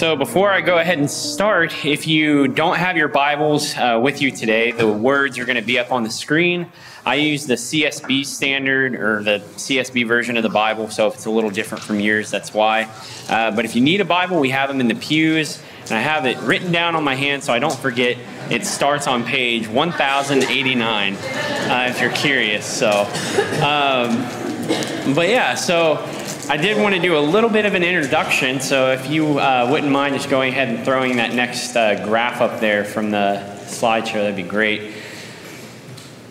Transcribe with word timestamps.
So, 0.00 0.16
before 0.16 0.50
I 0.50 0.62
go 0.62 0.78
ahead 0.78 0.98
and 0.98 1.10
start, 1.10 1.84
if 1.84 2.06
you 2.06 2.48
don't 2.48 2.78
have 2.78 2.96
your 2.96 3.08
Bibles 3.08 3.76
uh, 3.76 4.00
with 4.02 4.22
you 4.22 4.30
today, 4.30 4.72
the 4.72 4.90
words 4.90 5.38
are 5.38 5.44
going 5.44 5.56
to 5.56 5.62
be 5.62 5.78
up 5.78 5.92
on 5.92 6.04
the 6.04 6.10
screen. 6.10 6.72
I 7.04 7.16
use 7.16 7.46
the 7.46 7.56
CSB 7.56 8.24
standard 8.24 8.94
or 8.94 9.22
the 9.22 9.40
CSB 9.56 10.08
version 10.08 10.38
of 10.38 10.42
the 10.42 10.48
Bible, 10.48 10.88
so 10.88 11.08
if 11.08 11.16
it's 11.16 11.26
a 11.26 11.30
little 11.30 11.50
different 11.50 11.84
from 11.84 12.00
yours, 12.00 12.30
that's 12.30 12.54
why. 12.54 12.88
Uh, 13.28 13.50
but 13.50 13.66
if 13.66 13.76
you 13.76 13.82
need 13.82 14.00
a 14.00 14.06
Bible, 14.06 14.40
we 14.40 14.48
have 14.48 14.70
them 14.70 14.80
in 14.80 14.88
the 14.88 14.94
pews, 14.94 15.62
and 15.82 15.92
I 15.92 16.00
have 16.00 16.24
it 16.24 16.38
written 16.38 16.72
down 16.72 16.96
on 16.96 17.04
my 17.04 17.14
hand 17.14 17.44
so 17.44 17.52
I 17.52 17.58
don't 17.58 17.78
forget. 17.78 18.16
It 18.50 18.64
starts 18.64 19.06
on 19.06 19.22
page 19.22 19.68
1089, 19.68 21.14
uh, 21.14 21.86
if 21.90 22.00
you're 22.00 22.10
curious. 22.12 22.64
So, 22.64 23.02
um, 23.62 25.14
but 25.14 25.28
yeah, 25.28 25.54
so 25.56 26.02
I 26.50 26.56
did 26.56 26.78
want 26.78 26.96
to 26.96 27.00
do 27.00 27.16
a 27.16 27.20
little 27.20 27.48
bit 27.48 27.64
of 27.64 27.74
an 27.74 27.84
introduction, 27.84 28.58
so 28.58 28.90
if 28.90 29.08
you 29.08 29.38
uh, 29.38 29.68
wouldn't 29.70 29.92
mind 29.92 30.16
just 30.16 30.28
going 30.28 30.52
ahead 30.52 30.68
and 30.68 30.84
throwing 30.84 31.14
that 31.18 31.32
next 31.32 31.76
uh, 31.76 32.04
graph 32.04 32.40
up 32.40 32.58
there 32.58 32.84
from 32.84 33.12
the 33.12 33.40
slideshow, 33.66 34.14
that'd 34.14 34.34
be 34.34 34.42
great. 34.42 34.92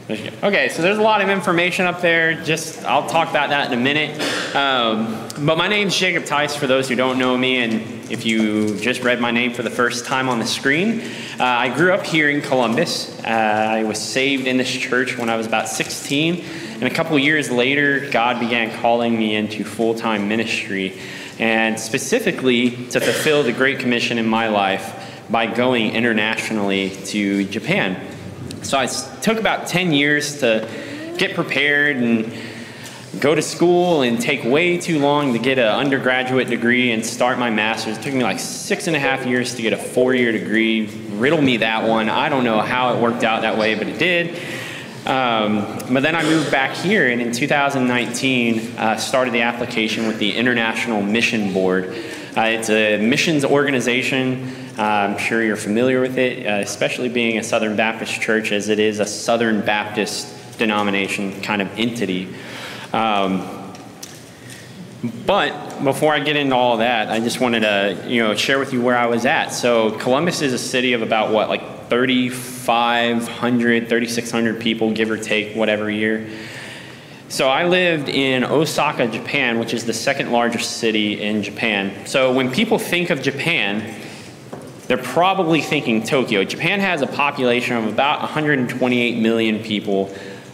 Okay, 0.10 0.68
so 0.68 0.82
there's 0.82 0.98
a 0.98 1.02
lot 1.02 1.22
of 1.22 1.30
information 1.30 1.86
up 1.86 2.02
there. 2.02 2.34
Just 2.44 2.84
I'll 2.84 3.08
talk 3.08 3.30
about 3.30 3.52
that 3.52 3.72
in 3.72 3.80
a 3.80 3.82
minute. 3.82 4.20
Um, 4.54 5.26
but 5.46 5.58
my 5.58 5.70
name's 5.70 5.96
Jacob 5.98 6.24
Theiss. 6.24 6.58
For 6.58 6.68
those 6.68 6.90
who 6.90 6.96
don't 6.96 7.18
know 7.18 7.38
me, 7.38 7.60
and 7.60 8.12
if 8.12 8.26
you 8.26 8.78
just 8.78 9.04
read 9.04 9.22
my 9.22 9.32
name 9.32 9.54
for 9.54 9.64
the 9.64 9.70
first 9.70 10.06
time 10.06 10.28
on 10.28 10.40
the 10.40 10.46
screen, 10.46 11.00
uh, 11.40 11.46
I 11.46 11.74
grew 11.74 11.94
up 11.94 12.06
here 12.06 12.30
in 12.30 12.42
Columbus. 12.42 13.18
Uh, 13.24 13.28
I 13.30 13.84
was 13.84 13.98
saved 14.02 14.48
in 14.48 14.58
this 14.58 14.70
church 14.70 15.18
when 15.18 15.30
I 15.30 15.38
was 15.38 15.48
about 15.48 15.70
16. 15.70 16.44
And 16.80 16.88
a 16.88 16.96
couple 16.96 17.20
years 17.20 17.52
later, 17.52 18.10
God 18.10 18.40
began 18.40 18.72
calling 18.80 19.18
me 19.18 19.36
into 19.36 19.66
full 19.66 19.96
time 19.96 20.30
ministry, 20.30 20.98
and 21.38 21.78
specifically 21.78 22.72
to 22.88 23.02
fulfill 23.02 23.44
the 23.44 23.52
Great 23.52 23.80
Commission 23.80 24.18
in 24.18 24.26
my 24.26 24.48
life 24.48 24.96
by 25.30 25.46
going 25.46 25.92
internationally 25.94 26.92
to 27.08 27.44
Japan. 27.46 28.00
So 28.62 28.78
I 28.78 28.86
took 28.88 29.40
about 29.40 29.68
10 29.68 29.92
years 29.92 30.40
to 30.40 30.70
get 31.18 31.36
prepared 31.36 31.98
and 31.98 32.34
go 33.20 33.36
to 33.36 33.42
school 33.42 34.04
and 34.04 34.22
take 34.22 34.46
way 34.46 34.78
too 34.78 35.00
long 35.00 35.34
to 35.34 35.40
get 35.40 35.58
an 35.60 35.68
undergraduate 35.68 36.48
degree 36.48 36.92
and 36.92 37.06
start 37.06 37.40
my 37.40 37.50
master's. 37.50 37.98
It 37.98 38.04
took 38.04 38.14
me 38.14 38.24
like 38.24 38.40
six 38.40 38.88
and 38.88 38.96
a 38.96 39.00
half 39.00 39.26
years 39.26 39.56
to 39.56 39.62
get 39.62 39.74
a 39.74 39.78
four 39.78 40.16
year 40.16 40.32
degree. 40.32 40.88
Riddle 41.12 41.42
me 41.42 41.58
that 41.58 41.88
one. 41.88 42.08
I 42.10 42.30
don't 42.30 42.46
know 42.46 42.62
how 42.62 42.94
it 42.94 43.02
worked 43.02 43.24
out 43.24 43.42
that 43.42 43.58
way, 43.58 43.76
but 43.76 43.88
it 43.88 44.00
did. 44.00 44.40
Um, 45.06 45.66
but 45.92 46.04
then 46.04 46.16
I 46.16 46.24
moved 46.24 46.52
back 46.52 46.76
here, 46.76 47.10
and 47.10 47.22
in 47.22 47.32
2019, 47.32 48.78
uh, 48.78 48.98
started 48.98 49.34
the 49.34 49.42
application 49.42 50.08
with 50.08 50.20
the 50.20 50.36
International 50.36 51.02
Mission 51.02 51.54
Board. 51.54 51.96
Uh, 52.38 52.42
it's 52.42 52.70
a 52.70 52.98
missions 52.98 53.44
organization. 53.44 54.54
Uh, 54.78 54.84
I'm 54.84 55.18
sure 55.18 55.42
you're 55.44 55.56
familiar 55.56 56.00
with 56.00 56.18
it, 56.18 56.46
uh, 56.46 56.60
especially 56.60 57.10
being 57.10 57.38
a 57.38 57.44
Southern 57.44 57.76
Baptist 57.76 58.22
church, 58.22 58.52
as 58.52 58.70
it 58.70 58.80
is 58.80 59.00
a 59.00 59.06
Southern 59.06 59.62
Baptist 59.62 60.58
denomination 60.60 61.42
kind 61.42 61.62
of 61.62 61.70
entity. 61.80 62.34
Um, 62.94 63.74
but 65.26 65.84
before 65.84 66.14
I 66.14 66.20
get 66.20 66.36
into 66.36 66.56
all 66.56 66.78
that, 66.78 67.10
I 67.10 67.20
just 67.20 67.40
wanted 67.40 67.62
to, 67.62 68.06
you 68.08 68.22
know, 68.22 68.36
share 68.36 68.60
with 68.60 68.74
you 68.74 68.82
where 68.82 68.98
I 68.98 69.06
was 69.06 69.26
at. 69.26 69.50
So 69.50 69.92
Columbus 69.92 70.42
is 70.42 70.52
a 70.52 70.58
city 70.58 70.94
of 70.94 71.02
about 71.02 71.32
what, 71.32 71.48
like 71.48 71.64
3,500, 71.90 73.90
3,600 73.90 74.62
people, 74.62 74.92
give 74.92 75.10
or 75.10 75.18
take, 75.18 75.56
whatever 75.56 75.90
year. 75.90 76.30
So 77.30 77.48
I 77.48 77.68
lived 77.68 78.10
in 78.10 78.44
Osaka, 78.44 79.08
Japan, 79.08 79.60
which 79.60 79.74
is 79.74 79.86
the 79.86 79.94
second 79.94 80.32
largest 80.32 80.78
city 80.78 81.22
in 81.22 81.44
Japan. 81.44 82.08
So 82.08 82.34
when 82.34 82.52
people 82.52 82.80
think 82.80 83.12
of 83.12 83.22
Japan, 83.22 84.02
they're 84.88 84.98
probably 84.98 85.62
thinking 85.62 86.02
Tokyo. 86.02 86.44
Japan 86.44 86.80
has 86.80 87.04
a 87.04 87.08
population 87.08 87.78
of 87.78 87.86
about 87.86 88.22
128 88.22 89.20
million 89.20 89.64
people. 89.64 90.08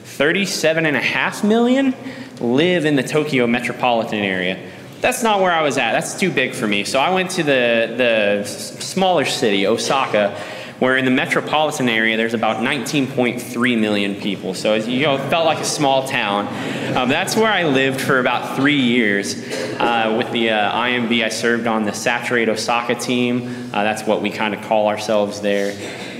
37.5 0.03 1.47
million 1.47 1.95
live 2.41 2.83
in 2.83 2.97
the 2.97 3.03
Tokyo 3.03 3.47
metropolitan 3.47 4.19
area. 4.19 4.59
That's 4.99 5.23
not 5.23 5.39
where 5.39 5.53
I 5.53 5.61
was 5.61 5.77
at. 5.77 5.93
That's 5.93 6.19
too 6.19 6.31
big 6.31 6.53
for 6.53 6.67
me. 6.67 6.83
So 6.83 6.99
I 6.99 7.13
went 7.13 7.31
to 7.31 7.43
the, 7.43 7.93
the 7.95 8.43
smaller 8.45 9.23
city, 9.23 9.67
Osaka, 9.67 10.37
where 10.79 10.97
in 10.97 11.05
the 11.05 11.11
metropolitan 11.11 11.87
area 11.87 12.17
there's 12.17 12.33
about 12.33 12.57
19.3 12.57 13.79
million 13.79 14.15
people. 14.15 14.53
So 14.53 14.75
you 14.75 15.05
know, 15.05 15.15
it 15.15 15.29
felt 15.29 15.45
like 15.45 15.59
a 15.59 15.65
small 15.65 16.07
town. 16.07 16.47
Um, 16.95 17.09
that's 17.09 17.35
where 17.35 17.51
I 17.51 17.63
lived 17.63 18.01
for 18.01 18.19
about 18.19 18.55
three 18.55 18.79
years 18.79 19.35
uh, 19.79 20.15
with 20.17 20.31
the 20.31 20.49
uh, 20.49 20.71
IMB. 20.71 21.23
I 21.23 21.29
served 21.29 21.67
on 21.67 21.85
the 21.85 21.93
Saturate 21.93 22.49
Osaka 22.49 22.95
team. 22.95 23.69
Uh, 23.73 23.83
that's 23.83 24.03
what 24.03 24.21
we 24.21 24.29
kind 24.29 24.53
of 24.53 24.61
call 24.63 24.87
ourselves 24.87 25.41
there. 25.41 25.71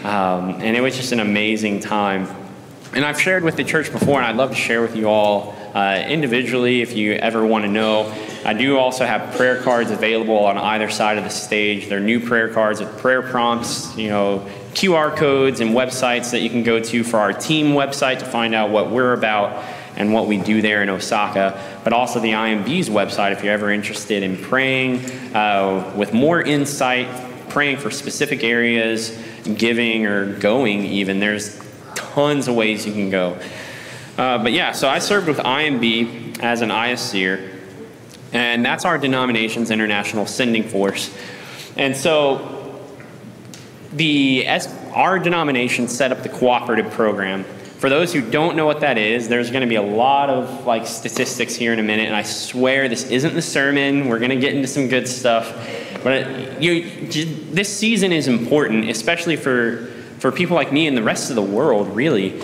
Um, 0.06 0.62
and 0.62 0.78
it 0.78 0.82
was 0.82 0.96
just 0.96 1.12
an 1.12 1.20
amazing 1.20 1.80
time. 1.80 2.28
And 2.94 3.04
I've 3.04 3.20
shared 3.20 3.44
with 3.44 3.58
the 3.58 3.64
church 3.64 3.92
before, 3.92 4.18
and 4.18 4.26
I'd 4.26 4.38
love 4.38 4.52
to 4.52 4.56
share 4.56 4.82
with 4.82 4.96
you 4.96 5.10
all 5.10 5.54
uh, 5.74 6.02
individually 6.08 6.82
if 6.82 6.96
you 6.96 7.14
ever 7.14 7.46
want 7.46 7.66
to 7.66 7.70
know. 7.70 8.06
I 8.46 8.54
do 8.54 8.78
also 8.78 9.08
have 9.08 9.36
prayer 9.36 9.60
cards 9.64 9.90
available 9.90 10.38
on 10.38 10.56
either 10.56 10.88
side 10.92 11.18
of 11.18 11.24
the 11.24 11.32
stage. 11.32 11.90
They're 11.90 12.00
new 12.00 12.20
prayer 12.20 12.48
cards 12.54 12.80
with 12.80 12.96
prayer 13.00 13.24
prompts, 13.24 13.98
you 13.98 14.08
know, 14.10 14.48
QR 14.76 15.16
codes 15.16 15.62
and 15.62 15.72
websites 15.72 16.30
that 16.30 16.42
you 16.42 16.52
can 16.52 16.62
go 16.62 16.80
to 16.80 17.04
for 17.04 17.18
our 17.18 17.34
team 17.34 17.74
website 17.74 18.20
to 18.20 18.26
find 18.26 18.54
out 18.54 18.70
what 18.70 18.92
we're 18.92 19.14
about 19.14 19.66
and 19.96 20.14
what 20.14 20.28
we 20.28 20.38
do 20.38 20.62
there 20.62 20.84
in 20.84 20.90
Osaka, 20.90 21.60
but 21.84 21.92
also 21.92 22.20
the 22.20 22.34
IMB's 22.34 22.88
website 22.88 23.32
if 23.32 23.44
you're 23.44 23.54
ever 23.54 23.72
interested 23.72 24.22
in 24.22 24.38
praying 24.38 25.00
uh, 25.34 25.92
with 25.96 26.14
more 26.14 26.40
insight, 26.40 27.08
praying 27.50 27.78
for 27.78 27.90
specific 27.90 28.44
areas, 28.44 29.18
giving 29.56 30.06
or 30.06 30.38
going 30.38 30.84
even. 30.84 31.20
There's 31.20 31.60
tons 31.96 32.48
of 32.48 32.54
ways 32.54 32.86
you 32.86 32.94
can 32.94 33.10
go. 33.10 33.40
Uh, 34.18 34.38
but 34.44 34.52
yeah, 34.52 34.72
so 34.72 34.88
I 34.88 35.00
served 35.00 35.28
with 35.28 35.38
IMB 35.38 36.42
as 36.42 36.62
an 36.62 36.70
ISCER, 36.70 37.55
and 38.36 38.66
that's 38.66 38.84
our 38.84 38.98
denomination's 38.98 39.72
international 39.72 40.26
sending 40.26 40.64
force. 40.64 41.16
And 41.78 41.96
so 41.96 42.82
the 43.94 44.46
our 44.94 45.20
denomination 45.20 45.88
set 45.88 46.12
up 46.12 46.22
the 46.22 46.30
cooperative 46.30 46.92
program. 46.92 47.46
For 47.80 47.90
those 47.90 48.14
who 48.14 48.22
don't 48.22 48.56
know 48.56 48.66
what 48.66 48.82
that 48.82 48.98
is, 48.98 49.28
there's 49.28 49.52
going 49.52 49.62
to 49.62 49.68
be 49.68 49.76
a 49.76 49.82
lot 49.82 50.30
of 50.30 50.66
like 50.66 50.86
statistics 50.86 51.56
here 51.56 51.72
in 51.72 51.80
a 51.80 51.84
minute, 51.84 52.08
and 52.08 52.16
I 52.16 52.24
swear 52.24 52.90
this 52.90 53.10
isn't 53.10 53.34
the 53.34 53.42
sermon. 53.42 54.08
We're 54.08 54.20
going 54.20 54.32
to 54.32 54.38
get 54.38 54.54
into 54.54 54.68
some 54.68 54.88
good 54.88 55.08
stuff, 55.08 55.54
but 56.04 56.62
you, 56.62 57.08
this 57.52 57.76
season 57.76 58.12
is 58.12 58.28
important, 58.28 58.90
especially 58.90 59.36
for 59.38 59.88
for 60.20 60.32
people 60.32 60.56
like 60.56 60.72
me 60.74 60.88
and 60.88 60.98
the 60.98 61.04
rest 61.04 61.30
of 61.30 61.36
the 61.36 61.42
world, 61.42 61.96
really. 61.96 62.42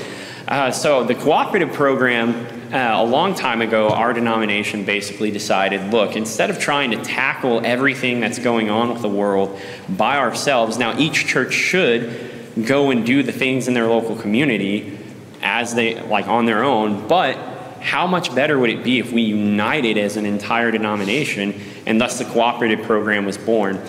Uh, 0.47 0.69
so 0.71 1.03
the 1.03 1.15
cooperative 1.15 1.73
program, 1.73 2.45
uh, 2.71 3.01
a 3.01 3.05
long 3.05 3.35
time 3.35 3.61
ago, 3.61 3.89
our 3.89 4.13
denomination 4.13 4.85
basically 4.85 5.31
decided, 5.31 5.91
look, 5.91 6.15
instead 6.15 6.49
of 6.49 6.59
trying 6.59 6.91
to 6.91 7.03
tackle 7.03 7.65
everything 7.65 8.19
that's 8.19 8.39
going 8.39 8.69
on 8.69 8.93
with 8.93 9.01
the 9.01 9.09
world 9.09 9.59
by 9.89 10.17
ourselves, 10.17 10.77
now 10.77 10.97
each 10.97 11.27
church 11.27 11.53
should 11.53 12.31
go 12.65 12.91
and 12.91 13.05
do 13.05 13.23
the 13.23 13.31
things 13.31 13.67
in 13.67 13.73
their 13.73 13.87
local 13.87 14.15
community 14.15 14.97
as 15.41 15.73
they 15.73 16.01
like 16.03 16.27
on 16.27 16.45
their 16.45 16.63
own, 16.63 17.07
but 17.07 17.35
how 17.81 18.05
much 18.05 18.33
better 18.35 18.59
would 18.59 18.69
it 18.69 18.83
be 18.83 18.99
if 18.99 19.11
we 19.11 19.21
united 19.23 19.97
as 19.97 20.15
an 20.15 20.25
entire 20.25 20.69
denomination 20.69 21.59
and 21.85 21.99
thus 21.99 22.19
the 22.19 22.25
cooperative 22.25 22.85
program 22.85 23.25
was 23.25 23.37
born? 23.37 23.81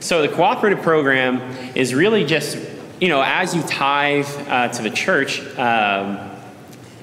So 0.00 0.22
the 0.22 0.28
cooperative 0.28 0.82
program 0.82 1.40
is 1.74 1.94
really 1.94 2.24
just 2.24 2.58
you 3.00 3.08
know, 3.08 3.22
as 3.22 3.54
you 3.54 3.62
tithe 3.62 4.26
uh, 4.48 4.68
to 4.68 4.82
the 4.82 4.90
church, 4.90 5.40
um, 5.58 6.35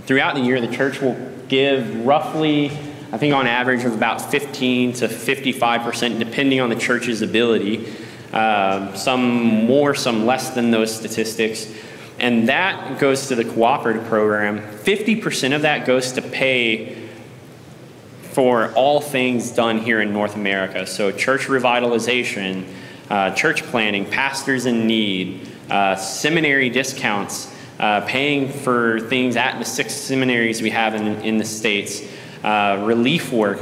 throughout 0.05 0.35
the 0.35 0.41
year, 0.41 0.61
the 0.61 0.73
church 0.73 1.01
will 1.01 1.17
give 1.47 2.05
roughly, 2.05 2.65
I 3.11 3.17
think 3.17 3.33
on 3.33 3.47
average, 3.47 3.83
of 3.83 3.93
about 3.93 4.21
15 4.21 4.93
to 4.93 5.07
55%, 5.07 6.19
depending 6.19 6.59
on 6.59 6.69
the 6.69 6.75
church's 6.75 7.21
ability. 7.21 7.93
Um, 8.31 8.95
some 8.95 9.65
more, 9.65 9.93
some 9.93 10.25
less 10.25 10.49
than 10.51 10.71
those 10.71 10.95
statistics. 10.95 11.71
And 12.19 12.49
that 12.49 12.99
goes 12.99 13.27
to 13.27 13.35
the 13.35 13.45
cooperative 13.45 14.05
program. 14.05 14.59
50% 14.59 15.55
of 15.55 15.61
that 15.63 15.85
goes 15.85 16.13
to 16.13 16.21
pay 16.21 16.97
for 18.23 18.71
all 18.73 18.99
things 18.99 19.51
done 19.51 19.79
here 19.79 20.01
in 20.01 20.11
North 20.11 20.35
America. 20.35 20.87
So, 20.87 21.11
church 21.11 21.41
revitalization, 21.41 22.65
uh, 23.09 23.31
church 23.31 23.61
planning, 23.63 24.09
pastors 24.09 24.65
in 24.65 24.87
need, 24.87 25.47
uh, 25.69 25.95
seminary 25.95 26.69
discounts, 26.69 27.52
uh, 27.83 27.99
paying 28.07 28.47
for 28.47 28.97
things 29.01 29.35
at 29.35 29.59
the 29.59 29.65
six 29.65 29.93
seminaries 29.93 30.61
we 30.61 30.69
have 30.69 30.95
in, 30.95 31.05
in 31.21 31.37
the 31.37 31.43
States, 31.43 32.01
uh, 32.41 32.81
relief 32.85 33.33
work, 33.33 33.61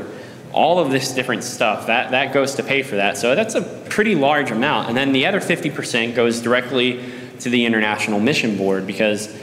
all 0.53 0.77
of 0.77 0.91
this 0.91 1.11
different 1.11 1.43
stuff, 1.43 1.87
that, 1.87 2.11
that 2.11 2.31
goes 2.31 2.53
to 2.53 2.61
pay 2.61 2.83
for 2.83 2.97
that. 2.97 3.17
So 3.17 3.33
that's 3.33 3.55
a 3.55 3.63
pretty 3.89 4.13
large 4.13 4.51
amount. 4.51 4.89
And 4.89 4.95
then 4.95 5.11
the 5.11 5.25
other 5.25 5.39
50% 5.39 6.13
goes 6.13 6.39
directly 6.39 7.03
to 7.39 7.49
the 7.49 7.65
International 7.65 8.19
Mission 8.19 8.57
Board 8.57 8.85
because 8.85 9.35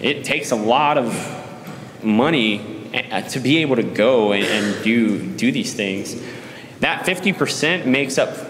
it 0.00 0.24
takes 0.24 0.50
a 0.50 0.56
lot 0.56 0.98
of 0.98 2.02
money 2.02 2.90
uh, 2.92 3.20
to 3.20 3.38
be 3.38 3.58
able 3.58 3.76
to 3.76 3.84
go 3.84 4.32
and, 4.32 4.44
and 4.44 4.82
do, 4.82 5.30
do 5.36 5.52
these 5.52 5.74
things. 5.74 6.20
That 6.80 7.06
50% 7.06 7.86
makes 7.86 8.18
up 8.18 8.46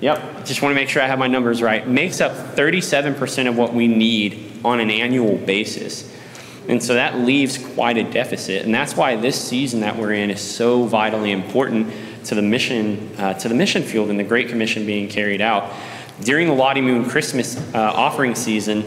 Yep, 0.00 0.44
just 0.44 0.60
want 0.60 0.72
to 0.72 0.74
make 0.74 0.90
sure 0.90 1.00
I 1.00 1.06
have 1.06 1.18
my 1.18 1.28
numbers 1.28 1.62
right. 1.62 1.88
Makes 1.88 2.20
up 2.20 2.32
37% 2.32 3.48
of 3.48 3.56
what 3.56 3.72
we 3.72 3.88
need 3.88 4.53
on 4.64 4.80
an 4.80 4.90
annual 4.90 5.36
basis. 5.36 6.10
And 6.68 6.82
so 6.82 6.94
that 6.94 7.18
leaves 7.18 7.58
quite 7.58 7.98
a 7.98 8.04
deficit. 8.04 8.64
And 8.64 8.74
that's 8.74 8.96
why 8.96 9.16
this 9.16 9.40
season 9.40 9.80
that 9.80 9.96
we're 9.96 10.14
in 10.14 10.30
is 10.30 10.40
so 10.40 10.84
vitally 10.84 11.30
important 11.30 11.92
to 12.24 12.34
the 12.34 12.42
mission, 12.42 13.14
uh, 13.18 13.34
to 13.34 13.48
the 13.48 13.54
mission 13.54 13.82
field 13.82 14.08
and 14.08 14.18
the 14.18 14.24
Great 14.24 14.48
Commission 14.48 14.86
being 14.86 15.08
carried 15.08 15.42
out. 15.42 15.70
During 16.22 16.46
the 16.46 16.54
Lottie 16.54 16.80
Moon 16.80 17.08
Christmas 17.08 17.58
uh, 17.74 17.78
offering 17.78 18.34
season, 18.34 18.82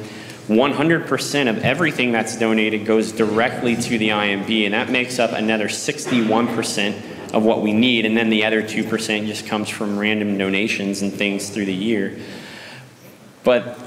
100% 0.47 1.49
of 1.49 1.57
everything 1.59 2.11
that's 2.11 2.39
donated 2.39 2.85
goes 2.85 3.11
directly 3.11 3.75
to 3.75 3.97
the 3.97 4.09
IMB, 4.09 4.63
and 4.65 4.73
that 4.73 4.89
makes 4.89 5.19
up 5.19 5.33
another 5.33 5.67
61% 5.67 7.33
of 7.33 7.43
what 7.43 7.61
we 7.61 7.73
need. 7.73 8.05
And 8.05 8.15
then 8.15 8.29
the 8.29 8.45
other 8.45 8.63
2% 8.63 9.27
just 9.27 9.45
comes 9.45 9.67
from 9.67 9.99
random 9.99 10.37
donations 10.37 11.01
and 11.01 11.11
things 11.11 11.49
through 11.49 11.65
the 11.65 11.73
year. 11.73 12.17
But 13.43 13.77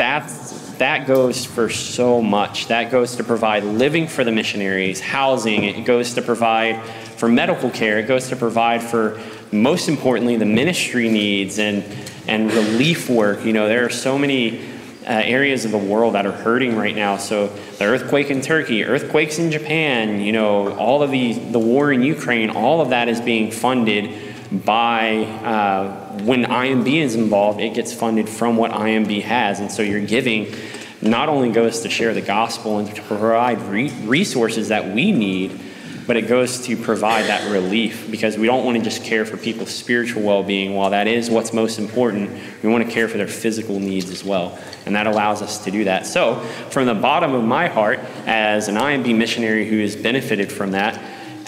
that's 0.00 0.50
that 0.78 1.06
goes 1.06 1.44
for 1.44 1.68
so 1.68 2.22
much. 2.22 2.68
That 2.68 2.90
goes 2.90 3.16
to 3.16 3.24
provide 3.24 3.64
living 3.64 4.06
for 4.06 4.24
the 4.24 4.32
missionaries, 4.32 4.98
housing, 4.98 5.64
it 5.64 5.84
goes 5.84 6.14
to 6.14 6.22
provide 6.22 6.82
for 7.18 7.28
medical 7.28 7.68
care, 7.68 7.98
it 7.98 8.08
goes 8.08 8.30
to 8.30 8.36
provide 8.36 8.82
for, 8.82 9.20
most 9.52 9.90
importantly, 9.90 10.36
the 10.36 10.46
ministry 10.46 11.10
needs 11.10 11.58
and, 11.58 11.84
and 12.26 12.50
relief 12.50 13.10
work. 13.10 13.44
You 13.44 13.52
know, 13.52 13.68
there 13.68 13.84
are 13.84 13.90
so 13.90 14.18
many 14.18 14.60
uh, 15.02 15.08
areas 15.08 15.66
of 15.66 15.70
the 15.70 15.78
world 15.78 16.14
that 16.14 16.24
are 16.24 16.32
hurting 16.32 16.76
right 16.76 16.96
now. 16.96 17.18
So 17.18 17.48
the 17.76 17.84
earthquake 17.84 18.30
in 18.30 18.40
Turkey, 18.40 18.84
earthquakes 18.84 19.38
in 19.38 19.50
Japan, 19.50 20.22
you 20.22 20.32
know, 20.32 20.74
all 20.76 21.02
of 21.02 21.10
the, 21.10 21.34
the 21.34 21.58
war 21.58 21.92
in 21.92 22.02
Ukraine, 22.02 22.48
all 22.48 22.80
of 22.80 22.88
that 22.88 23.10
is 23.10 23.20
being 23.20 23.50
funded 23.50 24.64
by 24.64 25.24
uh, 25.44 25.99
when 26.22 26.44
IMB 26.44 26.92
is 26.92 27.14
involved, 27.14 27.60
it 27.60 27.74
gets 27.74 27.92
funded 27.92 28.28
from 28.28 28.56
what 28.56 28.70
IMB 28.70 29.22
has. 29.22 29.60
And 29.60 29.70
so 29.70 29.82
you're 29.82 30.00
giving 30.00 30.54
not 31.02 31.28
only 31.28 31.50
goes 31.50 31.80
to 31.80 31.90
share 31.90 32.12
the 32.12 32.20
gospel 32.20 32.78
and 32.78 32.94
to 32.94 33.02
provide 33.02 33.60
re- 33.62 33.90
resources 34.04 34.68
that 34.68 34.94
we 34.94 35.12
need, 35.12 35.58
but 36.06 36.16
it 36.16 36.26
goes 36.26 36.66
to 36.66 36.76
provide 36.76 37.26
that 37.26 37.48
relief 37.50 38.10
because 38.10 38.36
we 38.36 38.46
don't 38.46 38.64
want 38.64 38.76
to 38.76 38.82
just 38.82 39.04
care 39.04 39.24
for 39.24 39.36
people's 39.36 39.70
spiritual 39.70 40.22
well 40.22 40.42
being. 40.42 40.74
While 40.74 40.90
that 40.90 41.06
is 41.06 41.30
what's 41.30 41.52
most 41.52 41.78
important, 41.78 42.30
we 42.62 42.68
want 42.68 42.84
to 42.84 42.90
care 42.90 43.06
for 43.06 43.16
their 43.16 43.28
physical 43.28 43.78
needs 43.78 44.10
as 44.10 44.24
well. 44.24 44.58
And 44.86 44.96
that 44.96 45.06
allows 45.06 45.40
us 45.40 45.62
to 45.64 45.70
do 45.70 45.84
that. 45.84 46.06
So, 46.06 46.40
from 46.70 46.86
the 46.86 46.94
bottom 46.94 47.32
of 47.32 47.44
my 47.44 47.68
heart, 47.68 48.00
as 48.26 48.66
an 48.66 48.74
IMB 48.74 49.16
missionary 49.16 49.68
who 49.68 49.78
has 49.80 49.94
benefited 49.94 50.50
from 50.50 50.72
that, 50.72 51.00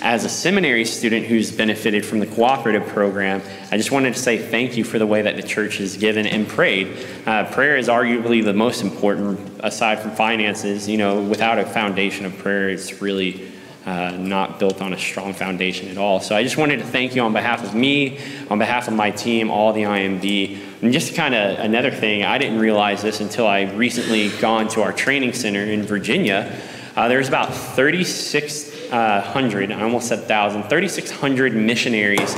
as 0.03 0.25
a 0.25 0.29
seminary 0.29 0.85
student 0.85 1.27
who's 1.27 1.53
benefited 1.53 2.05
from 2.05 2.19
the 2.19 2.27
cooperative 2.27 2.85
program, 2.89 3.41
I 3.71 3.77
just 3.77 3.93
wanted 3.93 4.15
to 4.15 4.19
say 4.19 4.37
thank 4.37 4.77
you 4.77 4.83
for 4.83 4.99
the 4.99 5.07
way 5.07 5.23
that 5.23 5.37
the 5.37 5.45
church 5.45 5.77
has 5.77 5.97
given 5.97 6.27
and 6.27 6.47
prayed. 6.47 7.07
Uh, 7.25 7.49
prayer 7.53 7.77
is 7.77 7.87
arguably 7.87 8.45
the 8.45 8.53
most 8.53 8.83
important, 8.83 9.61
aside 9.61 10.01
from 10.01 10.11
finances. 10.11 10.89
You 10.89 10.99
know, 10.99 11.23
without 11.23 11.61
a 11.61 11.65
foundation 11.65 12.27
of 12.27 12.37
prayer, 12.37 12.69
it's 12.69 13.01
really 13.01 13.49
uh, 13.87 14.11
not 14.11 14.59
built 14.59 14.83
on 14.83 14.93
a 14.93 14.99
strong 14.99 15.35
foundation 15.35 15.89
at 15.89 15.99
all. 15.99 16.19
So 16.19 16.35
I 16.35 16.43
just 16.43 16.57
wanted 16.57 16.79
to 16.79 16.85
thank 16.85 17.15
you 17.15 17.23
on 17.23 17.33
behalf 17.33 17.63
of 17.63 17.73
me, 17.73 18.19
on 18.51 18.59
behalf 18.59 18.89
of 18.89 18.95
my 18.95 19.13
team, 19.13 19.53
all 19.53 19.73
the 19.73 19.83
IMB. 19.83 20.83
And 20.83 20.93
just 20.93 21.15
kind 21.15 21.33
of 21.33 21.61
another 21.61 21.93
thing, 21.93 22.25
I 22.25 22.39
didn't 22.39 22.59
realize 22.59 23.03
this 23.03 23.21
until 23.21 23.47
I 23.47 23.63
recently 23.73 24.31
gone 24.41 24.67
to 24.71 24.83
our 24.83 24.93
training 24.93 25.33
center 25.33 25.63
in 25.63 25.85
Virginia. 25.85 26.61
Uh, 26.97 27.07
there's 27.07 27.29
about 27.29 27.55
36 27.55 28.72
uh, 28.93 29.23
hundred, 29.23 29.73
I 29.73 29.83
almost 29.83 30.09
said 30.09 30.25
thousand, 30.29 30.65
3,600 30.65 31.55
missionaries 31.55 32.37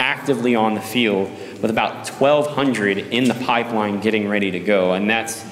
actively 0.00 0.54
on 0.54 0.74
the 0.74 0.80
field, 0.80 1.30
with 1.62 1.70
about 1.70 2.08
1,200 2.08 2.98
in 2.98 3.24
the 3.24 3.34
pipeline 3.34 4.00
getting 4.00 4.28
ready 4.28 4.50
to 4.50 4.60
go. 4.60 4.92
And 4.92 5.08
that's 5.08 5.44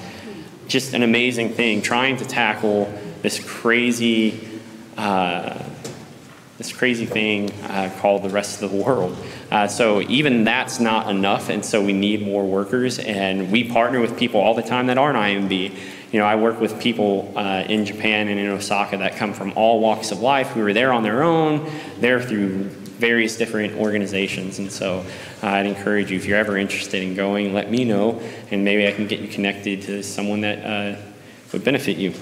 just 0.67 0.93
an 0.93 1.03
amazing 1.03 1.49
thing, 1.49 1.81
trying 1.81 2.17
to 2.17 2.25
tackle 2.25 2.93
this 3.21 3.43
crazy, 3.43 4.39
uh, 4.97 5.63
this 6.57 6.71
crazy 6.71 7.05
thing 7.05 7.51
uh, 7.63 7.91
called 7.99 8.23
the 8.23 8.29
rest 8.29 8.61
of 8.61 8.71
the 8.71 8.77
world. 8.77 9.17
Uh, 9.49 9.67
so 9.67 10.01
even 10.01 10.43
that's 10.43 10.79
not 10.79 11.09
enough, 11.09 11.49
and 11.49 11.63
so 11.63 11.81
we 11.81 11.93
need 11.93 12.21
more 12.21 12.45
workers. 12.45 12.99
And 12.99 13.51
we 13.51 13.63
partner 13.63 14.01
with 14.01 14.17
people 14.17 14.41
all 14.41 14.53
the 14.53 14.61
time 14.61 14.87
that 14.87 14.97
aren't 14.97 15.17
IMB 15.17 15.77
you 16.11 16.19
know, 16.19 16.25
I 16.25 16.35
work 16.35 16.59
with 16.61 16.79
people 16.79 17.33
uh, 17.35 17.65
in 17.67 17.85
Japan 17.85 18.27
and 18.27 18.39
in 18.39 18.47
Osaka 18.47 18.97
that 18.97 19.17
come 19.17 19.33
from 19.33 19.53
all 19.55 19.79
walks 19.79 20.11
of 20.11 20.21
life 20.21 20.49
who 20.49 20.65
are 20.65 20.73
there 20.73 20.93
on 20.93 21.03
their 21.03 21.23
own, 21.23 21.69
there 21.99 22.21
through 22.21 22.69
various 22.99 23.35
different 23.37 23.75
organizations. 23.75 24.59
And 24.59 24.71
so 24.71 25.05
uh, 25.43 25.47
I'd 25.47 25.65
encourage 25.65 26.11
you, 26.11 26.17
if 26.17 26.25
you're 26.25 26.37
ever 26.37 26.57
interested 26.57 27.03
in 27.03 27.15
going, 27.15 27.53
let 27.53 27.69
me 27.69 27.83
know, 27.83 28.21
and 28.51 28.63
maybe 28.63 28.87
I 28.87 28.93
can 28.93 29.07
get 29.07 29.19
you 29.19 29.27
connected 29.27 29.81
to 29.83 30.03
someone 30.03 30.41
that 30.41 30.65
uh, 30.65 31.01
would 31.51 31.63
benefit 31.63 31.97
you. 31.97 32.13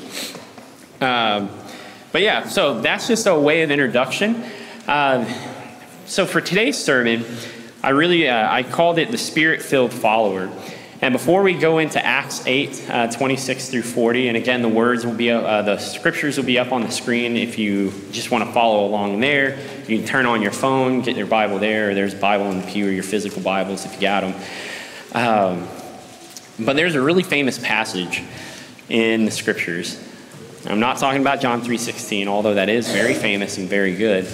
Um, 0.99 1.49
but 2.11 2.21
yeah, 2.21 2.47
so 2.47 2.81
that's 2.81 3.07
just 3.07 3.27
a 3.27 3.37
way 3.37 3.61
of 3.61 3.69
introduction. 3.69 4.43
Uh, 4.87 5.31
so 6.05 6.25
for 6.25 6.41
today's 6.41 6.77
sermon, 6.77 7.23
I 7.83 7.89
really 7.89 8.27
uh, 8.27 8.51
I 8.51 8.63
called 8.63 8.97
it 8.97 9.11
the 9.11 9.17
spirit-filled 9.17 9.93
follower. 9.93 10.49
And 11.03 11.11
before 11.11 11.43
we 11.43 11.53
go 11.53 11.79
into 11.79 12.03
Acts 12.03 12.47
8, 12.47 12.89
uh, 12.89 13.07
26 13.11 13.67
through 13.67 13.81
40, 13.81 14.29
and 14.29 14.37
again, 14.37 14.61
the 14.61 14.69
words 14.69 15.05
will 15.05 15.13
be, 15.13 15.29
uh, 15.29 15.61
the 15.61 15.77
scriptures 15.77 16.37
will 16.37 16.45
be 16.45 16.57
up 16.57 16.71
on 16.71 16.81
the 16.81 16.91
screen 16.91 17.35
if 17.35 17.59
you 17.59 17.91
just 18.13 18.31
want 18.31 18.45
to 18.45 18.53
follow 18.53 18.85
along 18.85 19.19
there. 19.19 19.59
You 19.85 19.97
can 19.97 20.07
turn 20.07 20.25
on 20.25 20.41
your 20.41 20.53
phone, 20.53 21.01
get 21.01 21.17
your 21.17 21.27
Bible 21.27 21.59
there, 21.59 21.93
there's 21.93 22.15
Bible 22.15 22.49
in 22.51 22.61
the 22.61 22.67
pew 22.67 22.87
or 22.87 22.89
your 22.89 23.03
physical 23.03 23.41
Bibles 23.41 23.83
if 23.83 23.95
you 23.95 23.99
got 23.99 24.21
them. 24.21 24.33
Um, 25.13 25.67
but 26.57 26.77
there's 26.77 26.95
a 26.95 27.01
really 27.01 27.23
famous 27.23 27.59
passage 27.59 28.23
in 28.87 29.25
the 29.25 29.31
scriptures. 29.31 30.01
I'm 30.65 30.79
not 30.79 30.99
talking 30.99 31.19
about 31.19 31.41
John 31.41 31.61
3:16, 31.61 32.29
although 32.29 32.53
that 32.53 32.69
is 32.69 32.89
very 32.89 33.13
famous 33.13 33.57
and 33.57 33.67
very 33.67 33.93
good. 33.93 34.25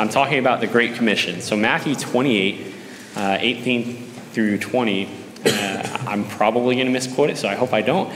I'm 0.00 0.08
talking 0.08 0.40
about 0.40 0.58
the 0.58 0.66
Great 0.66 0.96
Commission. 0.96 1.40
So 1.40 1.56
Matthew 1.56 1.94
28, 1.94 2.74
uh, 3.14 3.38
18 3.40 4.04
through 4.32 4.58
20 4.58 5.08
uh, 5.46 5.77
I'm 6.08 6.24
probably 6.24 6.74
going 6.74 6.86
to 6.86 6.92
misquote 6.92 7.30
it, 7.30 7.38
so 7.38 7.48
I 7.48 7.54
hope 7.54 7.72
I 7.72 7.82
don't. 7.82 8.12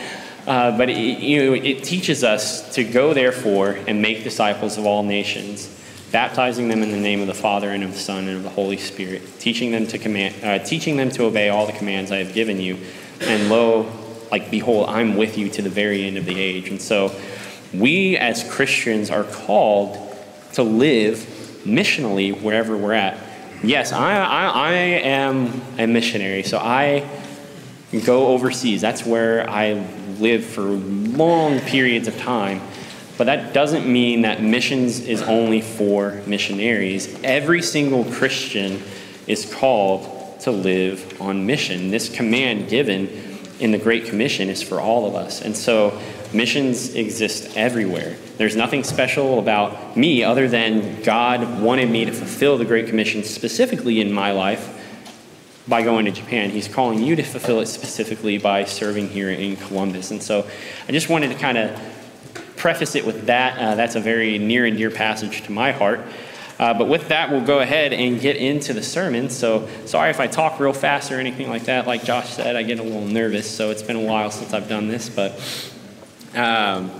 Uh, 0.47 0.77
but 0.77 0.89
it, 0.89 1.21
you 1.21 1.44
know, 1.44 1.53
it 1.53 1.85
teaches 1.85 2.25
us 2.25 2.75
to 2.75 2.85
go, 2.85 3.15
therefore, 3.15 3.79
and 3.87 4.03
make 4.03 4.25
disciples 4.25 4.77
of 4.77 4.87
all 4.87 5.03
nations, 5.03 5.69
baptizing 6.11 6.69
them 6.69 6.83
in 6.83 6.90
the 6.90 6.99
name 6.99 7.21
of 7.21 7.28
the 7.28 7.35
Father 7.35 7.71
and 7.71 7.85
of 7.85 7.93
the 7.93 7.99
Son 7.99 8.26
and 8.26 8.38
of 8.38 8.43
the 8.43 8.50
Holy 8.50 8.76
Spirit, 8.76 9.23
teaching 9.38 9.71
them 9.71 9.87
to 9.87 9.99
command, 9.99 10.35
uh, 10.43 10.59
teaching 10.64 10.97
them 10.97 11.11
to 11.11 11.25
obey 11.25 11.49
all 11.49 11.66
the 11.66 11.73
commands 11.73 12.11
I 12.11 12.19
have 12.19 12.35
given 12.35 12.61
you. 12.61 12.78
And 13.21 13.49
lo, 13.49 13.90
like 14.33 14.50
behold, 14.50 14.88
I'm 14.88 15.16
with 15.16 15.38
you 15.38 15.49
to 15.50 15.62
the 15.62 15.71
very 15.71 16.05
end 16.05 16.19
of 16.19 16.25
the 16.25 16.38
age. 16.40 16.69
And 16.69 16.83
so, 16.83 17.14
we 17.73 18.16
as 18.16 18.45
Christians 18.50 19.11
are 19.11 19.25
called 19.25 19.97
to 20.55 20.62
live 20.62 21.19
missionally 21.64 22.38
wherever 22.43 22.76
we're 22.76 22.93
at. 22.93 23.19
Yes, 23.62 23.93
I, 23.93 24.16
I, 24.16 24.47
I 24.49 24.73
am 24.73 25.62
a 25.78 25.87
missionary, 25.87 26.43
so 26.43 26.59
I 26.59 27.09
go 28.00 28.28
overseas. 28.28 28.80
That's 28.80 29.04
where 29.04 29.49
I 29.49 29.75
live 30.18 30.44
for 30.44 30.62
long 30.62 31.61
periods 31.61 32.08
of 32.08 32.16
time. 32.18 32.61
But 33.18 33.25
that 33.25 33.52
doesn't 33.52 33.90
mean 33.90 34.22
that 34.22 34.42
missions 34.42 35.00
is 35.00 35.22
only 35.22 35.61
for 35.61 36.22
missionaries. 36.26 37.22
Every 37.22 37.62
single 37.62 38.04
Christian 38.04 38.82
is 39.26 39.52
called 39.54 40.40
to 40.40 40.50
live 40.50 41.20
on 41.20 41.46
mission. 41.46 41.90
This 41.90 42.08
command 42.08 42.68
given 42.68 43.08
in 43.61 43.70
the 43.70 43.78
Great 43.78 44.06
Commission 44.06 44.49
is 44.49 44.62
for 44.62 44.80
all 44.80 45.06
of 45.06 45.14
us. 45.14 45.42
And 45.42 45.56
so 45.56 46.00
missions 46.32 46.94
exist 46.94 47.56
everywhere. 47.56 48.16
There's 48.38 48.56
nothing 48.56 48.82
special 48.82 49.38
about 49.38 49.96
me 49.96 50.25
other 50.25 50.49
than 50.49 51.02
God 51.02 51.61
wanted 51.61 51.90
me 51.90 52.06
to 52.06 52.12
fulfill 52.12 52.58
the 52.58 52.64
Great 52.64 52.88
Commission 52.88 53.22
specifically 53.22 54.00
in 54.00 54.12
my 54.12 54.32
life 54.32 54.82
by 55.69 55.83
going 55.83 56.07
to 56.07 56.11
Japan. 56.11 56.50
He's 56.50 56.69
calling 56.69 57.02
you 57.02 57.16
to 57.16 57.23
fulfill 57.23 57.61
it 57.61 57.66
specifically 57.66 58.38
by 58.38 58.64
serving 58.64 59.09
here 59.09 59.31
in 59.31 59.57
Columbus. 59.57 60.11
And 60.11 60.23
so 60.23 60.47
I 60.88 60.92
just 60.92 61.09
wanted 61.09 61.28
to 61.28 61.35
kind 61.35 61.59
of 61.59 61.81
preface 62.57 62.95
it 62.95 63.07
with 63.07 63.26
that. 63.26 63.59
Uh, 63.59 63.75
that's 63.75 63.95
a 63.95 64.00
very 64.00 64.38
near 64.38 64.64
and 64.64 64.76
dear 64.76 64.90
passage 64.90 65.42
to 65.42 65.52
my 65.52 65.73
heart. 65.73 66.00
Uh, 66.59 66.75
but 66.75 66.87
with 66.87 67.09
that, 67.09 67.31
we'll 67.31 67.45
go 67.45 67.61
ahead 67.61 67.92
and 67.92 68.21
get 68.21 68.37
into 68.37 68.73
the 68.73 68.83
sermon. 68.83 69.31
So, 69.31 69.69
sorry 69.85 70.11
if 70.11 70.21
I 70.21 70.28
talk 70.28 70.61
real 70.61 70.73
fast 70.73 71.11
or 71.11 71.19
anything 71.19 71.49
like 71.49 71.64
that. 71.64 71.87
Like 71.88 72.04
Josh 72.04 72.31
said, 72.31 72.54
I 72.54 72.62
get 72.62 72.78
a 72.78 72.83
little 72.85 73.04
nervous, 73.04 73.50
so 73.50 73.71
it's 73.71 73.83
been 73.83 73.97
a 73.97 74.00
while 74.00 74.31
since 74.31 74.52
I've 74.52 74.69
done 74.69 74.87
this. 74.87 75.09
But 75.09 75.33
um, 76.37 76.92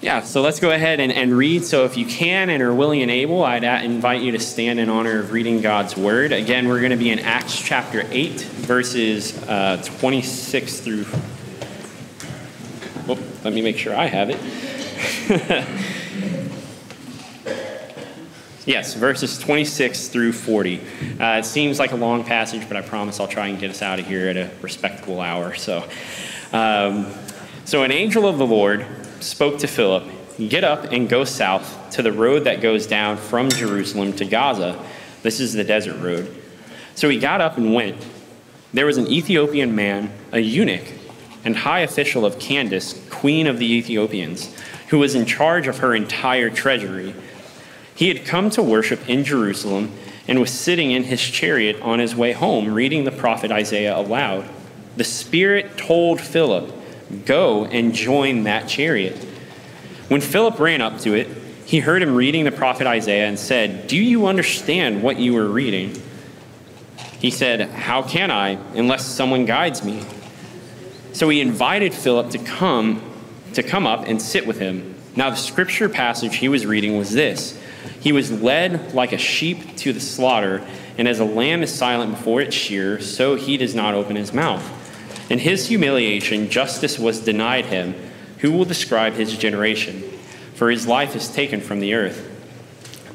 yeah, 0.00 0.22
so 0.22 0.42
let's 0.42 0.60
go 0.60 0.70
ahead 0.70 1.00
and, 1.00 1.12
and 1.12 1.36
read. 1.36 1.64
So, 1.64 1.84
if 1.84 1.96
you 1.96 2.06
can 2.06 2.50
and 2.50 2.62
are 2.62 2.72
willing 2.72 3.02
and 3.02 3.10
able, 3.10 3.42
I'd 3.42 3.64
invite 3.84 4.22
you 4.22 4.32
to 4.32 4.38
stand 4.38 4.78
in 4.78 4.88
honor 4.88 5.18
of 5.18 5.32
reading 5.32 5.60
God's 5.60 5.96
word. 5.96 6.30
Again, 6.32 6.68
we're 6.68 6.78
going 6.78 6.92
to 6.92 6.96
be 6.96 7.10
in 7.10 7.18
Acts 7.18 7.58
chapter 7.60 8.04
8, 8.08 8.40
verses 8.40 9.36
uh, 9.48 9.82
26 9.84 10.80
through. 10.80 11.04
Oh, 13.08 13.18
let 13.42 13.52
me 13.52 13.60
make 13.60 13.76
sure 13.76 13.94
I 13.94 14.06
have 14.06 14.30
it. 14.30 14.38
Yes, 18.68 18.92
verses 18.92 19.38
26 19.38 20.08
through 20.08 20.32
40. 20.34 20.78
Uh, 21.18 21.38
it 21.38 21.46
seems 21.46 21.78
like 21.78 21.92
a 21.92 21.96
long 21.96 22.22
passage, 22.22 22.68
but 22.68 22.76
I 22.76 22.82
promise 22.82 23.18
I'll 23.18 23.26
try 23.26 23.46
and 23.46 23.58
get 23.58 23.70
us 23.70 23.80
out 23.80 23.98
of 23.98 24.06
here 24.06 24.28
at 24.28 24.36
a 24.36 24.50
respectable 24.60 25.22
hour. 25.22 25.54
So, 25.54 25.88
um, 26.52 27.06
so 27.64 27.82
an 27.82 27.90
angel 27.90 28.28
of 28.28 28.36
the 28.36 28.46
Lord 28.46 28.84
spoke 29.20 29.58
to 29.58 29.66
Philip 29.66 30.04
Get 30.38 30.62
up 30.62 30.92
and 30.92 31.08
go 31.08 31.24
south 31.24 31.90
to 31.90 32.02
the 32.02 32.12
road 32.12 32.44
that 32.44 32.60
goes 32.60 32.86
down 32.86 33.16
from 33.16 33.50
Jerusalem 33.50 34.12
to 34.14 34.24
Gaza. 34.24 34.80
This 35.22 35.40
is 35.40 35.52
the 35.52 35.64
desert 35.64 36.00
road. 36.00 36.32
So 36.94 37.08
he 37.08 37.18
got 37.18 37.40
up 37.40 37.56
and 37.56 37.74
went. 37.74 38.06
There 38.72 38.86
was 38.86 38.98
an 38.98 39.08
Ethiopian 39.08 39.74
man, 39.74 40.12
a 40.30 40.38
eunuch, 40.38 40.92
and 41.44 41.56
high 41.56 41.80
official 41.80 42.24
of 42.24 42.38
Candace, 42.38 43.04
queen 43.10 43.48
of 43.48 43.58
the 43.58 43.72
Ethiopians, 43.72 44.54
who 44.90 45.00
was 45.00 45.16
in 45.16 45.26
charge 45.26 45.66
of 45.66 45.78
her 45.78 45.92
entire 45.92 46.50
treasury. 46.50 47.16
He 47.96 48.06
had 48.06 48.24
come 48.24 48.48
to 48.50 48.62
worship 48.62 49.08
in 49.08 49.24
Jerusalem 49.24 49.90
and 50.28 50.38
was 50.38 50.52
sitting 50.52 50.92
in 50.92 51.02
his 51.04 51.20
chariot 51.20 51.80
on 51.80 51.98
his 51.98 52.14
way 52.14 52.30
home, 52.30 52.72
reading 52.72 53.02
the 53.02 53.10
prophet 53.10 53.50
Isaiah 53.50 53.96
aloud. 53.96 54.48
The 54.96 55.02
Spirit 55.02 55.76
told 55.76 56.20
Philip, 56.20 56.72
Go 57.24 57.64
and 57.64 57.94
join 57.94 58.44
that 58.44 58.68
chariot. 58.68 59.16
When 60.08 60.20
Philip 60.20 60.58
ran 60.58 60.80
up 60.80 61.00
to 61.00 61.14
it, 61.14 61.28
he 61.64 61.80
heard 61.80 62.02
him 62.02 62.14
reading 62.14 62.44
the 62.44 62.52
prophet 62.52 62.86
Isaiah 62.86 63.26
and 63.26 63.38
said, 63.38 63.88
Do 63.88 63.96
you 63.96 64.26
understand 64.26 65.02
what 65.02 65.18
you 65.18 65.36
are 65.36 65.48
reading? 65.48 66.00
He 67.18 67.30
said, 67.30 67.68
How 67.70 68.02
can 68.02 68.30
I, 68.30 68.58
unless 68.74 69.04
someone 69.06 69.44
guides 69.44 69.84
me? 69.84 70.02
So 71.12 71.28
he 71.28 71.40
invited 71.40 71.92
Philip 71.92 72.30
to 72.30 72.38
come 72.38 73.02
to 73.54 73.62
come 73.62 73.86
up 73.86 74.06
and 74.06 74.20
sit 74.20 74.46
with 74.46 74.58
him. 74.58 74.94
Now 75.16 75.30
the 75.30 75.36
scripture 75.36 75.88
passage 75.88 76.36
he 76.36 76.48
was 76.48 76.64
reading 76.64 76.96
was 76.96 77.12
this. 77.12 77.60
He 78.00 78.12
was 78.12 78.30
led 78.30 78.94
like 78.94 79.12
a 79.12 79.18
sheep 79.18 79.76
to 79.78 79.92
the 79.92 80.00
slaughter, 80.00 80.64
and 80.96 81.08
as 81.08 81.18
a 81.18 81.24
lamb 81.24 81.62
is 81.62 81.74
silent 81.74 82.12
before 82.12 82.40
its 82.40 82.54
shearer, 82.54 83.00
so 83.00 83.34
he 83.34 83.56
does 83.56 83.74
not 83.74 83.94
open 83.94 84.16
his 84.16 84.32
mouth. 84.32 84.62
In 85.28 85.38
his 85.38 85.68
humiliation, 85.68 86.50
justice 86.50 86.98
was 86.98 87.20
denied 87.20 87.66
him. 87.66 87.94
Who 88.38 88.52
will 88.52 88.64
describe 88.64 89.14
his 89.14 89.36
generation? 89.36 90.02
For 90.54 90.70
his 90.70 90.86
life 90.86 91.14
is 91.14 91.28
taken 91.28 91.60
from 91.60 91.80
the 91.80 91.94
earth. 91.94 92.24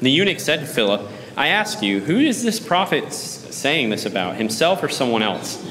The 0.00 0.10
eunuch 0.10 0.40
said 0.40 0.60
to 0.60 0.66
Philip, 0.66 1.08
I 1.36 1.48
ask 1.48 1.82
you, 1.82 2.00
who 2.00 2.18
is 2.18 2.42
this 2.42 2.60
prophet 2.60 3.12
saying 3.12 3.90
this 3.90 4.06
about, 4.06 4.36
himself 4.36 4.82
or 4.82 4.88
someone 4.88 5.22
else? 5.22 5.64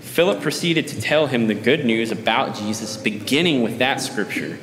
Philip 0.00 0.40
proceeded 0.40 0.88
to 0.88 1.00
tell 1.00 1.26
him 1.26 1.48
the 1.48 1.54
good 1.54 1.84
news 1.84 2.12
about 2.12 2.54
Jesus, 2.54 2.96
beginning 2.96 3.62
with 3.62 3.78
that 3.78 4.00
scripture. 4.00 4.58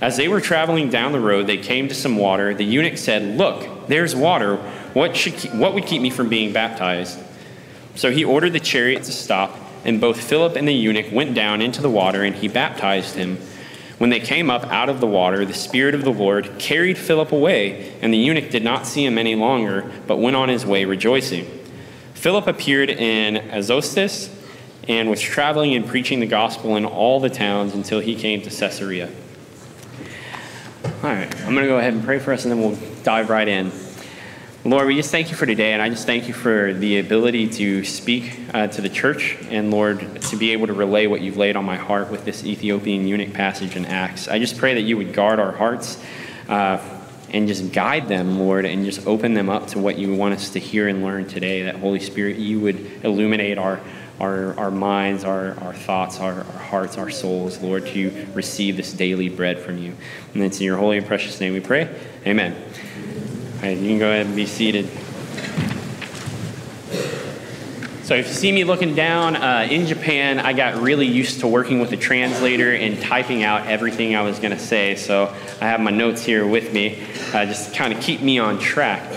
As 0.00 0.18
they 0.18 0.28
were 0.28 0.40
traveling 0.40 0.90
down 0.90 1.12
the 1.12 1.20
road, 1.20 1.46
they 1.46 1.56
came 1.56 1.88
to 1.88 1.94
some 1.94 2.16
water. 2.16 2.54
The 2.54 2.64
eunuch 2.64 2.98
said, 2.98 3.38
Look, 3.38 3.88
there's 3.88 4.14
water. 4.14 4.56
What, 4.92 5.16
should 5.16 5.34
what 5.58 5.72
would 5.72 5.86
keep 5.86 6.02
me 6.02 6.10
from 6.10 6.28
being 6.28 6.52
baptized? 6.52 7.18
So 7.94 8.10
he 8.10 8.24
ordered 8.24 8.52
the 8.52 8.60
chariot 8.60 9.04
to 9.04 9.12
stop, 9.12 9.56
and 9.84 10.00
both 10.00 10.20
Philip 10.20 10.56
and 10.56 10.66
the 10.66 10.74
eunuch 10.74 11.12
went 11.12 11.34
down 11.34 11.60
into 11.60 11.82
the 11.82 11.90
water, 11.90 12.22
and 12.22 12.34
he 12.34 12.48
baptized 12.48 13.14
him. 13.14 13.38
When 13.98 14.10
they 14.10 14.20
came 14.20 14.50
up 14.50 14.64
out 14.64 14.88
of 14.88 15.00
the 15.00 15.06
water, 15.06 15.44
the 15.44 15.54
Spirit 15.54 15.94
of 15.94 16.02
the 16.02 16.12
Lord 16.12 16.58
carried 16.58 16.98
Philip 16.98 17.32
away, 17.32 17.94
and 18.02 18.12
the 18.12 18.18
eunuch 18.18 18.50
did 18.50 18.64
not 18.64 18.86
see 18.86 19.04
him 19.04 19.18
any 19.18 19.34
longer, 19.34 19.90
but 20.06 20.18
went 20.18 20.36
on 20.36 20.48
his 20.48 20.66
way 20.66 20.84
rejoicing. 20.84 21.46
Philip 22.14 22.46
appeared 22.46 22.90
in 22.90 23.36
Azotus 23.50 24.34
and 24.88 25.08
was 25.08 25.20
traveling 25.20 25.74
and 25.74 25.86
preaching 25.86 26.20
the 26.20 26.26
gospel 26.26 26.76
in 26.76 26.84
all 26.84 27.20
the 27.20 27.30
towns 27.30 27.74
until 27.74 28.00
he 28.00 28.14
came 28.14 28.42
to 28.42 28.50
Caesarea. 28.50 29.10
All 30.84 31.10
right, 31.10 31.34
I'm 31.42 31.54
going 31.54 31.64
to 31.64 31.68
go 31.68 31.78
ahead 31.78 31.94
and 31.94 32.02
pray 32.02 32.18
for 32.18 32.32
us, 32.32 32.44
and 32.44 32.52
then 32.52 32.60
we'll 32.60 32.78
dive 33.02 33.30
right 33.30 33.46
in. 33.46 33.70
Lord, 34.66 34.86
we 34.86 34.96
just 34.96 35.10
thank 35.10 35.30
you 35.30 35.36
for 35.36 35.44
today, 35.44 35.74
and 35.74 35.82
I 35.82 35.90
just 35.90 36.06
thank 36.06 36.26
you 36.26 36.32
for 36.32 36.72
the 36.72 36.98
ability 36.98 37.48
to 37.48 37.84
speak 37.84 38.40
uh, 38.54 38.66
to 38.68 38.80
the 38.80 38.88
church, 38.88 39.36
and 39.50 39.70
Lord, 39.70 40.22
to 40.22 40.36
be 40.36 40.52
able 40.52 40.68
to 40.68 40.72
relay 40.72 41.06
what 41.06 41.20
you've 41.20 41.36
laid 41.36 41.54
on 41.54 41.66
my 41.66 41.76
heart 41.76 42.10
with 42.10 42.24
this 42.24 42.46
Ethiopian 42.46 43.06
eunuch 43.06 43.34
passage 43.34 43.76
in 43.76 43.84
Acts. 43.84 44.26
I 44.26 44.38
just 44.38 44.56
pray 44.56 44.72
that 44.72 44.80
you 44.80 44.96
would 44.96 45.12
guard 45.12 45.38
our 45.38 45.52
hearts 45.52 46.02
uh, 46.48 46.78
and 47.28 47.46
just 47.46 47.72
guide 47.72 48.08
them, 48.08 48.38
Lord, 48.38 48.64
and 48.64 48.86
just 48.86 49.06
open 49.06 49.34
them 49.34 49.50
up 49.50 49.66
to 49.68 49.78
what 49.78 49.98
you 49.98 50.14
want 50.14 50.32
us 50.32 50.48
to 50.50 50.60
hear 50.60 50.88
and 50.88 51.02
learn 51.02 51.28
today. 51.28 51.64
That 51.64 51.76
Holy 51.76 52.00
Spirit, 52.00 52.38
you 52.38 52.58
would 52.60 53.04
illuminate 53.04 53.58
our 53.58 53.80
our, 54.20 54.58
our 54.58 54.70
minds, 54.70 55.24
our, 55.24 55.58
our 55.60 55.74
thoughts, 55.74 56.20
our, 56.20 56.32
our 56.32 56.58
hearts, 56.58 56.96
our 56.98 57.10
souls, 57.10 57.58
Lord, 57.58 57.84
to 57.88 58.28
receive 58.32 58.76
this 58.76 58.92
daily 58.92 59.28
bread 59.28 59.58
from 59.58 59.76
you. 59.76 59.94
And 60.32 60.42
it's 60.44 60.58
in 60.60 60.64
your 60.64 60.76
holy 60.76 60.98
and 60.98 61.06
precious 61.06 61.40
name 61.40 61.52
we 61.52 61.58
pray. 61.58 61.92
Amen. 62.24 62.54
All 63.64 63.70
right, 63.70 63.78
you 63.78 63.88
can 63.88 63.98
go 63.98 64.10
ahead 64.10 64.26
and 64.26 64.36
be 64.36 64.44
seated. 64.44 64.90
So 68.04 68.14
if 68.14 68.28
you 68.28 68.34
see 68.34 68.52
me 68.52 68.62
looking 68.62 68.94
down, 68.94 69.36
uh, 69.36 69.66
in 69.70 69.86
Japan, 69.86 70.38
I 70.38 70.52
got 70.52 70.82
really 70.82 71.06
used 71.06 71.40
to 71.40 71.46
working 71.46 71.80
with 71.80 71.90
a 71.92 71.96
translator 71.96 72.74
and 72.74 73.00
typing 73.00 73.42
out 73.42 73.66
everything 73.66 74.16
I 74.16 74.20
was 74.20 74.38
going 74.38 74.50
to 74.50 74.58
say. 74.58 74.96
So 74.96 75.34
I 75.62 75.64
have 75.64 75.80
my 75.80 75.92
notes 75.92 76.22
here 76.22 76.46
with 76.46 76.74
me, 76.74 77.02
uh, 77.32 77.46
just 77.46 77.74
kind 77.74 77.94
of 77.94 78.02
keep 78.02 78.20
me 78.20 78.38
on 78.38 78.58
track. 78.58 79.10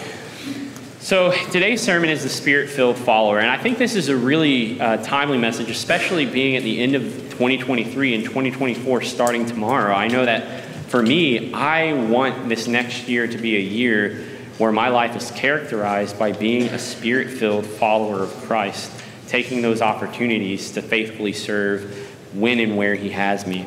So 1.01 1.34
today's 1.51 1.82
sermon 1.82 2.10
is 2.10 2.24
the 2.24 2.30
Spirit-filled 2.30 2.98
follower, 2.98 3.39
and 3.39 3.50
I 3.50 3.62
think 3.62 3.77
this 3.77 3.96
is 3.96 4.08
a 4.08 4.16
really 4.16 4.80
uh, 4.80 5.04
timely 5.04 5.39
message, 5.39 5.70
especially 5.70 6.25
being 6.25 6.56
at 6.56 6.63
the 6.63 6.80
end 6.80 6.96
of 6.96 7.04
2023 7.04 8.16
and 8.16 8.24
2024 8.24 9.01
starting 9.01 9.46
tomorrow. 9.46 9.94
I 9.94 10.08
know 10.08 10.24
that 10.24 10.63
for 10.88 11.04
me, 11.04 11.54
I 11.54 11.92
want 11.92 12.48
this 12.48 12.66
next 12.66 13.10
year 13.10 13.27
to 13.27 13.38
be 13.38 13.58
a 13.58 13.60
year 13.60 14.24
where 14.58 14.72
my 14.72 14.90
life 14.90 15.16
is 15.16 15.32
characterized 15.32 16.18
by 16.18 16.32
being 16.32 16.64
a 16.64 16.80
spirit 16.80 17.30
filled 17.30 17.66
follower 17.66 18.24
of 18.24 18.34
Christ, 18.44 18.92
taking 19.28 19.62
those 19.62 19.82
opportunities 19.82 20.72
to 20.72 20.82
faithfully 20.82 21.34
serve 21.34 22.16
when 22.34 22.60
and 22.60 22.78
where 22.78 22.96
He 22.96 23.10
has 23.12 23.46
me. 23.46 23.66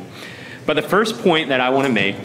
But 0.66 0.74
the 0.74 0.82
first 0.82 1.18
point 1.22 1.48
that 1.48 1.60
I 1.60 1.70
want 1.70 1.86
to 1.86 1.92
make 1.92 2.16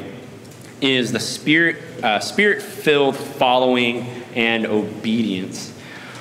is 0.82 1.12
the 1.12 1.20
spirit 1.20 1.78
uh, 2.04 2.20
spirit 2.20 2.62
filled 2.62 3.16
following 3.16 4.08
and 4.36 4.66
obedience. 4.68 5.74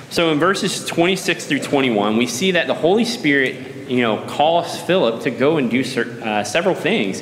So 0.09 0.31
in 0.31 0.39
verses 0.39 0.85
26 0.85 1.47
through 1.47 1.59
21, 1.59 2.17
we 2.17 2.25
see 2.27 2.51
that 2.51 2.67
the 2.67 2.73
Holy 2.73 3.05
Spirit, 3.05 3.89
you 3.89 4.01
know, 4.01 4.25
calls 4.27 4.79
Philip 4.81 5.23
to 5.23 5.31
go 5.31 5.57
and 5.57 5.69
do 5.69 5.81
uh, 6.23 6.43
several 6.43 6.73
things. 6.73 7.21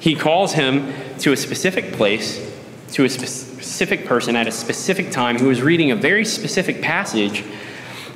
He 0.00 0.14
calls 0.14 0.52
him 0.52 0.92
to 1.18 1.32
a 1.32 1.36
specific 1.36 1.92
place, 1.92 2.38
to 2.92 3.04
a 3.04 3.08
specific 3.08 4.06
person 4.06 4.36
at 4.36 4.46
a 4.46 4.52
specific 4.52 5.10
time 5.10 5.38
who 5.38 5.48
was 5.48 5.62
reading 5.62 5.90
a 5.90 5.96
very 5.96 6.24
specific 6.24 6.82
passage. 6.82 7.44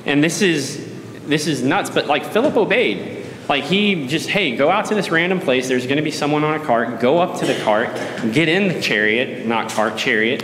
And 0.05 0.23
this 0.23 0.41
is 0.41 0.85
this 1.25 1.47
is 1.47 1.61
nuts, 1.61 1.89
but 1.89 2.07
like 2.07 2.25
Philip 2.25 2.55
obeyed. 2.55 3.25
Like 3.49 3.63
he 3.63 4.07
just, 4.07 4.29
hey, 4.29 4.55
go 4.55 4.69
out 4.69 4.85
to 4.85 4.95
this 4.95 5.09
random 5.09 5.39
place. 5.39 5.67
There's 5.67 5.85
going 5.85 5.97
to 5.97 6.03
be 6.03 6.11
someone 6.11 6.43
on 6.43 6.59
a 6.59 6.63
cart. 6.63 6.99
Go 6.99 7.19
up 7.19 7.39
to 7.39 7.45
the 7.45 7.57
cart, 7.63 7.93
get 8.33 8.49
in 8.49 8.67
the 8.67 8.81
chariot, 8.81 9.45
not 9.45 9.71
cart, 9.71 9.97
chariot, 9.97 10.43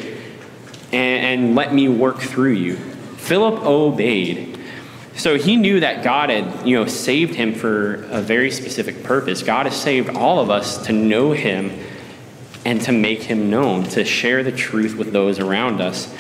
and, 0.92 1.42
and 1.42 1.56
let 1.56 1.74
me 1.74 1.90
work 1.90 2.20
through 2.20 2.54
you. 2.54 2.76
Philip 3.18 3.66
obeyed. 3.66 4.60
So 5.16 5.38
he 5.38 5.58
knew 5.58 5.82
that 5.82 6.04
God 6.04 6.30
had, 6.30 6.68
you 6.68 6.78
know, 6.78 6.86
saved 6.86 7.36
him 7.36 7.54
for 7.54 8.06
a 8.06 8.22
very 8.22 8.52
specific 8.52 9.04
purpose. 9.04 9.44
God 9.44 9.66
has 9.66 9.80
saved 9.80 10.10
all 10.10 10.40
of 10.40 10.50
us 10.50 10.86
to 10.88 10.94
know 10.94 11.34
him 11.34 11.72
and 12.66 12.82
to 12.82 12.92
make 12.92 13.24
him 13.24 13.50
known, 13.50 13.84
to 13.84 14.06
share 14.06 14.44
the 14.44 14.52
truth 14.52 14.96
with 14.96 15.12
those 15.12 15.40
around 15.40 15.82
us. 15.82 16.14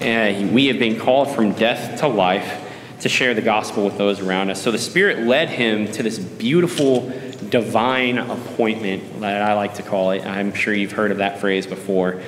Uh, 0.00 0.48
we 0.52 0.66
have 0.66 0.78
been 0.78 0.98
called 0.98 1.30
from 1.34 1.52
death 1.52 2.00
to 2.00 2.08
life 2.08 2.62
to 3.00 3.08
share 3.08 3.34
the 3.34 3.42
gospel 3.42 3.84
with 3.84 3.98
those 3.98 4.20
around 4.20 4.50
us. 4.50 4.60
So 4.60 4.70
the 4.70 4.78
Spirit 4.78 5.20
led 5.20 5.48
him 5.48 5.90
to 5.92 6.02
this 6.02 6.18
beautiful 6.18 7.10
divine 7.50 8.18
appointment 8.18 9.20
that 9.20 9.42
I 9.42 9.54
like 9.54 9.74
to 9.74 9.82
call 9.82 10.10
it. 10.10 10.24
I'm 10.26 10.52
sure 10.54 10.74
you've 10.74 10.92
heard 10.92 11.10
of 11.10 11.18
that 11.18 11.38
phrase 11.38 11.66
before. 11.66 12.20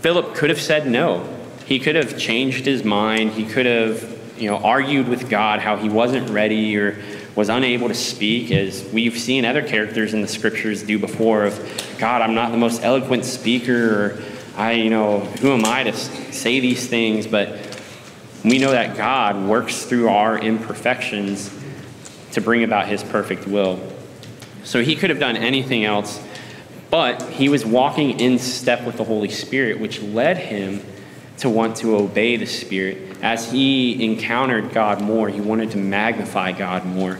Philip 0.00 0.34
could 0.34 0.50
have 0.50 0.60
said 0.60 0.86
no. 0.86 1.28
He 1.64 1.78
could 1.78 1.96
have 1.96 2.18
changed 2.18 2.66
his 2.66 2.84
mind. 2.84 3.32
He 3.32 3.44
could 3.44 3.66
have, 3.66 4.38
you 4.38 4.50
know, 4.50 4.58
argued 4.58 5.08
with 5.08 5.30
God 5.30 5.60
how 5.60 5.76
he 5.76 5.88
wasn't 5.88 6.30
ready 6.30 6.76
or 6.76 6.92
was 7.36 7.50
unable 7.50 7.86
to 7.86 7.94
speak, 7.94 8.50
as 8.50 8.82
we've 8.92 9.18
seen 9.18 9.44
other 9.44 9.62
characters 9.62 10.14
in 10.14 10.22
the 10.22 10.28
scriptures 10.28 10.82
do 10.82 10.98
before 10.98 11.44
of, 11.44 11.96
God, 11.98 12.22
I'm 12.22 12.34
not 12.34 12.50
the 12.50 12.56
most 12.56 12.82
eloquent 12.82 13.26
speaker, 13.26 13.94
or 13.94 14.22
I, 14.56 14.72
you 14.72 14.88
know, 14.88 15.20
who 15.20 15.52
am 15.52 15.64
I 15.66 15.84
to 15.84 15.92
say 15.92 16.60
these 16.60 16.88
things? 16.88 17.26
But 17.26 17.78
we 18.42 18.58
know 18.58 18.70
that 18.70 18.96
God 18.96 19.46
works 19.46 19.84
through 19.84 20.08
our 20.08 20.38
imperfections 20.38 21.54
to 22.32 22.40
bring 22.40 22.64
about 22.64 22.88
his 22.88 23.02
perfect 23.02 23.46
will. 23.46 23.80
So 24.64 24.82
he 24.82 24.96
could 24.96 25.10
have 25.10 25.20
done 25.20 25.36
anything 25.36 25.84
else, 25.84 26.22
but 26.90 27.22
he 27.22 27.50
was 27.50 27.66
walking 27.66 28.18
in 28.18 28.38
step 28.38 28.84
with 28.84 28.96
the 28.96 29.04
Holy 29.04 29.28
Spirit, 29.28 29.78
which 29.78 30.00
led 30.00 30.38
him 30.38 30.82
to 31.38 31.50
want 31.50 31.76
to 31.76 31.96
obey 31.96 32.36
the 32.36 32.46
Spirit. 32.46 33.18
As 33.22 33.50
he 33.50 34.04
encountered 34.04 34.72
God 34.72 35.02
more, 35.02 35.28
he 35.28 35.40
wanted 35.40 35.72
to 35.72 35.78
magnify 35.78 36.52
God 36.52 36.86
more. 36.86 37.18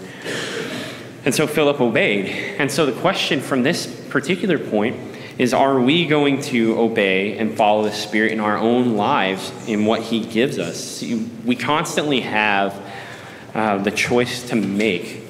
And 1.24 1.34
so 1.34 1.46
Philip 1.46 1.80
obeyed. 1.80 2.26
And 2.58 2.70
so 2.70 2.86
the 2.86 2.98
question 3.00 3.40
from 3.40 3.62
this 3.62 3.86
particular 4.08 4.58
point 4.58 4.96
is 5.38 5.52
are 5.52 5.78
we 5.78 6.06
going 6.06 6.40
to 6.40 6.78
obey 6.78 7.36
and 7.36 7.56
follow 7.56 7.82
the 7.82 7.92
Spirit 7.92 8.32
in 8.32 8.40
our 8.40 8.56
own 8.56 8.96
lives 8.96 9.52
in 9.66 9.84
what 9.84 10.02
He 10.02 10.20
gives 10.20 10.58
us? 10.58 11.02
We 11.44 11.56
constantly 11.56 12.20
have 12.20 12.80
uh, 13.54 13.78
the 13.78 13.90
choice 13.90 14.48
to 14.50 14.56
make 14.56 15.24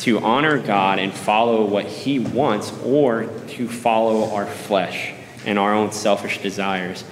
to 0.00 0.20
honor 0.20 0.58
God 0.58 0.98
and 0.98 1.12
follow 1.12 1.64
what 1.64 1.86
He 1.86 2.18
wants 2.18 2.72
or 2.84 3.24
to 3.48 3.68
follow 3.68 4.32
our 4.34 4.46
flesh 4.46 5.12
and 5.44 5.58
our 5.58 5.74
own 5.74 5.92
selfish 5.92 6.40
desires. 6.40 7.04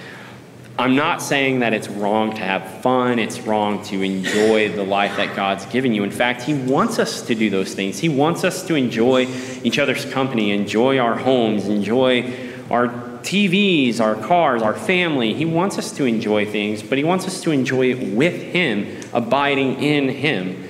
I'm 0.79 0.95
not 0.95 1.23
saying 1.23 1.59
that 1.59 1.73
it's 1.73 1.87
wrong 1.87 2.35
to 2.35 2.41
have 2.41 2.81
fun, 2.81 3.17
it's 3.17 3.39
wrong 3.41 3.83
to 3.85 4.03
enjoy 4.03 4.69
the 4.69 4.83
life 4.83 5.17
that 5.17 5.35
God's 5.35 5.65
given 5.65 5.91
you. 5.91 6.03
In 6.03 6.11
fact, 6.11 6.43
He 6.43 6.53
wants 6.53 6.99
us 6.99 7.23
to 7.23 7.33
do 7.33 7.49
those 7.49 7.73
things. 7.73 7.97
He 7.97 8.09
wants 8.09 8.43
us 8.43 8.65
to 8.67 8.75
enjoy 8.75 9.25
each 9.63 9.79
other's 9.79 10.05
company, 10.05 10.51
enjoy 10.51 10.99
our 10.99 11.17
homes, 11.17 11.67
enjoy 11.67 12.31
our 12.69 12.89
TVs, 12.89 13.99
our 13.99 14.15
cars, 14.15 14.61
our 14.61 14.75
family. 14.75 15.33
He 15.33 15.45
wants 15.45 15.79
us 15.79 15.91
to 15.93 16.05
enjoy 16.05 16.45
things, 16.45 16.83
but 16.83 16.99
He 16.99 17.03
wants 17.03 17.25
us 17.25 17.41
to 17.41 17.51
enjoy 17.51 17.93
it 17.93 18.15
with 18.15 18.39
Him, 18.39 19.01
abiding 19.13 19.81
in 19.81 20.09
Him. 20.09 20.69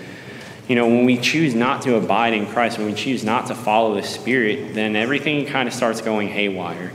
You 0.69 0.75
know, 0.75 0.87
when 0.87 1.03
we 1.03 1.17
choose 1.17 1.53
not 1.53 1.81
to 1.81 1.95
abide 1.95 2.33
in 2.33 2.47
Christ, 2.47 2.77
when 2.77 2.87
we 2.87 2.93
choose 2.93 3.25
not 3.25 3.47
to 3.47 3.55
follow 3.55 3.93
the 3.95 4.03
Spirit, 4.03 4.73
then 4.73 4.95
everything 4.95 5.45
kind 5.45 5.67
of 5.67 5.73
starts 5.73 5.99
going 5.99 6.29
haywire. 6.29 6.93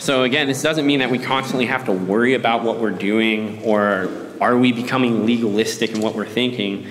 So, 0.00 0.22
again, 0.22 0.46
this 0.46 0.62
doesn't 0.62 0.86
mean 0.86 1.00
that 1.00 1.10
we 1.10 1.18
constantly 1.18 1.66
have 1.66 1.84
to 1.84 1.92
worry 1.92 2.32
about 2.32 2.62
what 2.64 2.80
we're 2.80 2.90
doing 2.90 3.62
or 3.64 4.08
are 4.40 4.56
we 4.56 4.72
becoming 4.72 5.26
legalistic 5.26 5.90
in 5.90 6.00
what 6.00 6.14
we're 6.14 6.24
thinking. 6.24 6.86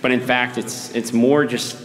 But 0.00 0.12
in 0.12 0.20
fact, 0.20 0.56
it's, 0.56 0.94
it's 0.94 1.12
more 1.12 1.44
just 1.44 1.76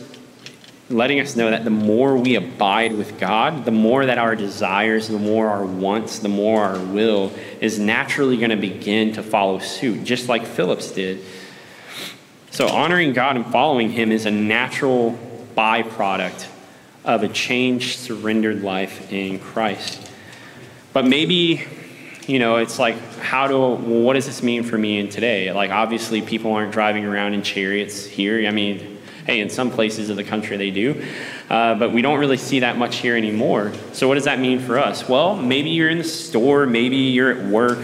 letting 0.88 1.20
us 1.20 1.36
know 1.36 1.50
that 1.50 1.64
the 1.64 1.72
more 1.72 2.16
we 2.16 2.36
abide 2.36 2.94
with 2.94 3.20
God, 3.20 3.66
the 3.66 3.72
more 3.72 4.06
that 4.06 4.20
our 4.20 4.36
desires, 4.36 5.08
the 5.08 5.18
more 5.18 5.50
our 5.50 5.66
wants, 5.66 6.20
the 6.20 6.30
more 6.30 6.64
our 6.64 6.80
will 6.80 7.32
is 7.60 7.80
naturally 7.80 8.38
going 8.38 8.52
to 8.52 8.56
begin 8.56 9.14
to 9.14 9.24
follow 9.24 9.58
suit, 9.58 10.04
just 10.04 10.30
like 10.30 10.46
Philip's 10.46 10.92
did. 10.92 11.26
So, 12.52 12.68
honoring 12.68 13.14
God 13.14 13.36
and 13.36 13.48
following 13.48 13.90
Him 13.90 14.12
is 14.12 14.28
a 14.28 14.32
natural 14.32 15.18
byproduct 15.58 16.46
of 17.04 17.24
a 17.24 17.30
changed, 17.30 17.98
surrendered 17.98 18.62
life 18.62 19.12
in 19.12 19.40
Christ. 19.40 20.11
But 20.94 21.06
maybe, 21.06 21.64
you 22.28 22.40
know, 22.40 22.58
it's 22.58 22.78
like, 22.78 22.98
how 23.20 23.48
do, 23.48 23.76
what 23.76 24.14
does 24.14 24.26
this 24.26 24.44
mean 24.44 24.64
for 24.64 24.78
me 24.78 25.00
in 25.00 25.10
today? 25.10 25.52
Like, 25.52 25.72
obviously, 25.72 26.22
people 26.22 26.52
aren't 26.52 26.74
driving 26.74 27.06
around 27.06 27.34
in 27.34 27.44
chariots 27.44 28.06
here. 28.06 28.46
I 28.48 28.52
mean, 28.52 29.00
hey, 29.26 29.40
in 29.40 29.50
some 29.50 29.72
places 29.72 30.10
of 30.10 30.18
the 30.18 30.24
country 30.24 30.58
they 30.58 30.72
do, 30.72 31.06
uh, 31.50 31.76
but 31.76 31.94
we 31.94 32.02
don't 32.02 32.20
really 32.20 32.38
see 32.38 32.60
that 32.60 32.78
much 32.78 32.98
here 32.98 33.16
anymore. 33.16 33.72
So, 33.94 34.08
what 34.08 34.16
does 34.16 34.26
that 34.26 34.40
mean 34.40 34.60
for 34.60 34.80
us? 34.80 35.08
Well, 35.08 35.36
maybe 35.36 35.70
you're 35.70 35.90
in 35.90 35.98
the 35.98 36.04
store, 36.04 36.66
maybe 36.66 36.98
you're 36.98 37.32
at 37.32 37.46
work, 37.46 37.80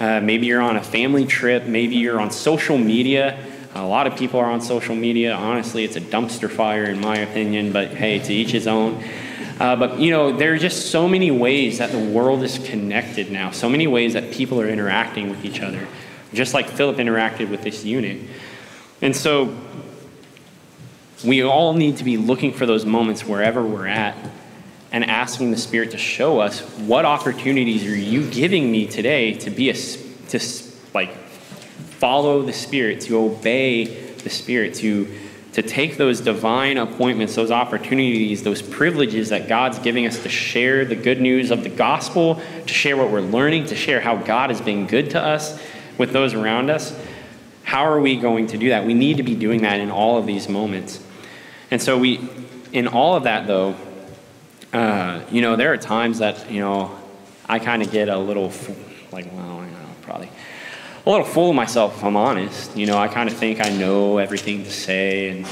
uh, 0.00 0.20
maybe 0.20 0.46
you're 0.46 0.62
on 0.62 0.76
a 0.76 0.82
family 0.82 1.26
trip, 1.26 1.64
maybe 1.64 1.96
you're 1.96 2.20
on 2.20 2.30
social 2.30 2.78
media. 2.78 3.38
A 3.74 3.84
lot 3.84 4.06
of 4.06 4.16
people 4.16 4.38
are 4.38 4.46
on 4.46 4.60
social 4.60 4.94
media. 4.94 5.34
Honestly, 5.34 5.82
it's 5.84 5.96
a 5.96 6.00
dumpster 6.00 6.48
fire, 6.48 6.84
in 6.84 7.00
my 7.00 7.16
opinion, 7.18 7.72
but 7.72 7.88
hey, 7.88 8.20
to 8.20 8.32
each 8.32 8.52
his 8.52 8.68
own. 8.68 9.02
Uh, 9.64 9.74
but 9.74 9.98
you 9.98 10.10
know, 10.10 10.30
there 10.30 10.52
are 10.52 10.58
just 10.58 10.90
so 10.90 11.08
many 11.08 11.30
ways 11.30 11.78
that 11.78 11.90
the 11.90 11.98
world 11.98 12.42
is 12.42 12.58
connected 12.58 13.30
now, 13.30 13.50
so 13.50 13.66
many 13.66 13.86
ways 13.86 14.12
that 14.12 14.30
people 14.30 14.60
are 14.60 14.68
interacting 14.68 15.30
with 15.30 15.42
each 15.42 15.62
other, 15.62 15.88
just 16.34 16.52
like 16.52 16.68
Philip 16.68 16.98
interacted 16.98 17.48
with 17.48 17.62
this 17.62 17.82
eunuch. 17.82 18.28
And 19.00 19.16
so 19.16 19.56
we 21.24 21.42
all 21.42 21.72
need 21.72 21.96
to 21.96 22.04
be 22.04 22.18
looking 22.18 22.52
for 22.52 22.66
those 22.66 22.84
moments 22.84 23.24
wherever 23.24 23.64
we're 23.64 23.86
at 23.86 24.14
and 24.92 25.02
asking 25.02 25.50
the 25.50 25.56
Spirit 25.56 25.92
to 25.92 25.98
show 25.98 26.40
us 26.40 26.60
what 26.80 27.06
opportunities 27.06 27.86
are 27.86 27.96
you 27.96 28.28
giving 28.30 28.70
me 28.70 28.86
today 28.86 29.32
to 29.32 29.48
be 29.48 29.70
a, 29.70 29.72
to 29.72 30.40
like 30.92 31.10
follow 31.96 32.42
the 32.42 32.52
Spirit, 32.52 33.00
to 33.00 33.16
obey 33.16 33.84
the 33.86 34.28
Spirit, 34.28 34.74
to 34.74 35.10
to 35.54 35.62
take 35.62 35.96
those 35.96 36.20
divine 36.20 36.78
appointments, 36.78 37.36
those 37.36 37.52
opportunities, 37.52 38.42
those 38.42 38.60
privileges 38.60 39.28
that 39.28 39.48
God's 39.48 39.78
giving 39.78 40.04
us 40.04 40.20
to 40.24 40.28
share 40.28 40.84
the 40.84 40.96
good 40.96 41.20
news 41.20 41.52
of 41.52 41.62
the 41.62 41.68
gospel, 41.68 42.40
to 42.66 42.74
share 42.74 42.96
what 42.96 43.10
we're 43.10 43.20
learning, 43.20 43.66
to 43.66 43.76
share 43.76 44.00
how 44.00 44.16
God 44.16 44.50
has 44.50 44.60
been 44.60 44.88
good 44.88 45.10
to 45.10 45.20
us 45.20 45.60
with 45.96 46.12
those 46.12 46.34
around 46.34 46.70
us. 46.70 46.98
How 47.62 47.86
are 47.86 48.00
we 48.00 48.16
going 48.16 48.48
to 48.48 48.58
do 48.58 48.70
that? 48.70 48.84
We 48.84 48.94
need 48.94 49.18
to 49.18 49.22
be 49.22 49.36
doing 49.36 49.62
that 49.62 49.78
in 49.78 49.92
all 49.92 50.18
of 50.18 50.26
these 50.26 50.48
moments. 50.48 51.00
And 51.70 51.80
so, 51.80 51.98
we, 51.98 52.28
in 52.72 52.88
all 52.88 53.14
of 53.14 53.22
that, 53.22 53.46
though, 53.46 53.76
uh, 54.72 55.22
you 55.30 55.40
know, 55.40 55.54
there 55.54 55.72
are 55.72 55.76
times 55.76 56.18
that, 56.18 56.50
you 56.50 56.60
know, 56.60 56.98
I 57.46 57.60
kind 57.60 57.80
of 57.80 57.92
get 57.92 58.08
a 58.08 58.18
little, 58.18 58.52
like, 59.12 59.32
well, 59.32 59.60
I 59.60 59.66
don't 59.66 59.72
know, 59.72 59.88
probably 60.02 60.30
a 61.06 61.10
little 61.10 61.26
full 61.26 61.50
of 61.50 61.56
myself, 61.56 61.98
if 61.98 62.04
I'm 62.04 62.16
honest. 62.16 62.74
You 62.76 62.86
know, 62.86 62.96
I 62.96 63.08
kind 63.08 63.28
of 63.28 63.36
think 63.36 63.60
I 63.60 63.68
know 63.68 64.16
everything 64.16 64.64
to 64.64 64.70
say 64.70 65.28
and, 65.28 65.46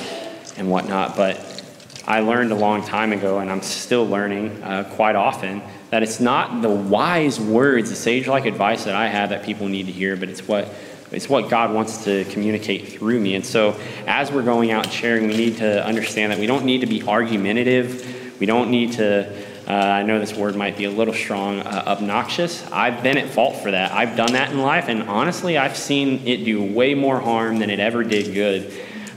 and 0.57 0.71
whatnot, 0.71 1.15
but 1.15 1.63
I 2.07 2.21
learned 2.21 2.53
a 2.53 2.55
long 2.55 2.83
time 2.83 3.13
ago, 3.13 3.39
and 3.39 3.51
I'm 3.51 3.61
still 3.61 4.07
learning 4.07 4.63
uh, 4.63 4.91
quite 4.95 5.15
often, 5.15 5.63
that 5.91 6.03
it's 6.03 6.21
not 6.21 6.63
the 6.63 6.71
wise 6.71 7.39
words, 7.39 7.91
the 7.91 7.97
sage 7.97 8.27
like 8.27 8.47
advice 8.47 8.85
that 8.85 8.95
I 8.95 9.09
have 9.09 9.29
that 9.29 9.45
people 9.45 9.69
need 9.69 9.87
to 9.87 9.93
hear, 9.93 10.17
but 10.17 10.31
it's 10.31 10.49
what, 10.49 10.73
it's 11.11 11.29
what 11.29 11.51
God 11.51 11.75
wants 11.75 12.03
to 12.05 12.25
communicate 12.27 12.89
through 12.89 13.21
me. 13.21 13.35
And 13.35 13.45
so, 13.45 13.79
as 14.07 14.33
we're 14.33 14.43
going 14.43 14.71
out 14.71 14.85
and 14.87 14.93
sharing, 14.93 15.29
we 15.29 15.37
need 15.37 15.59
to 15.59 15.85
understand 15.85 16.33
that 16.33 16.39
we 16.39 16.47
don't 16.47 16.65
need 16.65 16.81
to 16.81 16.87
be 16.87 17.03
argumentative. 17.03 18.41
We 18.41 18.47
don't 18.47 18.71
need 18.71 18.93
to 18.93 19.31
uh, 19.67 19.73
I 19.73 20.03
know 20.03 20.19
this 20.19 20.35
word 20.35 20.57
might 20.57 20.77
be 20.77 20.85
a 20.85 20.91
little 20.91 21.15
strong, 21.15 21.61
uh, 21.61 21.85
obnoxious. 21.87 22.69
I've 22.73 23.03
been 23.03 23.17
at 23.17 23.31
fault 23.31 23.57
for 23.63 23.71
that. 23.71 23.93
I've 23.93 24.17
done 24.17 24.33
that 24.33 24.51
in 24.51 24.61
life, 24.61 24.89
and 24.89 25.05
honestly, 25.05 25.57
I've 25.57 25.77
seen 25.77 26.27
it 26.27 26.45
do 26.45 26.63
way 26.63 26.95
more 26.95 27.21
harm 27.21 27.59
than 27.59 27.71
it 27.71 27.79
ever 27.79 28.03
did 28.03 28.35
good. 28.35 28.73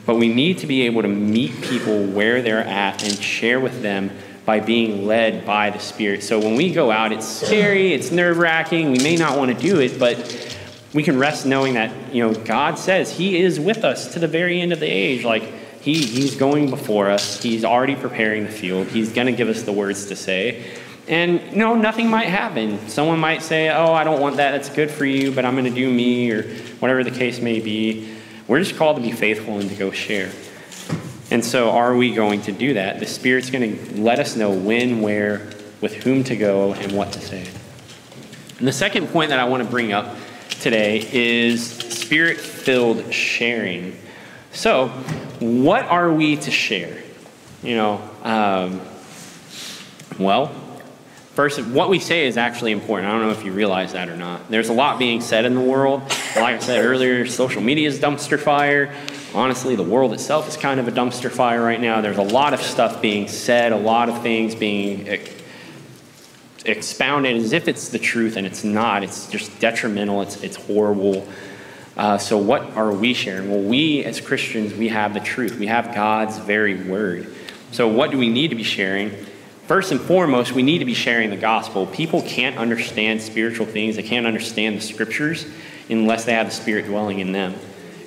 But 0.05 0.17
we 0.17 0.31
need 0.31 0.60
to 0.60 0.67
be 0.67 0.84
able 0.84 1.01
to 1.01 1.08
meet 1.08 1.62
people 1.62 2.05
where 2.05 2.43
they're 2.43 2.63
at 2.63 3.03
and 3.03 3.13
share 3.17 3.60
with 3.60 3.81
them 3.81 4.12
by 4.45 4.60
being 4.60 5.08
led 5.08 5.45
by 5.45 5.71
the 5.71 5.79
Spirit. 5.79 6.21
So 6.21 6.38
when 6.38 6.55
we 6.55 6.71
go 6.71 6.91
out, 6.91 7.12
it's 7.12 7.27
scary, 7.27 7.93
it's 7.93 8.12
nerve 8.12 8.38
wracking, 8.38 8.91
we 8.91 8.99
may 8.99 9.15
not 9.15 9.38
want 9.38 9.51
to 9.51 9.60
do 9.60 9.79
it, 9.79 9.97
but 9.97 10.60
we 10.93 11.01
can 11.01 11.17
rest 11.17 11.47
knowing 11.47 11.73
that, 11.73 12.13
you 12.13 12.21
know, 12.21 12.34
God 12.34 12.77
says 12.77 13.12
He 13.12 13.41
is 13.41 13.60
with 13.60 13.84
us 13.84 14.13
to 14.13 14.19
the 14.19 14.27
very 14.27 14.62
end 14.62 14.71
of 14.71 14.79
the 14.79 14.88
age. 14.88 15.25
Like, 15.25 15.43
he, 15.85 16.03
he's 16.03 16.35
going 16.35 16.71
before 16.71 17.11
us. 17.11 17.43
He's 17.43 17.63
already 17.63 17.95
preparing 17.95 18.45
the 18.45 18.49
field. 18.49 18.87
He's 18.87 19.13
going 19.13 19.27
to 19.27 19.33
give 19.33 19.49
us 19.49 19.61
the 19.61 19.71
words 19.71 20.07
to 20.07 20.15
say. 20.15 20.65
And 21.07 21.39
you 21.51 21.57
know, 21.57 21.75
nothing 21.75 22.09
might 22.09 22.25
happen. 22.25 22.89
Someone 22.89 23.19
might 23.19 23.43
say, 23.43 23.69
Oh, 23.69 23.93
I 23.93 24.03
don't 24.03 24.19
want 24.19 24.37
that. 24.37 24.49
That's 24.49 24.69
good 24.69 24.89
for 24.89 25.05
you, 25.05 25.31
but 25.31 25.45
I'm 25.45 25.53
going 25.53 25.65
to 25.65 25.69
do 25.69 25.93
me, 25.93 26.31
or 26.31 26.41
whatever 26.79 27.03
the 27.03 27.11
case 27.11 27.39
may 27.39 27.59
be. 27.59 28.11
We're 28.47 28.57
just 28.57 28.77
called 28.77 28.97
to 28.97 29.03
be 29.03 29.11
faithful 29.11 29.59
and 29.59 29.69
to 29.69 29.75
go 29.75 29.91
share. 29.91 30.31
And 31.29 31.45
so, 31.45 31.69
are 31.69 31.95
we 31.95 32.15
going 32.15 32.41
to 32.43 32.51
do 32.51 32.73
that? 32.73 32.99
The 32.99 33.05
Spirit's 33.05 33.51
going 33.51 33.77
to 33.77 34.01
let 34.01 34.17
us 34.17 34.35
know 34.35 34.49
when, 34.49 35.01
where, 35.01 35.51
with 35.81 35.93
whom 35.93 36.23
to 36.23 36.35
go, 36.35 36.73
and 36.73 36.93
what 36.93 37.11
to 37.11 37.21
say. 37.21 37.45
And 38.57 38.67
the 38.67 38.73
second 38.73 39.09
point 39.09 39.29
that 39.29 39.39
I 39.39 39.45
want 39.45 39.61
to 39.61 39.69
bring 39.69 39.93
up 39.93 40.15
today 40.61 41.07
is 41.13 41.63
spirit 41.63 42.39
filled 42.39 43.13
sharing. 43.13 43.95
So, 44.51 44.89
what 45.63 45.86
are 45.86 46.12
we 46.12 46.38
to 46.38 46.51
share? 46.51 47.01
You 47.63 47.75
know, 47.75 48.10
um, 48.23 48.81
well, 50.19 50.47
first, 51.34 51.62
what 51.65 51.89
we 51.89 51.99
say 51.99 52.27
is 52.27 52.38
actually 52.38 52.71
important. 52.71 53.10
I 53.10 53.12
don't 53.12 53.23
know 53.23 53.31
if 53.31 53.43
you 53.43 53.51
realize 53.51 53.93
that 53.93 54.08
or 54.08 54.15
not. 54.15 54.49
There's 54.49 54.69
a 54.69 54.73
lot 54.73 54.99
being 54.99 55.21
said 55.21 55.45
in 55.45 55.55
the 55.55 55.62
world. 55.62 56.01
Like 56.36 56.55
I 56.55 56.60
said 56.60 56.84
earlier, 56.84 57.25
social 57.25 57.62
media 57.62 57.88
is 57.88 57.99
dumpster 57.99 58.39
fire. 58.39 58.93
Honestly, 59.34 59.75
the 59.75 59.84
world 59.84 60.13
itself 60.13 60.47
is 60.47 60.55
kind 60.55 60.79
of 60.79 60.88
a 60.88 60.91
dumpster 60.91 61.29
fire 61.29 61.62
right 61.62 61.81
now. 61.81 62.01
There's 62.01 62.17
a 62.17 62.23
lot 62.23 62.53
of 62.53 62.62
stuff 62.62 63.01
being 63.01 63.27
said, 63.27 63.73
a 63.73 63.77
lot 63.77 64.08
of 64.08 64.21
things 64.21 64.55
being 64.55 65.08
expounded 66.65 67.36
as 67.36 67.51
if 67.51 67.67
it's 67.67 67.89
the 67.89 67.99
truth, 67.99 68.38
and 68.38 68.47
it's 68.47 68.63
not. 68.63 69.03
It's 69.03 69.29
just 69.29 69.60
detrimental, 69.60 70.21
it's, 70.21 70.41
it's 70.41 70.55
horrible. 70.55 71.27
Uh, 71.97 72.17
so, 72.17 72.38
what 72.38 72.75
are 72.75 72.91
we 72.91 73.13
sharing? 73.13 73.49
Well, 73.49 73.62
we 73.62 74.03
as 74.03 74.19
Christians, 74.19 74.73
we 74.73 74.89
have 74.89 75.13
the 75.13 75.21
truth. 75.21 75.58
We 75.58 75.67
have 75.67 75.95
God's 75.95 76.38
very 76.39 76.84
word. 76.84 77.34
So, 77.71 77.88
what 77.88 78.12
do 78.12 78.17
we 78.17 78.27
need 78.27 78.49
to 78.49 78.55
be 78.55 78.63
sharing? 78.63 79.12
First 79.67 79.91
and 79.91 80.01
foremost, 80.01 80.51
we 80.51 80.62
need 80.62 80.79
to 80.79 80.86
be 80.86 80.93
sharing 80.93 81.29
the 81.29 81.38
gospel. 81.38 81.88
People 81.88 82.21
can't 82.21 82.58
understand 82.58 83.21
spiritual 83.21 83.65
things, 83.65 83.95
they 83.95 84.03
can't 84.03 84.27
understand 84.27 84.77
the 84.77 84.81
scriptures 84.81 85.47
unless 85.89 86.25
they 86.25 86.34
have 86.34 86.47
the 86.47 86.53
Spirit 86.53 86.86
dwelling 86.86 87.19
in 87.19 87.31
them. 87.31 87.55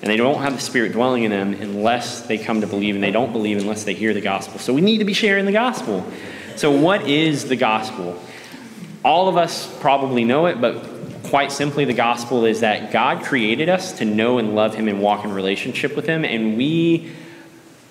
And 0.02 0.10
they 0.10 0.16
don't 0.16 0.40
have 0.42 0.54
the 0.54 0.60
Spirit 0.60 0.92
dwelling 0.92 1.24
in 1.24 1.30
them 1.30 1.54
unless 1.54 2.22
they 2.22 2.38
come 2.38 2.60
to 2.60 2.66
believe, 2.66 2.94
and 2.94 3.02
they 3.02 3.10
don't 3.10 3.32
believe 3.32 3.58
unless 3.58 3.84
they 3.84 3.94
hear 3.94 4.12
the 4.12 4.20
gospel. 4.20 4.58
So, 4.58 4.74
we 4.74 4.82
need 4.82 4.98
to 4.98 5.06
be 5.06 5.14
sharing 5.14 5.46
the 5.46 5.52
gospel. 5.52 6.06
So, 6.56 6.70
what 6.70 7.08
is 7.08 7.48
the 7.48 7.56
gospel? 7.56 8.20
All 9.02 9.28
of 9.28 9.38
us 9.38 9.74
probably 9.80 10.24
know 10.24 10.44
it, 10.46 10.60
but 10.60 10.97
quite 11.28 11.52
simply, 11.52 11.84
the 11.84 11.92
gospel 11.92 12.44
is 12.44 12.60
that 12.60 12.92
God 12.92 13.24
created 13.24 13.68
us 13.68 13.92
to 13.98 14.04
know 14.04 14.38
and 14.38 14.54
love 14.54 14.74
Him 14.74 14.88
and 14.88 15.00
walk 15.00 15.24
in 15.24 15.32
relationship 15.32 15.94
with 15.94 16.06
Him, 16.06 16.24
and 16.24 16.56
we 16.56 17.10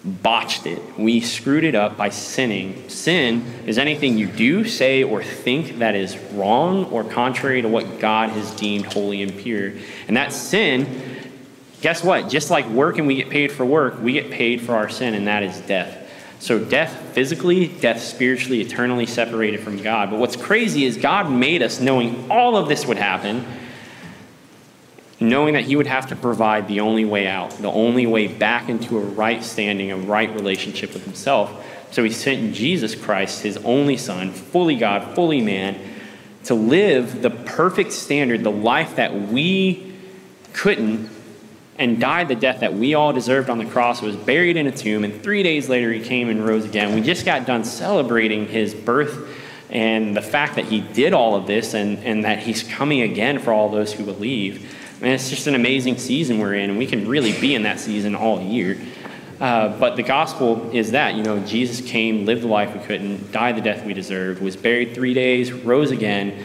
botched 0.03 0.65
it. 0.65 0.81
We 0.97 1.19
screwed 1.21 1.63
it 1.63 1.75
up 1.75 1.97
by 1.97 2.09
sinning. 2.09 2.89
Sin 2.89 3.45
is 3.65 3.77
anything 3.77 4.17
you 4.17 4.27
do, 4.27 4.63
say, 4.63 5.03
or 5.03 5.23
think 5.23 5.79
that 5.79 5.95
is 5.95 6.17
wrong 6.33 6.85
or 6.85 7.03
contrary 7.03 7.61
to 7.61 7.67
what 7.67 7.99
God 7.99 8.29
has 8.29 8.55
deemed 8.55 8.85
holy 8.85 9.21
and 9.21 9.35
pure. 9.37 9.73
And 10.07 10.15
that 10.15 10.31
sin, 10.31 10.87
guess 11.81 12.03
what? 12.03 12.29
Just 12.29 12.49
like 12.49 12.67
work 12.67 12.97
and 12.97 13.07
we 13.07 13.15
get 13.15 13.29
paid 13.29 13.51
for 13.51 13.65
work, 13.65 14.01
we 14.01 14.13
get 14.13 14.31
paid 14.31 14.61
for 14.61 14.75
our 14.75 14.89
sin, 14.89 15.13
and 15.13 15.27
that 15.27 15.43
is 15.43 15.59
death. 15.61 16.06
So, 16.39 16.59
death 16.59 17.13
physically, 17.13 17.67
death 17.67 18.01
spiritually, 18.01 18.61
eternally 18.61 19.05
separated 19.05 19.59
from 19.59 19.81
God. 19.81 20.11
But 20.11 20.19
what's 20.19 20.35
crazy 20.35 20.85
is 20.85 20.95
God 20.97 21.31
made 21.31 21.61
us 21.63 21.79
knowing 21.79 22.29
all 22.29 22.55
of 22.55 22.67
this 22.69 22.85
would 22.85 22.97
happen 22.97 23.45
knowing 25.19 25.55
that 25.55 25.65
he 25.65 25.75
would 25.75 25.87
have 25.87 26.07
to 26.07 26.15
provide 26.15 26.67
the 26.67 26.79
only 26.79 27.05
way 27.05 27.27
out, 27.27 27.49
the 27.51 27.71
only 27.71 28.05
way 28.05 28.27
back 28.27 28.69
into 28.69 28.97
a 28.97 29.01
right 29.01 29.43
standing, 29.43 29.91
a 29.91 29.97
right 29.97 30.31
relationship 30.33 30.93
with 30.93 31.03
himself. 31.03 31.65
So 31.91 32.03
he 32.03 32.11
sent 32.11 32.53
Jesus 32.53 32.93
Christ, 32.93 33.41
his 33.41 33.57
only 33.57 33.97
son, 33.97 34.31
fully 34.31 34.75
God, 34.75 35.15
fully 35.15 35.41
man, 35.41 35.79
to 36.43 36.53
live 36.53 37.21
the 37.21 37.29
perfect 37.29 37.91
standard, 37.93 38.43
the 38.43 38.51
life 38.51 38.97
that 38.97 39.13
we 39.13 39.95
couldn't, 40.53 41.09
and 41.77 41.99
died 41.99 42.27
the 42.27 42.35
death 42.35 42.61
that 42.61 42.73
we 42.73 42.95
all 42.95 43.13
deserved 43.13 43.49
on 43.49 43.57
the 43.57 43.65
cross, 43.65 44.01
was 44.01 44.15
buried 44.15 44.57
in 44.57 44.67
a 44.67 44.71
tomb, 44.71 45.03
and 45.03 45.21
three 45.21 45.43
days 45.43 45.69
later 45.69 45.91
he 45.91 46.01
came 46.01 46.29
and 46.29 46.45
rose 46.45 46.65
again. 46.65 46.95
We 46.95 47.01
just 47.01 47.25
got 47.25 47.45
done 47.45 47.63
celebrating 47.63 48.47
his 48.47 48.73
birth 48.73 49.29
and 49.69 50.15
the 50.15 50.21
fact 50.21 50.55
that 50.55 50.65
he 50.65 50.81
did 50.81 51.13
all 51.13 51.35
of 51.35 51.45
this 51.45 51.73
and, 51.73 51.99
and 51.99 52.23
that 52.23 52.39
he's 52.39 52.63
coming 52.63 53.01
again 53.01 53.37
for 53.37 53.51
all 53.51 53.69
those 53.69 53.93
who 53.93 54.05
believe. 54.05 54.73
And 55.01 55.11
it's 55.11 55.29
just 55.29 55.45
an 55.45 55.55
amazing 55.55 55.97
season 55.97 56.39
we're 56.39 56.55
in, 56.55 56.71
and 56.71 56.79
we 56.79 56.87
can 56.87 57.07
really 57.07 57.39
be 57.39 57.53
in 57.53 57.63
that 57.63 57.79
season 57.79 58.15
all 58.15 58.41
year. 58.41 58.79
Uh, 59.39 59.77
but 59.77 59.95
the 59.95 60.03
gospel 60.03 60.71
is 60.71 60.91
that, 60.91 61.13
you 61.13 61.21
know, 61.21 61.39
Jesus 61.45 61.87
came, 61.87 62.25
lived 62.25 62.41
the 62.41 62.47
life 62.47 62.73
we 62.73 62.79
couldn't, 62.79 63.31
died 63.31 63.55
the 63.55 63.61
death 63.61 63.85
we 63.85 63.93
deserved, 63.93 64.41
was 64.41 64.55
buried 64.55 64.95
three 64.95 65.13
days, 65.13 65.51
rose 65.51 65.91
again. 65.91 66.43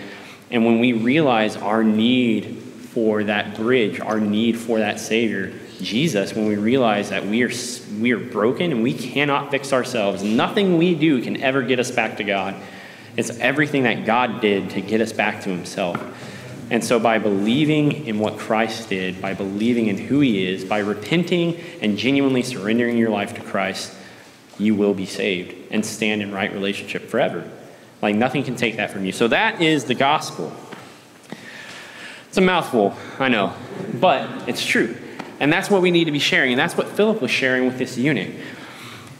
And 0.50 0.66
when 0.66 0.78
we 0.78 0.92
realize 0.92 1.56
our 1.56 1.82
need 1.82 2.61
for 2.92 3.24
that 3.24 3.56
bridge, 3.56 4.00
our 4.00 4.20
need 4.20 4.58
for 4.58 4.78
that 4.78 5.00
Savior, 5.00 5.52
Jesus, 5.80 6.34
when 6.34 6.46
we 6.46 6.56
realize 6.56 7.08
that 7.08 7.26
we 7.26 7.42
are, 7.42 7.50
we 7.98 8.12
are 8.12 8.18
broken 8.18 8.70
and 8.70 8.82
we 8.82 8.92
cannot 8.92 9.50
fix 9.50 9.72
ourselves, 9.72 10.22
nothing 10.22 10.76
we 10.76 10.94
do 10.94 11.22
can 11.22 11.42
ever 11.42 11.62
get 11.62 11.80
us 11.80 11.90
back 11.90 12.18
to 12.18 12.24
God. 12.24 12.54
It's 13.16 13.30
everything 13.38 13.84
that 13.84 14.04
God 14.04 14.40
did 14.40 14.70
to 14.70 14.82
get 14.82 15.00
us 15.00 15.12
back 15.12 15.42
to 15.44 15.50
Himself. 15.50 16.00
And 16.70 16.84
so, 16.84 16.98
by 16.98 17.18
believing 17.18 18.06
in 18.06 18.18
what 18.18 18.38
Christ 18.38 18.88
did, 18.88 19.20
by 19.20 19.34
believing 19.34 19.88
in 19.88 19.98
who 19.98 20.20
He 20.20 20.46
is, 20.46 20.64
by 20.64 20.78
repenting 20.78 21.60
and 21.80 21.98
genuinely 21.98 22.42
surrendering 22.42 22.96
your 22.96 23.10
life 23.10 23.34
to 23.34 23.42
Christ, 23.42 23.94
you 24.58 24.74
will 24.74 24.94
be 24.94 25.06
saved 25.06 25.54
and 25.70 25.84
stand 25.84 26.22
in 26.22 26.32
right 26.32 26.52
relationship 26.52 27.08
forever. 27.08 27.50
Like, 28.00 28.16
nothing 28.16 28.44
can 28.44 28.56
take 28.56 28.76
that 28.76 28.90
from 28.90 29.04
you. 29.04 29.12
So, 29.12 29.28
that 29.28 29.60
is 29.60 29.84
the 29.84 29.94
gospel. 29.94 30.54
It's 32.32 32.38
a 32.38 32.40
mouthful, 32.40 32.96
I 33.18 33.28
know, 33.28 33.52
but 34.00 34.48
it's 34.48 34.64
true. 34.64 34.96
And 35.38 35.52
that's 35.52 35.68
what 35.68 35.82
we 35.82 35.90
need 35.90 36.04
to 36.04 36.12
be 36.12 36.18
sharing. 36.18 36.52
And 36.52 36.58
that's 36.58 36.74
what 36.74 36.88
Philip 36.88 37.20
was 37.20 37.30
sharing 37.30 37.66
with 37.66 37.76
this 37.76 37.98
eunuch. 37.98 38.34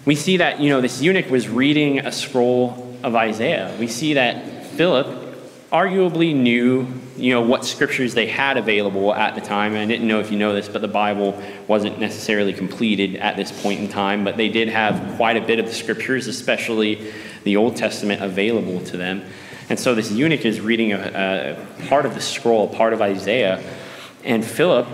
We 0.07 0.15
see 0.15 0.39
that, 0.39 0.61
you 0.61 0.71
know, 0.71 0.81
this 0.81 1.03
eunuch 1.03 1.29
was 1.29 1.47
reading 1.47 1.99
a 1.99 2.11
scroll 2.11 2.97
of 3.03 3.15
Isaiah. 3.15 3.77
We 3.79 3.87
see 3.87 4.15
that 4.15 4.65
Philip 4.65 5.09
arguably 5.71 6.35
knew 6.35 6.87
you 7.19 7.35
know 7.35 7.43
what 7.43 7.67
scriptures 7.67 8.15
they 8.15 8.29
had 8.29 8.57
available 8.57 9.15
at 9.15 9.35
the 9.35 9.43
time. 9.43 9.75
I 9.75 9.85
didn't 9.85 10.09
know 10.09 10.21
if 10.21 10.31
you 10.33 10.39
know 10.39 10.55
this, 10.55 10.67
but 10.67 10.81
the 10.81 10.89
Bible 10.89 11.39
wasn't 11.69 11.99
necessarily 11.99 12.55
completed 12.55 13.17
at 13.17 13.37
this 13.37 13.53
point 13.63 13.81
in 13.81 13.89
time, 13.89 14.25
but 14.25 14.39
they 14.39 14.49
did 14.49 14.69
have 14.69 15.17
quite 15.17 15.37
a 15.37 15.43
bit 15.43 15.59
of 15.59 15.67
the 15.67 15.75
scriptures, 15.75 16.29
especially 16.29 17.13
the 17.45 17.57
Old 17.57 17.77
Testament, 17.77 18.23
available 18.23 18.81
to 18.87 18.97
them. 18.97 19.23
And 19.69 19.79
so 19.79 19.95
this 19.95 20.11
eunuch 20.11 20.45
is 20.45 20.61
reading 20.61 20.93
a, 20.93 21.57
a 21.79 21.87
part 21.87 22.07
of 22.07 22.15
the 22.15 22.21
scroll, 22.21 22.69
part 22.69 22.93
of 22.93 23.01
Isaiah, 23.01 23.63
and 24.25 24.45
Philip 24.45 24.87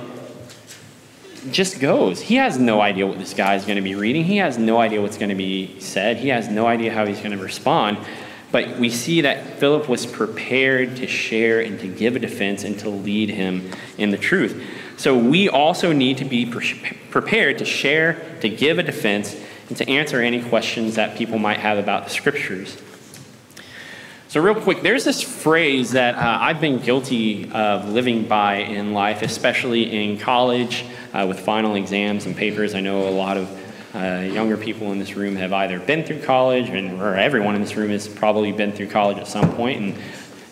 just 1.50 1.80
goes. 1.80 2.20
He 2.20 2.36
has 2.36 2.58
no 2.58 2.80
idea 2.80 3.06
what 3.06 3.18
this 3.18 3.34
guy 3.34 3.54
is 3.54 3.64
going 3.64 3.76
to 3.76 3.82
be 3.82 3.94
reading. 3.94 4.24
He 4.24 4.38
has 4.38 4.58
no 4.58 4.78
idea 4.78 5.00
what's 5.00 5.18
going 5.18 5.30
to 5.30 5.34
be 5.34 5.80
said. 5.80 6.16
He 6.18 6.28
has 6.28 6.48
no 6.48 6.66
idea 6.66 6.92
how 6.92 7.06
he's 7.06 7.18
going 7.18 7.36
to 7.36 7.42
respond. 7.42 7.98
But 8.50 8.78
we 8.78 8.88
see 8.88 9.20
that 9.22 9.58
Philip 9.58 9.88
was 9.88 10.06
prepared 10.06 10.96
to 10.96 11.06
share 11.06 11.60
and 11.60 11.78
to 11.80 11.88
give 11.88 12.16
a 12.16 12.18
defense 12.18 12.64
and 12.64 12.78
to 12.80 12.88
lead 12.88 13.28
him 13.28 13.70
in 13.98 14.10
the 14.10 14.16
truth. 14.16 14.64
So 14.96 15.16
we 15.16 15.48
also 15.48 15.92
need 15.92 16.18
to 16.18 16.24
be 16.24 16.46
pre- 16.46 16.98
prepared 17.10 17.58
to 17.58 17.64
share, 17.64 18.38
to 18.40 18.48
give 18.48 18.78
a 18.78 18.82
defense, 18.82 19.36
and 19.68 19.76
to 19.76 19.88
answer 19.88 20.20
any 20.22 20.42
questions 20.42 20.94
that 20.94 21.16
people 21.16 21.38
might 21.38 21.58
have 21.58 21.76
about 21.76 22.04
the 22.04 22.10
scriptures. 22.10 22.80
So, 24.28 24.42
real 24.42 24.54
quick, 24.54 24.82
there's 24.82 25.04
this 25.04 25.22
phrase 25.22 25.92
that 25.92 26.14
uh, 26.16 26.38
I've 26.38 26.60
been 26.60 26.80
guilty 26.80 27.50
of 27.50 27.88
living 27.88 28.28
by 28.28 28.56
in 28.56 28.92
life, 28.92 29.22
especially 29.22 29.90
in 29.90 30.18
college 30.18 30.84
uh, 31.14 31.24
with 31.26 31.40
final 31.40 31.76
exams 31.76 32.26
and 32.26 32.36
papers. 32.36 32.74
I 32.74 32.80
know 32.80 33.08
a 33.08 33.10
lot 33.10 33.38
of 33.38 33.94
uh, 33.94 34.28
younger 34.30 34.58
people 34.58 34.92
in 34.92 34.98
this 34.98 35.14
room 35.14 35.34
have 35.36 35.54
either 35.54 35.80
been 35.80 36.04
through 36.04 36.20
college, 36.24 36.68
and, 36.68 37.00
or 37.00 37.14
everyone 37.14 37.54
in 37.54 37.62
this 37.62 37.74
room 37.74 37.88
has 37.88 38.06
probably 38.06 38.52
been 38.52 38.70
through 38.70 38.88
college 38.88 39.16
at 39.16 39.26
some 39.26 39.50
point, 39.54 39.80
and 39.80 39.94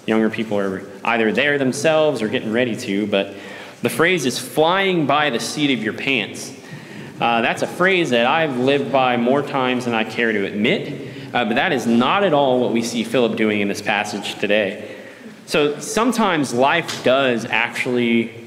younger 0.06 0.30
people 0.30 0.58
are 0.58 0.82
either 1.04 1.30
there 1.30 1.58
themselves 1.58 2.22
or 2.22 2.28
getting 2.28 2.52
ready 2.52 2.76
to. 2.76 3.06
But 3.06 3.34
the 3.82 3.90
phrase 3.90 4.24
is 4.24 4.38
flying 4.38 5.04
by 5.04 5.28
the 5.28 5.38
seat 5.38 5.76
of 5.76 5.84
your 5.84 5.92
pants. 5.92 6.50
Uh, 7.20 7.42
that's 7.42 7.60
a 7.60 7.66
phrase 7.66 8.08
that 8.08 8.24
I've 8.24 8.56
lived 8.56 8.90
by 8.90 9.18
more 9.18 9.42
times 9.42 9.84
than 9.84 9.92
I 9.92 10.04
care 10.04 10.32
to 10.32 10.46
admit, 10.46 11.05
uh, 11.36 11.44
but 11.44 11.56
that 11.56 11.70
is 11.70 11.86
not 11.86 12.24
at 12.24 12.32
all 12.32 12.58
what 12.60 12.72
we 12.72 12.80
see 12.80 13.04
Philip 13.04 13.36
doing 13.36 13.60
in 13.60 13.68
this 13.68 13.82
passage 13.82 14.36
today. 14.36 14.96
So 15.44 15.78
sometimes 15.80 16.54
life 16.54 17.04
does 17.04 17.44
actually 17.44 18.46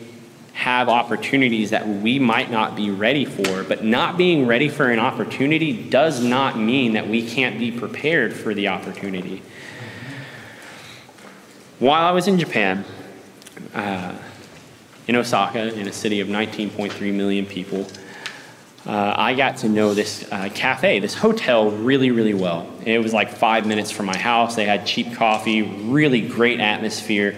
have 0.53 0.89
opportunities 0.89 1.69
that 1.69 1.87
we 1.87 2.17
might 2.17 2.49
not 2.49 2.75
be 2.75 2.89
ready 2.89 3.25
for. 3.25 3.63
But 3.63 3.83
not 3.83 4.17
being 4.17 4.47
ready 4.47 4.69
for 4.69 4.89
an 4.89 4.97
opportunity 4.97 5.71
does 5.71 6.23
not 6.23 6.57
mean 6.57 6.93
that 6.93 7.07
we 7.07 7.29
can't 7.29 7.59
be 7.59 7.71
prepared 7.71 8.33
for 8.33 8.55
the 8.55 8.69
opportunity. 8.69 9.43
While 11.77 12.07
I 12.07 12.09
was 12.09 12.27
in 12.27 12.39
Japan, 12.39 12.85
uh, 13.75 14.15
in 15.07 15.15
Osaka, 15.15 15.79
in 15.79 15.87
a 15.87 15.93
city 15.93 16.21
of 16.21 16.27
19.3 16.27 17.13
million 17.13 17.45
people, 17.45 17.85
uh, 18.85 19.13
I 19.17 19.33
got 19.33 19.57
to 19.57 19.69
know 19.69 19.93
this 19.93 20.27
uh, 20.31 20.49
cafe, 20.53 20.99
this 20.99 21.13
hotel, 21.13 21.71
really, 21.71 22.11
really 22.11 22.33
well. 22.33 22.71
It 22.85 22.99
was 22.99 23.13
like 23.13 23.29
five 23.29 23.67
minutes 23.67 23.91
from 23.91 24.05
my 24.05 24.17
house. 24.17 24.55
They 24.55 24.65
had 24.65 24.85
cheap 24.85 25.13
coffee, 25.13 25.61
really 25.61 26.21
great 26.21 26.59
atmosphere 26.59 27.35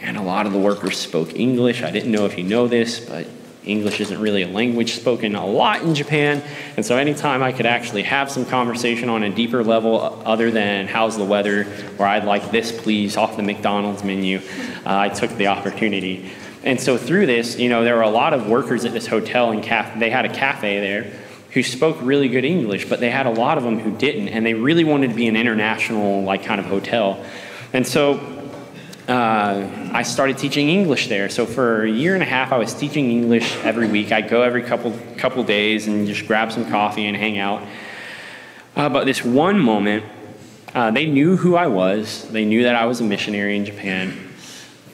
and 0.00 0.16
a 0.16 0.22
lot 0.22 0.46
of 0.46 0.52
the 0.52 0.58
workers 0.58 0.96
spoke 0.98 1.34
English. 1.34 1.82
I 1.82 1.90
didn't 1.90 2.12
know 2.12 2.26
if 2.26 2.38
you 2.38 2.44
know 2.44 2.68
this, 2.68 3.00
but 3.00 3.26
English 3.64 4.00
isn't 4.00 4.20
really 4.20 4.42
a 4.42 4.48
language 4.48 4.94
spoken 4.94 5.34
a 5.34 5.44
lot 5.44 5.82
in 5.82 5.94
Japan. 5.94 6.42
And 6.76 6.86
so, 6.86 6.96
anytime 6.96 7.42
I 7.42 7.52
could 7.52 7.66
actually 7.66 8.04
have 8.04 8.30
some 8.30 8.44
conversation 8.44 9.08
on 9.08 9.24
a 9.24 9.30
deeper 9.30 9.64
level, 9.64 10.00
uh, 10.00 10.10
other 10.24 10.50
than 10.50 10.86
how's 10.86 11.16
the 11.16 11.24
weather, 11.24 11.66
or 11.98 12.06
I'd 12.06 12.24
like 12.24 12.50
this, 12.52 12.70
please, 12.70 13.16
off 13.16 13.36
the 13.36 13.42
McDonald's 13.42 14.04
menu, 14.04 14.38
uh, 14.38 14.42
I 14.84 15.08
took 15.08 15.30
the 15.32 15.48
opportunity. 15.48 16.30
And 16.66 16.80
so, 16.80 16.98
through 16.98 17.26
this, 17.26 17.60
you 17.60 17.68
know, 17.68 17.84
there 17.84 17.94
were 17.94 18.02
a 18.02 18.10
lot 18.10 18.34
of 18.34 18.48
workers 18.48 18.84
at 18.84 18.92
this 18.92 19.06
hotel 19.06 19.52
and 19.52 19.62
cafe. 19.62 20.00
They 20.00 20.10
had 20.10 20.24
a 20.24 20.34
cafe 20.34 20.80
there 20.80 21.04
who 21.52 21.62
spoke 21.62 21.96
really 22.02 22.28
good 22.28 22.44
English, 22.44 22.88
but 22.88 22.98
they 22.98 23.08
had 23.08 23.26
a 23.26 23.30
lot 23.30 23.56
of 23.56 23.62
them 23.62 23.78
who 23.78 23.96
didn't, 23.96 24.30
and 24.30 24.44
they 24.44 24.52
really 24.52 24.82
wanted 24.82 25.10
to 25.10 25.14
be 25.14 25.28
an 25.28 25.36
international, 25.36 26.24
like, 26.24 26.42
kind 26.42 26.58
of 26.58 26.66
hotel. 26.66 27.24
And 27.72 27.86
so, 27.86 28.18
uh, 29.06 29.90
I 29.92 30.02
started 30.02 30.38
teaching 30.38 30.68
English 30.68 31.06
there. 31.06 31.28
So 31.28 31.46
for 31.46 31.84
a 31.84 31.88
year 31.88 32.14
and 32.14 32.22
a 32.22 32.26
half, 32.26 32.50
I 32.50 32.58
was 32.58 32.74
teaching 32.74 33.12
English 33.12 33.56
every 33.58 33.86
week. 33.86 34.10
I'd 34.10 34.28
go 34.28 34.42
every 34.42 34.62
couple 34.62 34.98
couple 35.18 35.44
days 35.44 35.86
and 35.86 36.04
just 36.04 36.26
grab 36.26 36.50
some 36.50 36.68
coffee 36.68 37.06
and 37.06 37.16
hang 37.16 37.38
out. 37.38 37.62
Uh, 38.74 38.88
but 38.88 39.04
this 39.04 39.24
one 39.24 39.60
moment, 39.60 40.04
uh, 40.74 40.90
they 40.90 41.06
knew 41.06 41.36
who 41.36 41.54
I 41.54 41.68
was. 41.68 42.28
They 42.28 42.44
knew 42.44 42.64
that 42.64 42.74
I 42.74 42.86
was 42.86 43.00
a 43.00 43.04
missionary 43.04 43.56
in 43.56 43.64
Japan. 43.64 44.25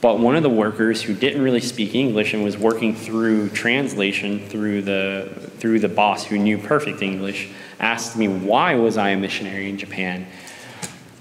But 0.03 0.19
one 0.19 0.35
of 0.35 0.43
the 0.43 0.51
workers 0.51 1.01
who 1.01 1.15
didn't 1.15 1.43
really 1.43 1.61
speak 1.61 1.95
English 1.95 2.35
and 2.35 2.43
was 2.43 2.59
working 2.59 2.97
through 2.97 3.51
translation 3.51 4.45
through 4.49 4.83
the 4.83 5.31
through 5.59 5.79
the 5.79 5.89
boss 5.89 6.25
who 6.25 6.39
knew 6.39 6.59
perfect 6.59 7.03
English 7.03 7.49
asked 7.79 8.17
me 8.17 8.27
why 8.27 8.75
was 8.75 8.99
I 8.99 9.11
a 9.11 9.17
missionary 9.17 9.71
in 9.71 9.79
Japan, 9.79 10.27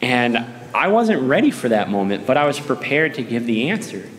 and 0.01 0.43
I 0.73 0.87
wasn't 0.87 1.21
ready 1.21 1.51
for 1.51 1.69
that 1.69 1.89
moment, 1.89 2.25
but 2.25 2.37
I 2.37 2.47
was 2.47 2.59
prepared 2.59 3.13
to 3.15 3.23
give 3.23 3.45
the 3.45 3.69
answer. 3.69 4.09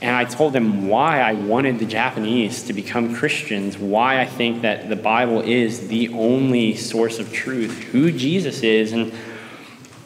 And 0.00 0.14
I 0.14 0.24
told 0.26 0.52
them 0.52 0.88
why 0.88 1.20
I 1.20 1.32
wanted 1.32 1.78
the 1.78 1.86
Japanese 1.86 2.64
to 2.64 2.72
become 2.72 3.14
Christians, 3.14 3.78
why 3.78 4.20
I 4.20 4.26
think 4.26 4.62
that 4.62 4.88
the 4.88 4.96
Bible 4.96 5.40
is 5.40 5.88
the 5.88 6.08
only 6.10 6.76
source 6.76 7.18
of 7.20 7.32
truth, 7.32 7.84
who 7.84 8.10
Jesus 8.10 8.62
is. 8.62 8.92
And, 8.92 9.12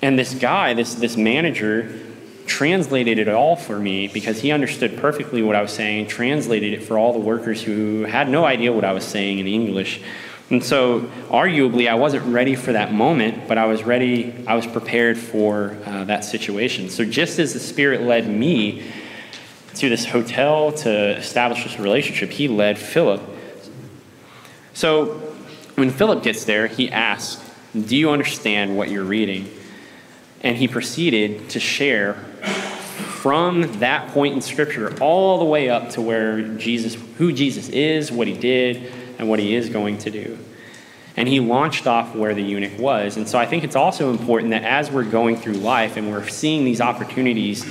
and 0.02 0.18
this 0.18 0.34
guy, 0.34 0.74
this, 0.74 0.94
this 0.96 1.16
manager, 1.16 2.05
translated 2.46 3.18
it 3.18 3.28
all 3.28 3.56
for 3.56 3.78
me 3.78 4.08
because 4.08 4.40
he 4.40 4.52
understood 4.52 4.96
perfectly 4.98 5.42
what 5.42 5.56
I 5.56 5.62
was 5.62 5.72
saying, 5.72 6.06
translated 6.06 6.72
it 6.72 6.82
for 6.82 6.98
all 6.98 7.12
the 7.12 7.18
workers 7.18 7.62
who 7.62 8.04
had 8.04 8.28
no 8.28 8.44
idea 8.44 8.72
what 8.72 8.84
I 8.84 8.92
was 8.92 9.04
saying 9.04 9.38
in 9.38 9.46
English. 9.46 10.00
And 10.48 10.62
so, 10.62 11.00
arguably, 11.28 11.88
I 11.88 11.94
wasn't 11.94 12.24
ready 12.32 12.54
for 12.54 12.72
that 12.72 12.92
moment, 12.92 13.48
but 13.48 13.58
I 13.58 13.66
was 13.66 13.82
ready, 13.82 14.32
I 14.46 14.54
was 14.54 14.64
prepared 14.64 15.18
for 15.18 15.76
uh, 15.84 16.04
that 16.04 16.24
situation. 16.24 16.88
So, 16.88 17.04
just 17.04 17.40
as 17.40 17.52
the 17.52 17.58
Spirit 17.58 18.02
led 18.02 18.28
me 18.28 18.84
to 19.74 19.88
this 19.88 20.04
hotel 20.04 20.70
to 20.70 21.16
establish 21.16 21.64
this 21.64 21.80
relationship, 21.80 22.30
He 22.30 22.46
led 22.46 22.78
Philip. 22.78 23.20
So, 24.72 25.20
when 25.76 25.90
Philip 25.90 26.22
gets 26.22 26.44
there, 26.44 26.66
he 26.66 26.90
asks, 26.90 27.42
Do 27.72 27.96
you 27.96 28.10
understand 28.10 28.76
what 28.76 28.90
you're 28.90 29.04
reading? 29.04 29.50
And 30.42 30.56
he 30.56 30.68
proceeded 30.68 31.50
to 31.50 31.60
share 31.60 32.16
from 33.26 33.80
that 33.80 34.06
point 34.12 34.34
in 34.34 34.40
Scripture 34.40 34.96
all 35.02 35.40
the 35.40 35.44
way 35.44 35.68
up 35.68 35.90
to 35.90 36.00
where 36.00 36.42
Jesus, 36.42 36.94
who 37.18 37.32
Jesus 37.32 37.68
is, 37.70 38.12
what 38.12 38.28
he 38.28 38.34
did, 38.34 38.92
and 39.18 39.28
what 39.28 39.40
he 39.40 39.56
is 39.56 39.68
going 39.68 39.98
to 39.98 40.12
do. 40.12 40.38
And 41.16 41.28
he 41.28 41.40
launched 41.40 41.88
off 41.88 42.14
where 42.14 42.36
the 42.36 42.42
eunuch 42.42 42.78
was. 42.78 43.16
And 43.16 43.28
so 43.28 43.36
I 43.36 43.44
think 43.44 43.64
it's 43.64 43.74
also 43.74 44.12
important 44.12 44.52
that 44.52 44.62
as 44.62 44.92
we're 44.92 45.02
going 45.02 45.34
through 45.38 45.54
life 45.54 45.96
and 45.96 46.12
we're 46.12 46.28
seeing 46.28 46.64
these 46.64 46.80
opportunities 46.80 47.68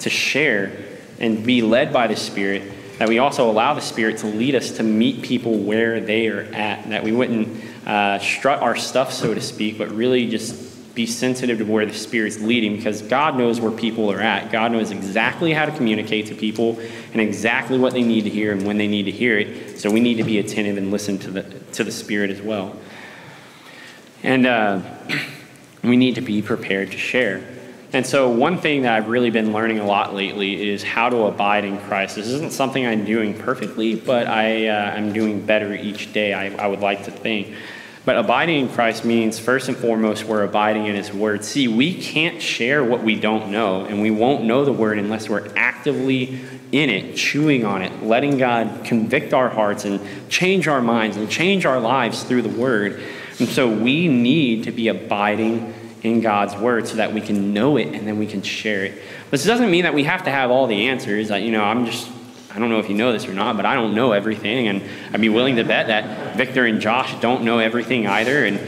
to 0.00 0.10
share 0.10 0.76
and 1.20 1.46
be 1.46 1.62
led 1.62 1.92
by 1.92 2.08
the 2.08 2.16
Spirit, 2.16 2.64
that 2.98 3.08
we 3.08 3.20
also 3.20 3.48
allow 3.48 3.74
the 3.74 3.80
Spirit 3.80 4.18
to 4.18 4.26
lead 4.26 4.56
us 4.56 4.72
to 4.78 4.82
meet 4.82 5.22
people 5.22 5.58
where 5.58 6.00
they 6.00 6.26
are 6.26 6.40
at, 6.40 6.88
that 6.88 7.04
we 7.04 7.12
wouldn't 7.12 7.62
uh, 7.86 8.18
strut 8.18 8.62
our 8.62 8.74
stuff, 8.74 9.12
so 9.12 9.32
to 9.32 9.40
speak, 9.40 9.78
but 9.78 9.92
really 9.92 10.28
just 10.28 10.67
be 10.98 11.06
sensitive 11.06 11.58
to 11.58 11.64
where 11.64 11.86
the 11.86 11.94
Spirit's 11.94 12.40
leading 12.40 12.74
because 12.74 13.02
God 13.02 13.36
knows 13.36 13.60
where 13.60 13.70
people 13.70 14.10
are 14.10 14.20
at. 14.20 14.50
God 14.50 14.72
knows 14.72 14.90
exactly 14.90 15.52
how 15.52 15.64
to 15.64 15.70
communicate 15.70 16.26
to 16.26 16.34
people 16.34 16.76
and 17.12 17.20
exactly 17.20 17.78
what 17.78 17.92
they 17.92 18.02
need 18.02 18.24
to 18.24 18.30
hear 18.30 18.50
and 18.50 18.66
when 18.66 18.78
they 18.78 18.88
need 18.88 19.04
to 19.04 19.12
hear 19.12 19.38
it. 19.38 19.78
So 19.78 19.92
we 19.92 20.00
need 20.00 20.16
to 20.16 20.24
be 20.24 20.40
attentive 20.40 20.76
and 20.76 20.90
listen 20.90 21.16
to 21.18 21.30
the, 21.30 21.42
to 21.74 21.84
the 21.84 21.92
Spirit 21.92 22.30
as 22.30 22.42
well. 22.42 22.76
And 24.24 24.44
uh, 24.44 24.80
we 25.84 25.96
need 25.96 26.16
to 26.16 26.20
be 26.20 26.42
prepared 26.42 26.90
to 26.90 26.98
share. 26.98 27.46
And 27.92 28.04
so, 28.04 28.28
one 28.28 28.58
thing 28.58 28.82
that 28.82 28.92
I've 28.92 29.08
really 29.08 29.30
been 29.30 29.52
learning 29.52 29.78
a 29.78 29.86
lot 29.86 30.14
lately 30.14 30.68
is 30.68 30.82
how 30.82 31.08
to 31.08 31.22
abide 31.22 31.64
in 31.64 31.78
Christ. 31.78 32.16
This 32.16 32.26
isn't 32.26 32.52
something 32.52 32.84
I'm 32.84 33.06
doing 33.06 33.32
perfectly, 33.38 33.94
but 33.94 34.26
I, 34.26 34.66
uh, 34.66 34.90
I'm 34.90 35.14
doing 35.14 35.46
better 35.46 35.72
each 35.74 36.12
day, 36.12 36.34
I, 36.34 36.48
I 36.62 36.66
would 36.66 36.80
like 36.80 37.04
to 37.04 37.10
think. 37.10 37.54
But 38.08 38.16
abiding 38.16 38.60
in 38.60 38.68
Christ 38.70 39.04
means, 39.04 39.38
first 39.38 39.68
and 39.68 39.76
foremost, 39.76 40.24
we're 40.24 40.42
abiding 40.42 40.86
in 40.86 40.94
His 40.94 41.12
Word. 41.12 41.44
See, 41.44 41.68
we 41.68 41.92
can't 41.92 42.40
share 42.40 42.82
what 42.82 43.02
we 43.02 43.20
don't 43.20 43.50
know, 43.50 43.84
and 43.84 44.00
we 44.00 44.10
won't 44.10 44.44
know 44.44 44.64
the 44.64 44.72
Word 44.72 44.98
unless 44.98 45.28
we're 45.28 45.46
actively 45.56 46.40
in 46.72 46.88
it, 46.88 47.16
chewing 47.16 47.66
on 47.66 47.82
it, 47.82 48.02
letting 48.02 48.38
God 48.38 48.82
convict 48.82 49.34
our 49.34 49.50
hearts 49.50 49.84
and 49.84 50.00
change 50.30 50.68
our 50.68 50.80
minds 50.80 51.18
and 51.18 51.28
change 51.28 51.66
our 51.66 51.78
lives 51.78 52.22
through 52.22 52.40
the 52.40 52.58
Word. 52.58 52.98
And 53.40 53.46
so 53.46 53.68
we 53.68 54.08
need 54.08 54.64
to 54.64 54.72
be 54.72 54.88
abiding 54.88 55.74
in 56.02 56.22
God's 56.22 56.56
Word 56.56 56.88
so 56.88 56.96
that 56.96 57.12
we 57.12 57.20
can 57.20 57.52
know 57.52 57.76
it 57.76 57.88
and 57.88 58.08
then 58.08 58.18
we 58.18 58.26
can 58.26 58.40
share 58.40 58.86
it. 58.86 59.02
But 59.24 59.32
this 59.32 59.44
doesn't 59.44 59.70
mean 59.70 59.82
that 59.82 59.92
we 59.92 60.04
have 60.04 60.24
to 60.24 60.30
have 60.30 60.50
all 60.50 60.66
the 60.66 60.88
answers. 60.88 61.28
You 61.28 61.50
know, 61.50 61.62
I'm 61.62 61.84
just 61.84 62.08
I 62.54 62.58
don't 62.58 62.70
know 62.70 62.78
if 62.78 62.88
you 62.88 62.94
know 62.94 63.12
this 63.12 63.26
or 63.26 63.34
not, 63.34 63.56
but 63.56 63.66
I 63.66 63.74
don't 63.74 63.94
know 63.94 64.12
everything, 64.12 64.68
and 64.68 64.82
I'd 65.12 65.20
be 65.20 65.28
willing 65.28 65.56
to 65.56 65.64
bet 65.64 65.88
that 65.88 66.36
Victor 66.36 66.64
and 66.64 66.80
Josh 66.80 67.18
don't 67.20 67.42
know 67.44 67.58
everything 67.58 68.06
either. 68.06 68.44
And 68.44 68.58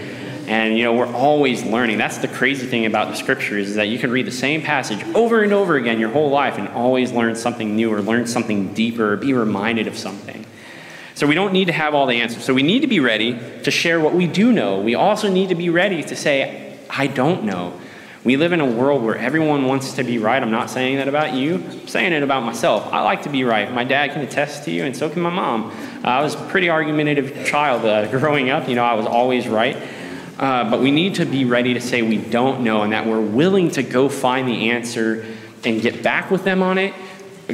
and 0.48 0.76
you 0.76 0.82
know 0.82 0.92
we're 0.92 1.12
always 1.14 1.62
learning. 1.62 1.96
That's 1.98 2.18
the 2.18 2.28
crazy 2.28 2.66
thing 2.66 2.84
about 2.84 3.08
the 3.08 3.14
scriptures 3.14 3.68
is 3.68 3.74
that 3.76 3.88
you 3.88 3.98
can 3.98 4.10
read 4.10 4.26
the 4.26 4.32
same 4.32 4.62
passage 4.62 5.02
over 5.14 5.42
and 5.42 5.52
over 5.52 5.76
again 5.76 6.00
your 6.00 6.10
whole 6.10 6.28
life 6.28 6.58
and 6.58 6.68
always 6.68 7.12
learn 7.12 7.36
something 7.36 7.76
new 7.76 7.92
or 7.92 8.02
learn 8.02 8.26
something 8.26 8.74
deeper 8.74 9.12
or 9.12 9.16
be 9.16 9.32
reminded 9.32 9.86
of 9.86 9.96
something. 9.96 10.44
So 11.14 11.26
we 11.26 11.34
don't 11.34 11.52
need 11.52 11.66
to 11.66 11.72
have 11.72 11.94
all 11.94 12.06
the 12.06 12.20
answers. 12.20 12.44
So 12.44 12.52
we 12.52 12.62
need 12.62 12.80
to 12.80 12.86
be 12.86 12.98
ready 12.98 13.38
to 13.62 13.70
share 13.70 14.00
what 14.00 14.14
we 14.14 14.26
do 14.26 14.52
know. 14.52 14.80
We 14.80 14.94
also 14.94 15.30
need 15.30 15.50
to 15.50 15.54
be 15.54 15.70
ready 15.70 16.02
to 16.02 16.16
say, 16.16 16.78
I 16.88 17.06
don't 17.06 17.44
know. 17.44 17.78
We 18.22 18.36
live 18.36 18.52
in 18.52 18.60
a 18.60 18.66
world 18.66 19.02
where 19.02 19.16
everyone 19.16 19.64
wants 19.64 19.94
to 19.94 20.04
be 20.04 20.18
right. 20.18 20.42
I'm 20.42 20.50
not 20.50 20.68
saying 20.68 20.96
that 20.96 21.08
about 21.08 21.32
you, 21.32 21.54
I'm 21.54 21.88
saying 21.88 22.12
it 22.12 22.22
about 22.22 22.42
myself. 22.42 22.92
I 22.92 23.00
like 23.00 23.22
to 23.22 23.30
be 23.30 23.44
right. 23.44 23.72
My 23.72 23.82
dad 23.82 24.12
can 24.12 24.20
attest 24.20 24.64
to 24.64 24.70
you, 24.70 24.84
and 24.84 24.94
so 24.94 25.08
can 25.08 25.22
my 25.22 25.30
mom. 25.30 25.72
I 26.04 26.20
was 26.22 26.34
a 26.34 26.44
pretty 26.48 26.68
argumentative 26.68 27.46
child 27.46 27.86
uh, 27.86 28.10
growing 28.18 28.50
up. 28.50 28.68
You 28.68 28.74
know, 28.74 28.84
I 28.84 28.92
was 28.92 29.06
always 29.06 29.48
right. 29.48 29.74
Uh, 30.38 30.70
but 30.70 30.80
we 30.80 30.90
need 30.90 31.14
to 31.14 31.24
be 31.24 31.46
ready 31.46 31.72
to 31.74 31.80
say 31.80 32.02
we 32.02 32.18
don't 32.18 32.62
know 32.62 32.82
and 32.82 32.92
that 32.92 33.06
we're 33.06 33.20
willing 33.20 33.70
to 33.70 33.82
go 33.82 34.08
find 34.10 34.46
the 34.46 34.70
answer 34.70 35.24
and 35.64 35.80
get 35.80 36.02
back 36.02 36.30
with 36.30 36.44
them 36.44 36.62
on 36.62 36.76
it, 36.76 36.94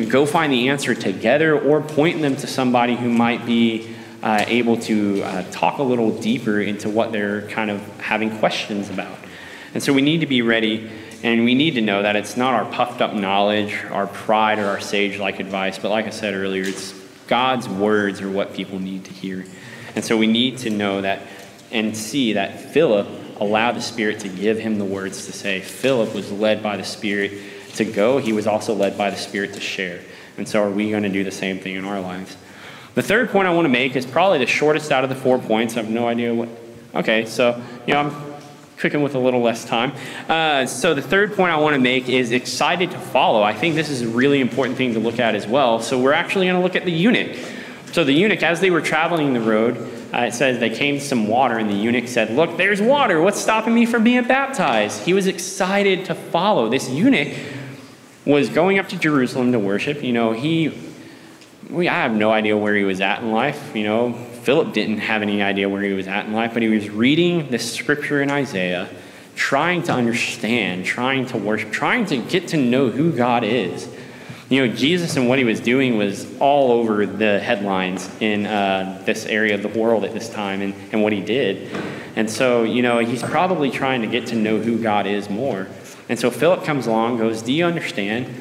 go 0.08 0.26
find 0.26 0.52
the 0.52 0.68
answer 0.68 0.94
together, 0.94 1.58
or 1.58 1.80
point 1.80 2.20
them 2.20 2.34
to 2.36 2.46
somebody 2.46 2.96
who 2.96 3.08
might 3.08 3.46
be 3.46 3.94
uh, 4.22 4.44
able 4.48 4.76
to 4.78 5.22
uh, 5.22 5.42
talk 5.50 5.78
a 5.78 5.82
little 5.82 6.16
deeper 6.20 6.60
into 6.60 6.88
what 6.88 7.12
they're 7.12 7.48
kind 7.48 7.70
of 7.70 7.80
having 8.00 8.36
questions 8.38 8.90
about. 8.90 9.16
And 9.76 9.82
so 9.82 9.92
we 9.92 10.00
need 10.00 10.22
to 10.22 10.26
be 10.26 10.40
ready 10.40 10.88
and 11.22 11.44
we 11.44 11.54
need 11.54 11.74
to 11.74 11.82
know 11.82 12.00
that 12.00 12.16
it's 12.16 12.34
not 12.34 12.54
our 12.54 12.64
puffed 12.72 13.02
up 13.02 13.12
knowledge, 13.12 13.74
our 13.90 14.06
pride, 14.06 14.58
or 14.58 14.68
our 14.68 14.80
sage 14.80 15.18
like 15.18 15.38
advice, 15.38 15.78
but 15.78 15.90
like 15.90 16.06
I 16.06 16.10
said 16.10 16.32
earlier, 16.32 16.62
it's 16.62 16.92
God's 17.26 17.68
words 17.68 18.22
are 18.22 18.30
what 18.30 18.54
people 18.54 18.78
need 18.78 19.04
to 19.04 19.12
hear. 19.12 19.44
And 19.94 20.02
so 20.02 20.16
we 20.16 20.28
need 20.28 20.56
to 20.60 20.70
know 20.70 21.02
that 21.02 21.20
and 21.72 21.94
see 21.94 22.32
that 22.32 22.58
Philip 22.58 23.06
allowed 23.38 23.72
the 23.72 23.82
Spirit 23.82 24.20
to 24.20 24.30
give 24.30 24.58
him 24.58 24.78
the 24.78 24.84
words 24.86 25.26
to 25.26 25.32
say. 25.34 25.60
Philip 25.60 26.14
was 26.14 26.32
led 26.32 26.62
by 26.62 26.78
the 26.78 26.84
Spirit 26.84 27.32
to 27.74 27.84
go, 27.84 28.16
he 28.16 28.32
was 28.32 28.46
also 28.46 28.72
led 28.72 28.96
by 28.96 29.10
the 29.10 29.16
Spirit 29.16 29.52
to 29.52 29.60
share. 29.60 30.00
And 30.38 30.48
so 30.48 30.62
are 30.62 30.70
we 30.70 30.88
going 30.88 31.02
to 31.02 31.10
do 31.10 31.22
the 31.22 31.30
same 31.30 31.58
thing 31.58 31.74
in 31.74 31.84
our 31.84 32.00
lives? 32.00 32.34
The 32.94 33.02
third 33.02 33.28
point 33.28 33.46
I 33.46 33.52
want 33.52 33.66
to 33.66 33.70
make 33.70 33.94
is 33.94 34.06
probably 34.06 34.38
the 34.38 34.46
shortest 34.46 34.90
out 34.90 35.04
of 35.04 35.10
the 35.10 35.16
four 35.16 35.38
points. 35.38 35.76
I 35.76 35.82
have 35.82 35.90
no 35.90 36.08
idea 36.08 36.32
what. 36.32 36.48
Okay, 36.94 37.26
so, 37.26 37.62
you 37.86 37.92
know, 37.92 38.00
I'm 38.00 38.25
cooking 38.78 39.02
with 39.02 39.14
a 39.14 39.18
little 39.18 39.40
less 39.40 39.64
time. 39.64 39.92
Uh, 40.28 40.66
so 40.66 40.94
the 40.94 41.02
third 41.02 41.34
point 41.34 41.52
I 41.52 41.56
want 41.56 41.74
to 41.74 41.80
make 41.80 42.08
is 42.08 42.32
excited 42.32 42.90
to 42.90 42.98
follow. 42.98 43.42
I 43.42 43.54
think 43.54 43.74
this 43.74 43.88
is 43.88 44.02
a 44.02 44.08
really 44.08 44.40
important 44.40 44.76
thing 44.76 44.94
to 44.94 45.00
look 45.00 45.18
at 45.18 45.34
as 45.34 45.46
well. 45.46 45.80
So 45.80 46.00
we're 46.00 46.12
actually 46.12 46.46
going 46.46 46.56
to 46.56 46.62
look 46.62 46.76
at 46.76 46.84
the 46.84 46.92
eunuch. 46.92 47.36
So 47.92 48.04
the 48.04 48.12
eunuch, 48.12 48.42
as 48.42 48.60
they 48.60 48.70
were 48.70 48.82
traveling 48.82 49.32
the 49.32 49.40
road, 49.40 49.76
uh, 50.12 50.22
it 50.22 50.34
says 50.34 50.58
they 50.58 50.70
came 50.70 50.98
to 50.98 51.00
some 51.00 51.26
water, 51.28 51.56
and 51.58 51.68
the 51.68 51.74
eunuch 51.74 52.08
said, 52.08 52.30
Look, 52.30 52.56
there's 52.56 52.80
water. 52.80 53.20
What's 53.20 53.40
stopping 53.40 53.74
me 53.74 53.86
from 53.86 54.04
being 54.04 54.24
baptized? 54.24 55.02
He 55.02 55.14
was 55.14 55.26
excited 55.26 56.04
to 56.06 56.14
follow. 56.14 56.68
This 56.68 56.88
eunuch 56.90 57.36
was 58.24 58.48
going 58.48 58.78
up 58.78 58.88
to 58.90 58.98
Jerusalem 58.98 59.52
to 59.52 59.58
worship. 59.58 60.02
You 60.02 60.12
know, 60.12 60.32
he, 60.32 60.78
we, 61.70 61.88
I 61.88 61.94
have 61.94 62.12
no 62.12 62.30
idea 62.30 62.56
where 62.56 62.74
he 62.74 62.84
was 62.84 63.00
at 63.00 63.22
in 63.22 63.32
life. 63.32 63.74
You 63.74 63.84
know, 63.84 64.25
Philip 64.46 64.72
didn't 64.72 64.98
have 64.98 65.22
any 65.22 65.42
idea 65.42 65.68
where 65.68 65.82
he 65.82 65.92
was 65.92 66.06
at 66.06 66.26
in 66.26 66.32
life, 66.32 66.54
but 66.54 66.62
he 66.62 66.68
was 66.68 66.88
reading 66.88 67.50
this 67.50 67.74
scripture 67.74 68.22
in 68.22 68.30
Isaiah, 68.30 68.88
trying 69.34 69.82
to 69.82 69.92
understand, 69.92 70.84
trying 70.84 71.26
to 71.26 71.36
worship, 71.36 71.72
trying 71.72 72.04
to 72.06 72.16
get 72.16 72.46
to 72.48 72.56
know 72.56 72.88
who 72.88 73.10
God 73.10 73.42
is. 73.42 73.92
You 74.48 74.64
know, 74.64 74.72
Jesus 74.72 75.16
and 75.16 75.28
what 75.28 75.38
he 75.38 75.44
was 75.44 75.58
doing 75.58 75.96
was 75.98 76.32
all 76.38 76.70
over 76.70 77.06
the 77.06 77.40
headlines 77.40 78.08
in 78.20 78.46
uh, 78.46 79.02
this 79.04 79.26
area 79.26 79.56
of 79.56 79.62
the 79.62 79.80
world 79.80 80.04
at 80.04 80.12
this 80.12 80.28
time 80.28 80.62
and, 80.62 80.74
and 80.92 81.02
what 81.02 81.12
he 81.12 81.20
did. 81.20 81.68
And 82.14 82.30
so, 82.30 82.62
you 82.62 82.82
know, 82.82 83.00
he's 83.00 83.24
probably 83.24 83.72
trying 83.72 84.02
to 84.02 84.06
get 84.06 84.28
to 84.28 84.36
know 84.36 84.60
who 84.60 84.80
God 84.80 85.08
is 85.08 85.28
more. 85.28 85.66
And 86.08 86.16
so 86.16 86.30
Philip 86.30 86.62
comes 86.62 86.86
along, 86.86 87.18
goes, 87.18 87.42
Do 87.42 87.52
you 87.52 87.64
understand? 87.64 88.32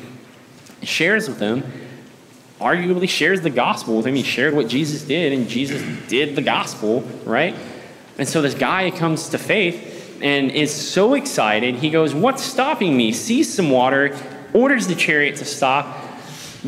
Shares 0.84 1.28
with 1.28 1.40
him 1.40 1.64
arguably 2.60 3.10
shares 3.10 3.42
the 3.42 3.50
gospel 3.50 3.98
with 3.98 4.08
him. 4.08 4.16
He 4.16 4.24
shared 4.24 4.54
what 4.54 4.68
Jesus 4.68 5.04
did, 5.04 5.34
and 5.34 5.48
Jesus 5.48 5.82
did 6.08 6.36
the 6.36 6.42
gospel, 6.42 7.02
right? 7.26 7.56
And 8.18 8.28
so 8.28 8.42
this 8.42 8.54
guy 8.54 8.92
comes 8.92 9.30
to 9.30 9.38
faith 9.38 10.20
and 10.22 10.52
is 10.52 10.74
so 10.74 11.14
excited. 11.16 11.76
He 11.76 11.90
goes, 11.90 12.14
What's 12.14 12.44
stopping 12.44 12.96
me? 12.96 13.12
Sees 13.12 13.54
some 13.54 13.70
water, 13.70 14.18
orders 14.54 14.88
the 14.88 14.96
chariot 14.96 15.36
to 15.38 15.46
stop, 15.46 15.98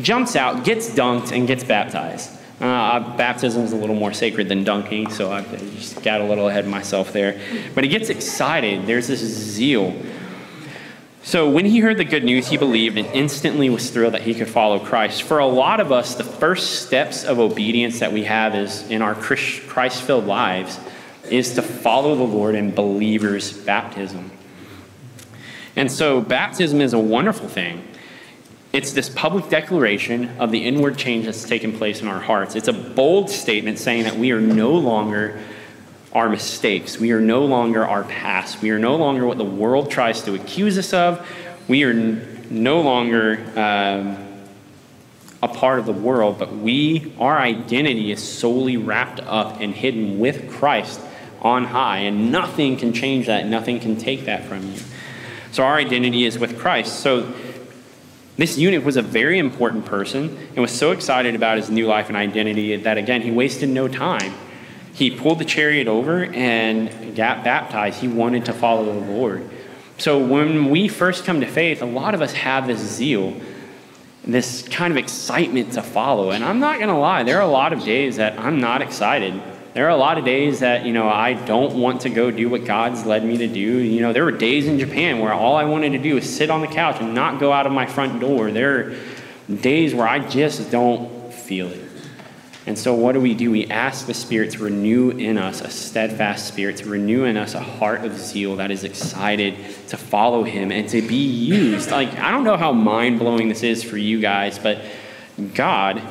jumps 0.00 0.36
out, 0.36 0.64
gets 0.64 0.90
dunked, 0.90 1.32
and 1.32 1.46
gets 1.46 1.64
baptized. 1.64 2.38
Uh, 2.60 3.16
baptism 3.16 3.62
is 3.62 3.72
a 3.72 3.76
little 3.76 3.94
more 3.94 4.12
sacred 4.12 4.48
than 4.48 4.64
dunking, 4.64 5.10
so 5.10 5.30
I 5.30 5.42
just 5.42 6.02
got 6.02 6.20
a 6.20 6.24
little 6.24 6.48
ahead 6.48 6.64
of 6.64 6.70
myself 6.70 7.12
there. 7.12 7.40
But 7.74 7.84
he 7.84 7.90
gets 7.90 8.08
excited. 8.08 8.84
There's 8.86 9.06
this 9.06 9.20
zeal. 9.20 9.94
So 11.22 11.50
when 11.50 11.66
he 11.66 11.80
heard 11.80 11.98
the 11.98 12.04
good 12.04 12.24
news, 12.24 12.48
he 12.48 12.56
believed 12.56 12.96
and 12.96 13.06
instantly 13.08 13.68
was 13.68 13.90
thrilled 13.90 14.14
that 14.14 14.22
he 14.22 14.34
could 14.34 14.48
follow 14.48 14.78
Christ. 14.78 15.24
For 15.24 15.38
a 15.38 15.46
lot 15.46 15.80
of 15.80 15.92
us, 15.92 16.14
the 16.14 16.24
first 16.24 16.86
steps 16.86 17.24
of 17.24 17.38
obedience 17.38 17.98
that 17.98 18.12
we 18.12 18.24
have 18.24 18.54
is 18.54 18.88
in 18.88 19.02
our 19.02 19.14
Christ 19.14 20.02
filled 20.02 20.26
lives 20.26 20.78
is 21.30 21.54
to 21.54 21.62
follow 21.62 22.14
the 22.14 22.22
Lord 22.22 22.54
in 22.54 22.74
believers' 22.74 23.52
baptism. 23.52 24.30
And 25.76 25.92
so 25.92 26.20
baptism 26.20 26.80
is 26.80 26.92
a 26.92 26.98
wonderful 26.98 27.48
thing. 27.48 27.84
It's 28.72 28.92
this 28.92 29.08
public 29.08 29.48
declaration 29.48 30.36
of 30.38 30.50
the 30.50 30.64
inward 30.64 30.98
change 30.98 31.24
that's 31.26 31.44
taken 31.44 31.72
place 31.72 32.00
in 32.00 32.08
our 32.08 32.20
hearts. 32.20 32.54
It's 32.54 32.68
a 32.68 32.72
bold 32.72 33.30
statement 33.30 33.78
saying 33.78 34.04
that 34.04 34.16
we 34.16 34.30
are 34.32 34.40
no 34.40 34.72
longer 34.72 35.40
our 36.12 36.28
mistakes. 36.28 36.98
We 36.98 37.12
are 37.12 37.20
no 37.20 37.44
longer 37.44 37.86
our 37.86 38.04
past. 38.04 38.62
We 38.62 38.70
are 38.70 38.78
no 38.78 38.96
longer 38.96 39.26
what 39.26 39.38
the 39.38 39.44
world 39.44 39.90
tries 39.90 40.22
to 40.22 40.34
accuse 40.34 40.78
us 40.78 40.92
of. 40.92 41.26
We 41.68 41.84
are 41.84 41.92
no 41.92 42.80
longer 42.80 43.38
um, 43.56 44.16
a 45.42 45.48
part 45.48 45.78
of 45.78 45.86
the 45.86 45.92
world, 45.92 46.38
but 46.38 46.56
we, 46.56 47.12
our 47.18 47.38
identity 47.38 48.10
is 48.10 48.26
solely 48.26 48.76
wrapped 48.76 49.20
up 49.20 49.60
and 49.60 49.74
hidden 49.74 50.18
with 50.18 50.50
Christ 50.50 51.00
on 51.42 51.64
high, 51.64 51.98
and 51.98 52.32
nothing 52.32 52.76
can 52.76 52.92
change 52.92 53.26
that, 53.26 53.46
nothing 53.46 53.78
can 53.78 53.96
take 53.96 54.24
that 54.24 54.44
from 54.44 54.72
you. 54.72 54.80
So 55.52 55.62
our 55.62 55.76
identity 55.76 56.24
is 56.24 56.38
with 56.38 56.58
Christ. 56.58 57.00
So 57.00 57.32
this 58.36 58.58
eunuch 58.58 58.84
was 58.84 58.96
a 58.96 59.02
very 59.02 59.38
important 59.38 59.84
person 59.84 60.36
and 60.48 60.58
was 60.58 60.72
so 60.72 60.90
excited 60.90 61.34
about 61.34 61.58
his 61.58 61.70
new 61.70 61.86
life 61.86 62.08
and 62.08 62.16
identity 62.16 62.74
that, 62.76 62.98
again, 62.98 63.22
he 63.22 63.30
wasted 63.30 63.68
no 63.68 63.88
time. 63.88 64.34
He 64.98 65.10
pulled 65.10 65.38
the 65.38 65.44
chariot 65.44 65.86
over 65.86 66.24
and 66.24 67.16
got 67.16 67.44
baptized. 67.44 68.00
He 68.00 68.08
wanted 68.08 68.46
to 68.46 68.52
follow 68.52 68.84
the 68.84 69.12
Lord. 69.12 69.48
So 69.96 70.18
when 70.18 70.70
we 70.70 70.88
first 70.88 71.24
come 71.24 71.40
to 71.40 71.46
faith, 71.46 71.82
a 71.82 71.86
lot 71.86 72.14
of 72.14 72.22
us 72.22 72.32
have 72.32 72.66
this 72.66 72.80
zeal 72.80 73.40
this 74.28 74.68
kind 74.68 74.92
of 74.92 74.98
excitement 74.98 75.72
to 75.72 75.82
follow. 75.82 76.30
And 76.30 76.44
I'm 76.44 76.60
not 76.60 76.76
going 76.76 76.90
to 76.90 76.96
lie, 76.96 77.22
there 77.22 77.38
are 77.38 77.42
a 77.42 77.50
lot 77.50 77.72
of 77.72 77.82
days 77.82 78.16
that 78.16 78.38
I'm 78.38 78.60
not 78.60 78.82
excited. 78.82 79.40
There 79.72 79.86
are 79.86 79.90
a 79.90 79.96
lot 79.96 80.18
of 80.18 80.24
days 80.24 80.60
that, 80.60 80.84
you 80.84 80.92
know, 80.92 81.08
I 81.08 81.32
don't 81.32 81.74
want 81.74 82.02
to 82.02 82.10
go 82.10 82.30
do 82.30 82.48
what 82.50 82.64
God's 82.64 83.06
led 83.06 83.24
me 83.24 83.38
to 83.38 83.46
do. 83.46 83.60
You 83.60 84.02
know, 84.02 84.12
there 84.12 84.24
were 84.24 84.32
days 84.32 84.66
in 84.66 84.78
Japan 84.78 85.20
where 85.20 85.32
all 85.32 85.56
I 85.56 85.64
wanted 85.64 85.92
to 85.92 85.98
do 85.98 86.14
was 86.14 86.28
sit 86.28 86.50
on 86.50 86.60
the 86.60 86.66
couch 86.66 86.96
and 87.00 87.14
not 87.14 87.40
go 87.40 87.52
out 87.52 87.66
of 87.66 87.72
my 87.72 87.86
front 87.86 88.20
door. 88.20 88.50
There 88.50 88.78
are 88.78 88.96
days 89.54 89.94
where 89.94 90.06
I 90.06 90.18
just 90.18 90.70
don't 90.70 91.32
feel 91.32 91.68
it. 91.68 91.87
And 92.68 92.78
so, 92.78 92.92
what 92.92 93.12
do 93.12 93.20
we 93.22 93.32
do? 93.32 93.50
We 93.50 93.66
ask 93.68 94.06
the 94.06 94.12
Spirit 94.12 94.50
to 94.50 94.62
renew 94.62 95.08
in 95.08 95.38
us 95.38 95.62
a 95.62 95.70
steadfast 95.70 96.46
spirit, 96.46 96.76
to 96.76 96.86
renew 96.86 97.24
in 97.24 97.38
us 97.38 97.54
a 97.54 97.60
heart 97.60 98.04
of 98.04 98.18
zeal 98.18 98.56
that 98.56 98.70
is 98.70 98.84
excited 98.84 99.54
to 99.88 99.96
follow 99.96 100.44
Him 100.44 100.70
and 100.70 100.86
to 100.90 101.00
be 101.00 101.16
used. 101.16 101.90
Like, 101.90 102.12
I 102.18 102.30
don't 102.30 102.44
know 102.44 102.58
how 102.58 102.72
mind 102.72 103.20
blowing 103.20 103.48
this 103.48 103.62
is 103.62 103.82
for 103.82 103.96
you 103.96 104.20
guys, 104.20 104.58
but 104.58 104.82
God, 105.54 106.02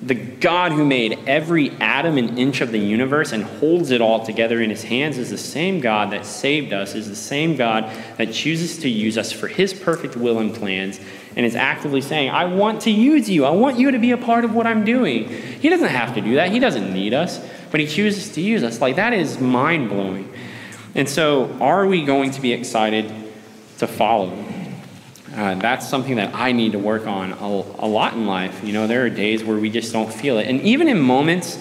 the 0.00 0.14
God 0.14 0.72
who 0.72 0.86
made 0.86 1.18
every 1.26 1.70
atom 1.72 2.16
and 2.16 2.38
inch 2.38 2.62
of 2.62 2.72
the 2.72 2.78
universe 2.78 3.32
and 3.32 3.44
holds 3.44 3.90
it 3.90 4.00
all 4.00 4.24
together 4.24 4.62
in 4.62 4.70
His 4.70 4.84
hands, 4.84 5.18
is 5.18 5.28
the 5.28 5.36
same 5.36 5.80
God 5.80 6.12
that 6.12 6.24
saved 6.24 6.72
us, 6.72 6.94
is 6.94 7.10
the 7.10 7.14
same 7.14 7.56
God 7.56 7.90
that 8.16 8.32
chooses 8.32 8.78
to 8.78 8.88
use 8.88 9.18
us 9.18 9.32
for 9.32 9.48
His 9.48 9.74
perfect 9.74 10.16
will 10.16 10.38
and 10.38 10.54
plans 10.54 10.98
and 11.36 11.44
is 11.44 11.56
actively 11.56 12.00
saying, 12.00 12.30
I 12.30 12.44
want 12.44 12.82
to 12.82 12.90
use 12.90 13.28
you. 13.28 13.44
I 13.44 13.50
want 13.50 13.78
you 13.78 13.90
to 13.90 13.98
be 13.98 14.12
a 14.12 14.16
part 14.16 14.44
of 14.44 14.54
what 14.54 14.66
I'm 14.66 14.84
doing. 14.84 15.28
He 15.28 15.68
doesn't 15.68 15.88
have 15.88 16.14
to 16.14 16.20
do 16.20 16.36
that. 16.36 16.52
He 16.52 16.58
doesn't 16.58 16.92
need 16.92 17.14
us, 17.14 17.40
but 17.70 17.80
He 17.80 17.86
chooses 17.86 18.32
to 18.34 18.40
use 18.40 18.62
us. 18.62 18.80
Like, 18.80 18.96
that 18.96 19.12
is 19.12 19.40
mind 19.40 19.88
blowing. 19.88 20.32
And 20.94 21.08
so, 21.08 21.50
are 21.60 21.86
we 21.86 22.04
going 22.04 22.30
to 22.32 22.40
be 22.40 22.52
excited 22.52 23.12
to 23.78 23.86
follow? 23.86 24.32
Uh, 25.34 25.56
that's 25.56 25.88
something 25.88 26.14
that 26.16 26.32
I 26.32 26.52
need 26.52 26.72
to 26.72 26.78
work 26.78 27.08
on 27.08 27.32
a, 27.32 27.46
a 27.46 27.88
lot 27.88 28.14
in 28.14 28.26
life. 28.26 28.62
You 28.62 28.72
know, 28.72 28.86
there 28.86 29.04
are 29.04 29.10
days 29.10 29.42
where 29.42 29.56
we 29.56 29.68
just 29.68 29.92
don't 29.92 30.12
feel 30.12 30.38
it. 30.38 30.46
And 30.46 30.60
even 30.60 30.86
in 30.86 31.00
moments, 31.00 31.58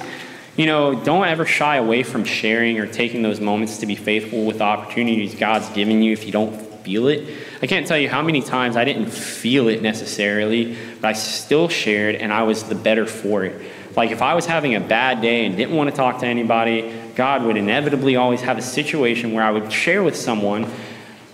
you 0.55 0.67
know, 0.67 0.93
don't 0.93 1.25
ever 1.25 1.45
shy 1.45 1.77
away 1.77 2.03
from 2.03 2.23
sharing 2.23 2.77
or 2.77 2.85
taking 2.85 3.23
those 3.23 3.39
moments 3.39 3.79
to 3.79 3.87
be 3.87 3.95
faithful 3.95 4.45
with 4.45 4.59
the 4.59 4.63
opportunities 4.63 5.33
God's 5.33 5.67
given 5.69 6.03
you 6.03 6.13
if 6.13 6.25
you 6.25 6.31
don't 6.31 6.55
feel 6.83 7.07
it. 7.07 7.27
I 7.63 7.65
can't 7.65 7.87
tell 7.87 7.97
you 7.97 8.09
how 8.09 8.21
many 8.21 8.41
times 8.41 8.75
I 8.75 8.83
didn't 8.83 9.05
feel 9.05 9.69
it 9.69 9.81
necessarily, 9.81 10.77
but 10.99 11.07
I 11.07 11.13
still 11.13 11.69
shared 11.69 12.15
and 12.15 12.33
I 12.33 12.43
was 12.43 12.63
the 12.63 12.75
better 12.75 13.05
for 13.05 13.45
it. 13.45 13.71
Like 13.95 14.11
if 14.11 14.21
I 14.21 14.33
was 14.33 14.45
having 14.45 14.75
a 14.75 14.81
bad 14.81 15.21
day 15.21 15.45
and 15.45 15.55
didn't 15.55 15.73
want 15.73 15.89
to 15.89 15.95
talk 15.95 16.19
to 16.19 16.25
anybody, 16.25 16.93
God 17.15 17.43
would 17.43 17.55
inevitably 17.55 18.17
always 18.17 18.41
have 18.41 18.57
a 18.57 18.61
situation 18.61 19.31
where 19.31 19.45
I 19.45 19.51
would 19.51 19.71
share 19.71 20.03
with 20.03 20.17
someone 20.17 20.69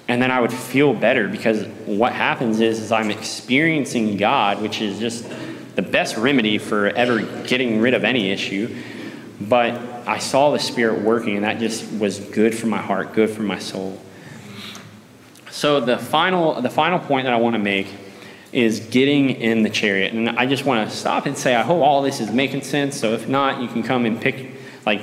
and 0.07 0.21
then 0.21 0.29
I 0.29 0.39
would 0.39 0.53
feel 0.53 0.93
better 0.93 1.27
because 1.27 1.65
what 1.87 2.13
happens 2.13 2.59
is, 2.59 2.79
is 2.79 2.91
I'm 2.91 3.09
experiencing 3.09 4.15
God, 4.17 4.61
which 4.61 4.81
is 4.81 4.99
just 4.99 5.27
the 5.75 5.81
best 5.81 6.15
remedy 6.15 6.59
for 6.59 6.89
ever 6.89 7.23
getting 7.47 7.81
rid 7.81 7.95
of 7.95 8.03
any 8.03 8.29
issue. 8.29 8.75
But 9.41 9.81
I 10.07 10.19
saw 10.19 10.51
the 10.51 10.59
Spirit 10.59 11.01
working, 11.01 11.37
and 11.37 11.43
that 11.43 11.57
just 11.57 11.91
was 11.93 12.19
good 12.19 12.53
for 12.53 12.67
my 12.67 12.81
heart, 12.81 13.13
good 13.13 13.31
for 13.31 13.41
my 13.41 13.57
soul. 13.57 13.99
So 15.51 15.79
the 15.79 15.97
final, 15.97 16.61
the 16.61 16.69
final 16.69 16.99
point 16.99 17.25
that 17.25 17.33
I 17.33 17.37
want 17.37 17.55
to 17.55 17.59
make 17.59 17.87
is 18.51 18.79
getting 18.79 19.29
in 19.29 19.63
the 19.63 19.69
chariot. 19.69 20.13
And 20.13 20.29
I 20.29 20.45
just 20.45 20.65
want 20.65 20.89
to 20.89 20.95
stop 20.95 21.25
and 21.25 21.37
say, 21.37 21.55
I 21.55 21.61
hope 21.61 21.81
all 21.81 22.01
this 22.01 22.19
is 22.19 22.31
making 22.31 22.63
sense. 22.63 22.99
So 22.99 23.13
if 23.13 23.27
not, 23.27 23.61
you 23.61 23.67
can 23.67 23.83
come 23.83 24.05
and 24.05 24.19
pick, 24.19 24.51
like, 24.85 25.01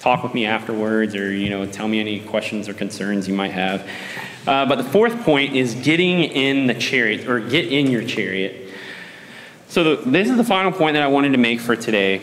talk 0.00 0.22
with 0.22 0.34
me 0.34 0.44
afterwards 0.44 1.14
or, 1.14 1.32
you 1.32 1.48
know, 1.48 1.64
tell 1.64 1.88
me 1.88 1.98
any 1.98 2.20
questions 2.20 2.68
or 2.68 2.74
concerns 2.74 3.26
you 3.26 3.34
might 3.34 3.52
have. 3.52 3.88
Uh, 4.46 4.66
but 4.66 4.76
the 4.76 4.84
fourth 4.84 5.24
point 5.24 5.56
is 5.56 5.74
getting 5.76 6.24
in 6.24 6.66
the 6.66 6.74
chariot 6.74 7.26
or 7.26 7.40
get 7.40 7.72
in 7.72 7.90
your 7.90 8.04
chariot. 8.04 8.70
So 9.68 9.96
the, 9.96 10.10
this 10.10 10.28
is 10.28 10.36
the 10.36 10.44
final 10.44 10.70
point 10.70 10.94
that 10.94 11.02
I 11.02 11.06
wanted 11.06 11.32
to 11.32 11.38
make 11.38 11.60
for 11.60 11.74
today. 11.74 12.20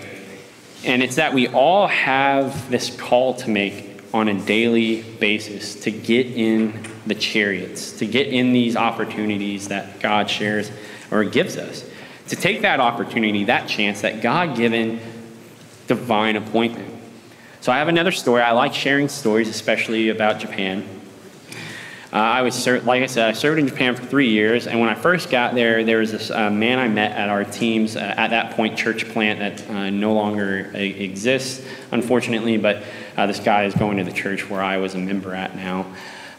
And 0.84 1.02
it's 1.02 1.16
that 1.16 1.34
we 1.34 1.48
all 1.48 1.88
have 1.88 2.70
this 2.70 2.96
call 2.96 3.34
to 3.36 3.50
make 3.50 4.04
on 4.14 4.28
a 4.28 4.40
daily 4.46 5.02
basis 5.02 5.76
to 5.82 5.92
get 5.92 6.28
in 6.28 6.91
the 7.06 7.16
chariots, 7.16 7.94
to 7.94 8.06
get 8.06 8.28
in 8.28 8.54
these 8.54 8.76
opportunities 8.76 9.70
that 9.70 10.00
God 10.00 10.30
shares 10.30 10.72
or 11.10 11.24
gives 11.24 11.58
us. 11.58 11.86
To 12.28 12.36
take 12.36 12.62
that 12.62 12.80
opportunity, 12.80 13.46
that 13.46 13.68
chance, 13.68 14.02
that 14.02 14.22
God 14.22 14.56
given 14.56 15.00
divine 15.88 16.36
appointment. 16.36 16.88
So 17.60 17.72
I 17.72 17.78
have 17.80 17.88
another 17.88 18.12
story. 18.12 18.42
I 18.42 18.52
like 18.52 18.74
sharing 18.74 19.10
stories, 19.10 19.50
especially 19.50 20.10
about 20.10 20.40
Japan. 20.40 20.88
Uh, 22.14 22.18
I 22.18 22.42
was, 22.42 22.68
like 22.68 23.04
I 23.04 23.06
said, 23.06 23.30
I 23.30 23.32
served 23.32 23.58
in 23.58 23.68
Japan 23.68 23.96
for 23.96 24.06
three 24.06 24.30
years, 24.30 24.68
and 24.68 24.82
when 24.82 24.90
I 24.90 24.96
first 24.96 25.30
got 25.30 25.56
there, 25.56 25.86
there 25.86 26.00
was 26.00 26.12
this 26.12 26.30
uh, 26.30 26.50
man 26.50 26.78
I 26.78 26.90
met 26.90 27.16
at 27.16 27.30
our 27.30 27.46
team's, 27.46 27.96
uh, 27.96 28.00
at 28.00 28.32
that 28.32 28.52
point, 28.52 28.78
church 28.78 29.08
plant 29.10 29.40
that 29.40 29.70
uh, 29.70 29.90
no 29.90 30.14
longer 30.14 30.72
exists, 30.74 31.66
unfortunately, 31.92 32.58
but 32.58 32.84
uh, 33.16 33.28
this 33.28 33.40
guy 33.40 33.64
is 33.64 33.74
going 33.74 33.98
to 33.98 34.04
the 34.04 34.12
church 34.12 34.50
where 34.50 34.62
I 34.62 34.76
was 34.76 34.94
a 34.94 34.98
member 34.98 35.34
at 35.34 35.56
now. 35.56 35.86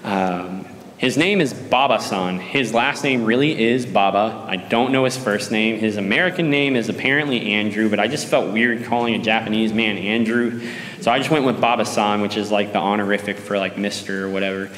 Um, 0.05 0.67
his 0.99 1.17
name 1.17 1.41
is 1.41 1.53
Baba 1.53 2.01
san. 2.01 2.39
His 2.39 2.73
last 2.73 3.03
name 3.03 3.25
really 3.25 3.61
is 3.61 3.87
Baba. 3.87 4.45
I 4.49 4.55
don't 4.55 4.93
know 4.93 5.05
his 5.05 5.17
first 5.17 5.51
name. 5.51 5.79
His 5.79 5.97
American 5.97 6.49
name 6.49 6.77
is 6.77 6.89
apparently 6.89 7.55
Andrew, 7.55 7.91
but 7.91 7.99
I 7.99 8.07
just 8.07 8.29
felt 8.29 8.53
weird 8.53 8.85
calling 8.85 9.15
a 9.17 9.19
Japanese 9.19 9.73
man 9.73 9.99
Andrew. 9.99 10.65
So 11.01 11.11
I 11.11 11.19
just 11.19 11.31
went 11.31 11.45
with 11.45 11.61
Baba 11.61 11.85
san, 11.85 12.21
which 12.21 12.37
is 12.37 12.53
like 12.53 12.73
the 12.73 12.79
honorific 12.79 13.37
for 13.37 13.59
like 13.59 13.75
Mr. 13.75 14.21
or 14.21 14.31
whatever. 14.31 14.71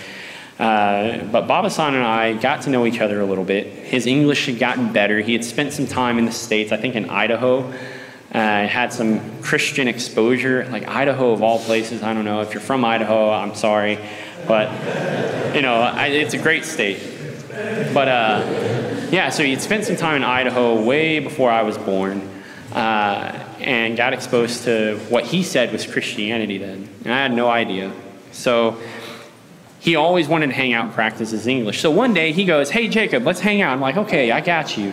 Uh, 0.58 1.18
but 1.24 1.46
Baba 1.46 1.68
san 1.68 1.94
and 1.94 2.04
I 2.04 2.32
got 2.32 2.62
to 2.62 2.70
know 2.70 2.86
each 2.86 3.00
other 3.00 3.20
a 3.20 3.26
little 3.26 3.44
bit. 3.44 3.66
His 3.66 4.06
English 4.06 4.46
had 4.46 4.58
gotten 4.58 4.94
better. 4.94 5.20
He 5.20 5.34
had 5.34 5.44
spent 5.44 5.74
some 5.74 5.86
time 5.86 6.16
in 6.18 6.24
the 6.24 6.32
States, 6.32 6.72
I 6.72 6.78
think 6.78 6.94
in 6.94 7.10
Idaho. 7.10 7.70
Uh, 8.32 8.66
had 8.66 8.92
some 8.92 9.42
Christian 9.42 9.86
exposure, 9.88 10.66
like 10.70 10.88
Idaho 10.88 11.32
of 11.32 11.42
all 11.42 11.58
places. 11.58 12.02
I 12.02 12.14
don't 12.14 12.24
know. 12.24 12.40
If 12.40 12.52
you're 12.52 12.62
from 12.62 12.84
Idaho, 12.84 13.30
I'm 13.30 13.54
sorry. 13.54 13.98
But, 14.46 15.54
you 15.54 15.62
know, 15.62 15.76
I, 15.76 16.06
it's 16.06 16.34
a 16.34 16.38
great 16.38 16.64
state. 16.64 17.00
But, 17.92 18.08
uh, 18.08 19.08
yeah, 19.10 19.28
so 19.30 19.42
he'd 19.44 19.60
spent 19.60 19.84
some 19.84 19.96
time 19.96 20.16
in 20.16 20.24
Idaho 20.24 20.82
way 20.82 21.18
before 21.20 21.50
I 21.50 21.62
was 21.62 21.78
born. 21.78 22.30
Uh, 22.72 23.44
and 23.60 23.96
got 23.96 24.12
exposed 24.12 24.64
to 24.64 24.98
what 25.08 25.24
he 25.24 25.42
said 25.42 25.72
was 25.72 25.86
Christianity 25.86 26.58
then. 26.58 26.88
And 27.04 27.12
I 27.12 27.22
had 27.22 27.32
no 27.32 27.48
idea. 27.48 27.92
So 28.32 28.78
he 29.80 29.96
always 29.96 30.28
wanted 30.28 30.48
to 30.48 30.52
hang 30.52 30.72
out 30.72 30.86
and 30.86 30.94
practice 30.94 31.30
his 31.30 31.46
English. 31.46 31.80
So 31.80 31.90
one 31.90 32.12
day 32.14 32.32
he 32.32 32.44
goes, 32.44 32.70
Hey, 32.70 32.88
Jacob, 32.88 33.24
let's 33.24 33.40
hang 33.40 33.62
out. 33.62 33.72
I'm 33.72 33.80
like, 33.80 33.96
Okay, 33.96 34.30
I 34.30 34.40
got 34.40 34.76
you. 34.76 34.92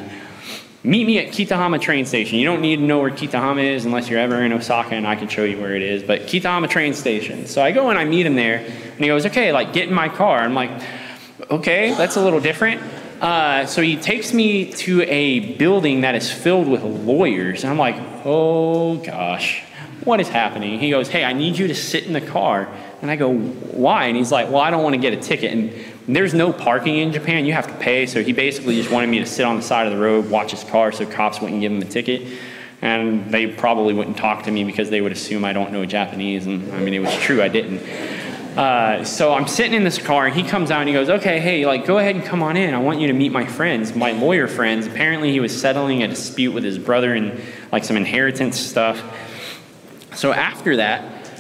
Meet 0.84 1.06
me 1.06 1.20
at 1.20 1.28
Kitahama 1.28 1.80
train 1.80 2.06
station. 2.08 2.40
You 2.40 2.46
don't 2.46 2.62
need 2.62 2.78
to 2.78 2.82
know 2.82 3.00
where 3.00 3.12
Kitahama 3.12 3.64
is 3.64 3.86
unless 3.86 4.10
you're 4.10 4.20
ever 4.20 4.42
in 4.42 4.52
Osaka 4.52 4.96
and 4.96 5.06
I 5.06 5.16
can 5.16 5.28
show 5.28 5.44
you 5.44 5.62
where 5.62 5.76
it 5.76 5.84
is. 5.84 6.02
But 6.02 6.22
Kitahama 6.22 6.68
train 6.70 6.96
station. 6.96 7.46
So 7.46 7.62
I 7.62 7.72
go 7.72 7.92
and 7.92 8.00
I 8.00 8.06
meet 8.06 8.26
him 8.26 8.36
there 8.36 8.58
and 8.58 9.00
he 9.00 9.06
goes, 9.06 9.28
okay, 9.28 9.52
like 9.52 9.74
get 9.74 9.90
in 9.90 9.94
my 9.94 10.10
car. 10.10 10.40
I'm 10.40 10.56
like, 10.56 10.72
okay, 11.52 11.94
that's 11.94 12.16
a 12.16 12.22
little 12.22 12.40
different. 12.40 12.82
Uh, 13.22 13.68
so 13.68 13.84
he 13.84 13.96
takes 13.96 14.34
me 14.34 14.72
to 14.74 15.04
a 15.04 15.56
building 15.58 16.02
that 16.02 16.16
is 16.16 16.32
filled 16.32 16.68
with 16.68 16.82
lawyers. 16.82 17.64
And 17.64 17.72
I'm 17.72 17.78
like, 17.78 17.98
oh 18.26 18.96
gosh, 18.96 19.62
what 20.04 20.20
is 20.20 20.30
happening? 20.30 20.80
He 20.80 20.90
goes, 20.90 21.10
hey, 21.10 21.24
I 21.24 21.34
need 21.34 21.60
you 21.60 21.68
to 21.68 21.76
sit 21.76 22.06
in 22.06 22.14
the 22.14 22.22
car. 22.22 22.68
And 23.04 23.12
I 23.12 23.18
go, 23.18 23.32
why? 23.32 24.06
And 24.06 24.18
he's 24.18 24.32
like, 24.32 24.50
well, 24.50 24.62
I 24.62 24.72
don't 24.72 24.82
want 24.82 24.96
to 24.96 25.02
get 25.02 25.14
a 25.14 25.18
ticket. 25.18 25.52
And 25.52 25.72
there's 26.08 26.34
no 26.34 26.52
parking 26.52 26.98
in 26.98 27.12
Japan. 27.12 27.46
You 27.46 27.54
have 27.54 27.68
to 27.68 27.74
pay. 27.76 28.06
So 28.06 28.24
he 28.24 28.34
basically 28.34 28.76
just 28.76 28.92
wanted 28.92 29.08
me 29.08 29.20
to 29.20 29.26
sit 29.26 29.46
on 29.46 29.58
the 29.58 29.62
side 29.62 29.88
of 29.88 29.94
the 29.94 30.00
road, 30.00 30.30
watch 30.30 30.52
his 30.52 30.64
car 30.64 30.92
so 30.92 31.06
cops 31.06 31.42
wouldn't 31.42 31.62
give 31.62 31.72
him 31.72 31.82
a 31.82 31.86
ticket. 31.86 32.40
And 32.82 33.32
they 33.32 33.48
probably 33.48 33.94
wouldn't 33.94 34.18
talk 34.18 34.44
to 34.44 34.52
me 34.52 34.64
because 34.64 34.90
they 34.90 35.02
would 35.02 35.12
assume 35.12 35.46
I 35.46 35.54
don't 35.54 35.72
know 35.72 35.86
Japanese. 35.86 36.48
And 36.48 36.72
I 36.74 36.80
mean, 36.80 36.94
it 36.94 37.00
was 37.00 37.14
true, 37.18 37.42
I 37.42 37.48
didn't. 37.48 37.80
Uh, 38.58 39.06
so 39.06 39.34
I'm 39.34 39.48
sitting 39.48 39.74
in 39.74 39.86
this 39.86 39.98
car, 39.98 40.26
and 40.26 40.36
he 40.36 40.44
comes 40.44 40.72
out 40.72 40.82
and 40.82 40.90
he 40.90 40.94
goes, 40.94 41.10
Okay, 41.10 41.40
hey, 41.40 41.66
like, 41.66 41.86
go 41.86 42.00
ahead 42.00 42.16
and 42.16 42.26
come 42.26 42.44
on 42.44 42.58
in. 42.58 42.74
I 42.74 42.80
want 42.80 43.00
you 43.00 43.08
to 43.08 43.14
meet 43.14 43.32
my 43.32 43.46
friends, 43.46 43.96
my 43.96 44.12
lawyer 44.12 44.48
friends. 44.48 44.88
Apparently, 44.88 45.32
he 45.32 45.40
was 45.40 45.58
settling 45.60 46.04
a 46.04 46.08
dispute 46.08 46.52
with 46.52 46.66
his 46.66 46.78
brother 46.78 47.14
and 47.14 47.42
like 47.72 47.86
some 47.86 47.96
inheritance 47.96 48.60
stuff. 48.60 49.02
So 50.16 50.34
after 50.34 50.78
that, 50.78 51.32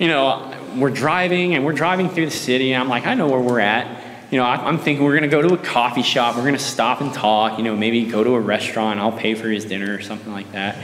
you 0.00 0.08
know, 0.08 0.52
we're 0.76 0.90
driving 0.90 1.54
and 1.54 1.64
we're 1.64 1.72
driving 1.72 2.08
through 2.08 2.26
the 2.26 2.32
city, 2.32 2.72
and 2.72 2.82
I'm 2.82 2.88
like, 2.88 3.06
I 3.06 3.14
know 3.14 3.28
where 3.28 3.40
we're 3.40 3.60
at. 3.60 4.05
You 4.30 4.38
know, 4.38 4.44
I, 4.44 4.68
am 4.68 4.78
thinking 4.78 5.04
we're 5.04 5.18
going 5.18 5.30
to 5.30 5.36
go 5.36 5.42
to 5.42 5.54
a 5.54 5.58
coffee 5.58 6.02
shop, 6.02 6.36
we're 6.36 6.42
going 6.42 6.54
to 6.54 6.58
stop 6.58 7.00
and 7.00 7.12
talk, 7.12 7.58
you 7.58 7.64
know, 7.64 7.76
maybe 7.76 8.04
go 8.06 8.24
to 8.24 8.34
a 8.34 8.40
restaurant, 8.40 8.98
I'll 8.98 9.12
pay 9.12 9.34
for 9.34 9.48
his 9.48 9.64
dinner 9.64 9.94
or 9.94 10.00
something 10.00 10.32
like 10.32 10.50
that. 10.52 10.76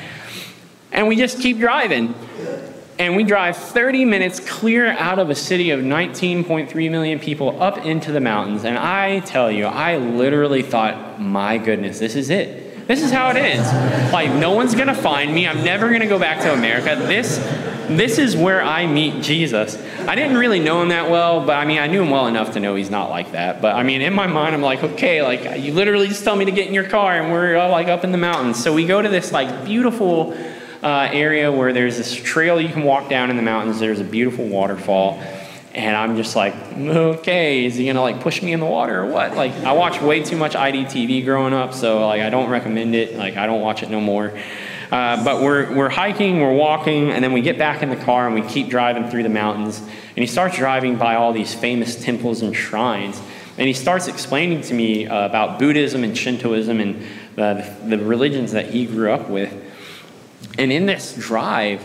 And 0.93 1.09
we 1.09 1.17
just 1.17 1.41
keep 1.41 1.59
driving. 1.59 2.15
And 2.99 3.17
we 3.17 3.25
drive 3.25 3.57
30 3.57 4.05
minutes 4.05 4.39
clear 4.39 4.87
out 4.87 5.19
of 5.19 5.31
a 5.31 5.35
city 5.35 5.71
of 5.71 5.81
19.3 5.81 6.91
million 6.91 7.19
people 7.19 7.61
up 7.61 7.79
into 7.79 8.13
the 8.13 8.21
mountains. 8.21 8.65
And 8.65 8.79
I 8.79 9.21
tell 9.21 9.51
you, 9.51 9.65
I 9.65 9.97
literally 9.97 10.63
thought, 10.63 11.21
my 11.21 11.59
goodness, 11.59 11.99
this 11.99 12.15
is 12.15 12.31
it. 12.31 12.87
This 12.87 13.03
is 13.03 13.11
how 13.11 13.31
it 13.31 13.37
is. 13.37 14.13
Like, 14.13 14.31
no 14.33 14.53
one's 14.53 14.75
gonna 14.75 14.95
find 14.95 15.35
me. 15.35 15.49
I'm 15.49 15.65
never 15.65 15.91
gonna 15.91 16.07
go 16.07 16.19
back 16.19 16.43
to 16.43 16.53
America. 16.53 16.95
This, 16.97 17.39
this 17.99 18.19
is 18.19 18.37
where 18.37 18.63
I 18.63 18.87
meet 18.87 19.23
Jesus. 19.23 19.77
I 20.01 20.15
didn't 20.15 20.37
really 20.37 20.61
know 20.61 20.83
him 20.83 20.89
that 20.89 21.11
well, 21.11 21.45
but 21.45 21.57
I 21.57 21.65
mean, 21.65 21.79
I 21.79 21.87
knew 21.87 22.03
him 22.03 22.11
well 22.11 22.27
enough 22.27 22.53
to 22.53 22.61
know 22.61 22.75
he's 22.75 22.91
not 22.91 23.11
like 23.11 23.33
that. 23.33 23.63
But 23.63 23.77
I 23.77 23.83
mean, 23.83 24.03
in 24.03 24.13
my 24.13 24.27
mind, 24.27 24.55
I'm 24.55 24.63
like, 24.63 24.83
okay, 24.83 25.23
like, 25.23 25.61
you 25.61 25.73
literally 25.73 26.09
just 26.09 26.25
tell 26.25 26.37
me 26.37 26.45
to 26.45 26.51
get 26.51 26.67
in 26.67 26.75
your 26.75 26.89
car 26.89 27.15
and 27.15 27.33
we're 27.33 27.57
uh, 27.57 27.69
like 27.69 27.89
up 27.89 28.05
in 28.05 28.13
the 28.13 28.19
mountains. 28.19 28.63
So 28.63 28.73
we 28.73 28.87
go 28.87 29.01
to 29.01 29.09
this 29.09 29.33
like 29.33 29.65
beautiful 29.65 30.37
uh, 30.83 31.09
area 31.13 31.51
where 31.51 31.73
there's 31.73 31.97
this 31.97 32.13
trail 32.13 32.61
you 32.61 32.69
can 32.69 32.83
walk 32.83 33.09
down 33.09 33.31
in 33.31 33.37
the 33.37 33.43
mountains. 33.43 33.79
There's 33.79 34.01
a 34.01 34.05
beautiful 34.05 34.47
waterfall. 34.47 35.23
And 35.75 35.97
I'm 35.97 36.17
just 36.17 36.37
like, 36.37 36.55
okay, 36.77 37.65
is 37.65 37.77
he 37.77 37.87
gonna 37.87 38.03
like 38.03 38.21
push 38.21 38.43
me 38.43 38.53
in 38.53 38.61
the 38.61 38.67
water 38.67 39.01
or 39.01 39.07
what? 39.07 39.35
Like, 39.35 39.53
I 39.65 39.73
watched 39.73 40.03
way 40.03 40.23
too 40.23 40.37
much 40.37 40.53
IDTV 40.53 41.25
growing 41.25 41.55
up, 41.55 41.73
so 41.73 42.07
like, 42.07 42.21
I 42.21 42.29
don't 42.29 42.51
recommend 42.51 42.95
it. 42.95 43.17
Like, 43.17 43.39
I 43.39 43.47
don't 43.47 43.63
watch 43.63 43.83
it 43.83 43.89
no 43.89 44.01
more. 44.01 44.39
Uh, 44.93 45.25
but 45.25 45.41
we're, 45.41 45.75
we're 45.75 45.89
hiking, 45.89 46.43
we're 46.43 46.53
walking, 46.53 47.11
and 47.11 47.25
then 47.25 47.33
we 47.33 47.41
get 47.41 47.57
back 47.57 47.83
in 47.83 47.89
the 47.89 47.97
car 47.97 48.27
and 48.27 48.35
we 48.35 48.43
keep 48.43 48.69
driving 48.69 49.09
through 49.09 49.23
the 49.23 49.29
mountains. 49.31 49.79
And 49.79 50.19
he 50.19 50.27
starts 50.27 50.59
driving 50.59 50.97
by 50.97 51.15
all 51.15 51.33
these 51.33 51.55
famous 51.55 51.97
temples 51.97 52.43
and 52.43 52.55
shrines. 52.55 53.19
And 53.57 53.67
he 53.67 53.73
starts 53.73 54.07
explaining 54.07 54.61
to 54.63 54.75
me 54.75 55.07
uh, 55.07 55.25
about 55.25 55.59
Buddhism 55.59 56.05
and 56.05 56.17
Shintoism 56.17 56.79
and 56.79 57.07
the, 57.37 57.75
the 57.87 57.97
religions 57.97 58.53
that 58.53 58.69
he 58.69 58.85
grew 58.85 59.11
up 59.11 59.31
with. 59.31 59.51
And 60.59 60.71
in 60.71 60.85
this 60.85 61.15
drive, 61.15 61.83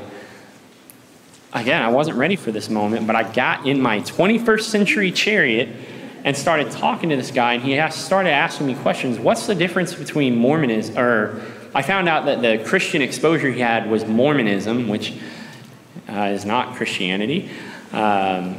again, 1.53 1.81
I 1.81 1.87
wasn't 1.87 2.17
ready 2.17 2.35
for 2.35 2.51
this 2.51 2.69
moment, 2.69 3.07
but 3.07 3.15
I 3.15 3.31
got 3.31 3.65
in 3.65 3.81
my 3.81 4.01
21st 4.01 4.63
century 4.63 5.13
chariot 5.13 5.69
and 6.25 6.35
started 6.35 6.71
talking 6.71 7.09
to 7.11 7.15
this 7.15 7.31
guy, 7.31 7.53
and 7.53 7.63
he 7.63 7.79
started 7.89 8.31
asking 8.31 8.67
me 8.67 8.75
questions. 8.75 9.17
What's 9.17 9.47
the 9.47 9.55
difference 9.55 9.93
between 9.93 10.35
Mormonism, 10.35 10.97
or 10.97 11.41
I 11.77 11.83
found 11.83 12.09
out 12.09 12.25
that 12.25 12.41
the 12.41 12.57
Christian 12.67 13.03
exposure 13.03 13.51
he 13.51 13.59
had 13.59 13.87
was 13.87 14.03
Mormonism, 14.03 14.87
which 14.87 15.13
uh, 16.09 16.31
is 16.33 16.43
not 16.43 16.75
Christianity. 16.75 17.51
Um, 17.91 18.55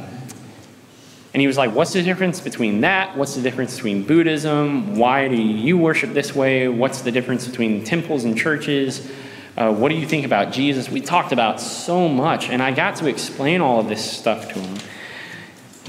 and 1.33 1.41
he 1.41 1.45
was 1.45 1.57
like, 1.57 1.75
What's 1.75 1.91
the 1.91 2.01
difference 2.01 2.39
between 2.39 2.79
that? 2.79 3.17
What's 3.17 3.35
the 3.35 3.41
difference 3.41 3.75
between 3.75 4.03
Buddhism? 4.03 4.95
Why 4.95 5.27
do 5.27 5.35
you 5.35 5.77
worship 5.77 6.13
this 6.13 6.33
way? 6.33 6.69
What's 6.69 7.01
the 7.01 7.11
difference 7.11 7.45
between 7.45 7.83
temples 7.83 8.23
and 8.23 8.37
churches? 8.37 9.11
Uh, 9.57 9.73
what 9.73 9.89
do 9.89 9.95
you 9.95 10.07
think 10.07 10.25
about 10.25 10.53
Jesus? 10.53 10.87
We 10.87 11.01
talked 11.01 11.33
about 11.33 11.59
so 11.59 12.07
much, 12.07 12.47
and 12.47 12.63
I 12.63 12.71
got 12.71 12.95
to 12.97 13.07
explain 13.07 13.59
all 13.59 13.81
of 13.81 13.89
this 13.89 14.09
stuff 14.09 14.47
to 14.53 14.59
him. 14.59 14.77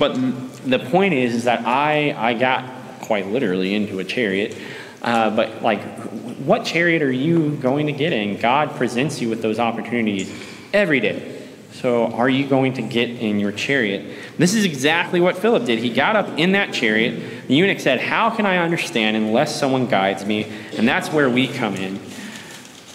But 0.01 0.15
the 0.69 0.81
point 0.81 1.15
is, 1.15 1.33
is 1.37 1.45
that 1.45 1.65
I, 1.65 2.11
I 2.11 2.35
got 2.35 3.03
quite 3.03 3.29
literally 3.29 3.73
into 3.73 4.01
a 4.01 4.05
chariot. 4.05 4.59
Uh, 5.03 5.31
but, 5.35 5.63
like, 5.63 5.81
what 6.41 6.65
chariot 6.65 7.03
are 7.03 7.13
you 7.13 7.57
going 7.57 7.87
to 7.87 7.93
get 7.93 8.13
in? 8.13 8.39
God 8.39 8.77
presents 8.77 9.21
you 9.21 9.29
with 9.29 9.43
those 9.43 9.59
opportunities 9.59 10.33
every 10.73 11.01
day. 11.01 11.37
So, 11.73 12.07
are 12.13 12.29
you 12.29 12.49
going 12.49 12.75
to 12.75 12.83
get 12.83 13.11
in 13.11 13.39
your 13.39 13.53
chariot? 13.53 14.19
This 14.37 14.55
is 14.55 14.65
exactly 14.65 15.21
what 15.21 15.39
Philip 15.39 15.65
did. 15.65 15.79
He 15.79 15.91
got 15.91 16.17
up 16.17 16.39
in 16.39 16.53
that 16.53 16.75
chariot. 16.75 17.47
The 17.47 17.55
eunuch 17.55 17.79
said, 17.79 18.01
How 18.01 18.31
can 18.31 18.45
I 18.45 18.59
understand 18.59 19.17
unless 19.17 19.59
someone 19.59 19.87
guides 19.87 20.25
me? 20.27 20.51
And 20.77 20.87
that's 20.87 21.11
where 21.11 21.31
we 21.31 21.47
come 21.47 21.77
in. 21.77 22.01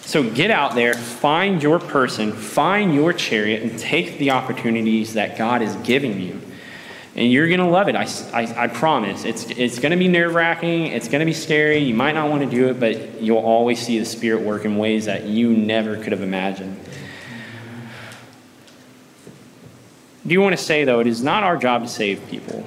So 0.01 0.29
get 0.29 0.51
out 0.51 0.75
there, 0.75 0.93
find 0.93 1.63
your 1.63 1.79
person, 1.79 2.31
find 2.31 2.93
your 2.93 3.11
chariot, 3.11 3.63
and 3.63 3.79
take 3.79 4.19
the 4.19 4.31
opportunities 4.31 5.13
that 5.13 5.37
God 5.37 5.61
is 5.61 5.75
giving 5.77 6.19
you. 6.19 6.39
And 7.16 7.32
you're 7.32 7.47
going 7.47 7.61
to 7.61 7.68
love 7.68 7.88
it. 7.88 7.95
I, 7.95 8.07
I, 8.34 8.63
I, 8.63 8.68
promise. 8.68 9.24
It's, 9.24 9.45
it's 9.45 9.80
going 9.80 9.91
to 9.91 9.97
be 9.97 10.09
nerve 10.09 10.36
wracking. 10.36 10.88
It's 10.88 11.07
going 11.07 11.22
to 11.22 11.26
be 11.26 11.34
scary. 11.34 11.78
You 11.78 11.93
might 11.93 12.11
not 12.11 12.30
want 12.30 12.43
to 12.43 12.49
do 12.49 12.68
it, 12.68 12.80
but 12.80 13.22
you'll 13.22 13.38
always 13.38 13.82
see 13.82 13.97
the 13.99 14.05
Spirit 14.05 14.41
work 14.41 14.66
in 14.66 14.78
ways 14.78 15.05
that 15.05 15.24
you 15.24 15.55
never 15.55 15.95
could 15.95 16.11
have 16.11 16.22
imagined. 16.22 16.78
Do 20.28 20.34
you 20.34 20.41
want 20.41 20.57
to 20.57 20.63
say, 20.63 20.84
though, 20.84 20.99
it 20.99 21.07
is 21.07 21.24
not 21.24 21.43
our 21.43 21.55
job 21.55 21.84
to 21.84 21.88
save 21.88 22.28
people. 22.28 22.66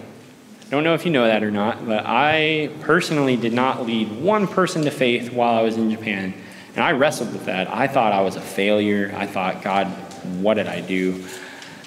I 0.68 0.70
don't 0.70 0.84
know 0.84 0.94
if 0.94 1.05
you 1.05 1.11
know 1.11 1.26
that 1.26 1.42
or 1.42 1.51
not, 1.51 1.86
but 1.86 2.05
I 2.07 2.70
personally 2.80 3.36
did 3.36 3.53
not 3.53 3.84
lead 3.84 4.22
one 4.22 4.46
person 4.46 4.82
to 4.84 4.90
faith 4.90 5.32
while 5.32 5.59
I 5.59 5.62
was 5.62 5.76
in 5.76 5.90
Japan. 5.90 6.32
And 6.74 6.84
I 6.84 6.92
wrestled 6.92 7.32
with 7.32 7.46
that. 7.46 7.68
I 7.68 7.88
thought 7.88 8.12
I 8.12 8.20
was 8.20 8.36
a 8.36 8.40
failure. 8.40 9.12
I 9.16 9.26
thought, 9.26 9.62
God, 9.62 9.86
what 10.40 10.55
did 10.55 10.68
I 10.68 10.80
do? 10.80 11.24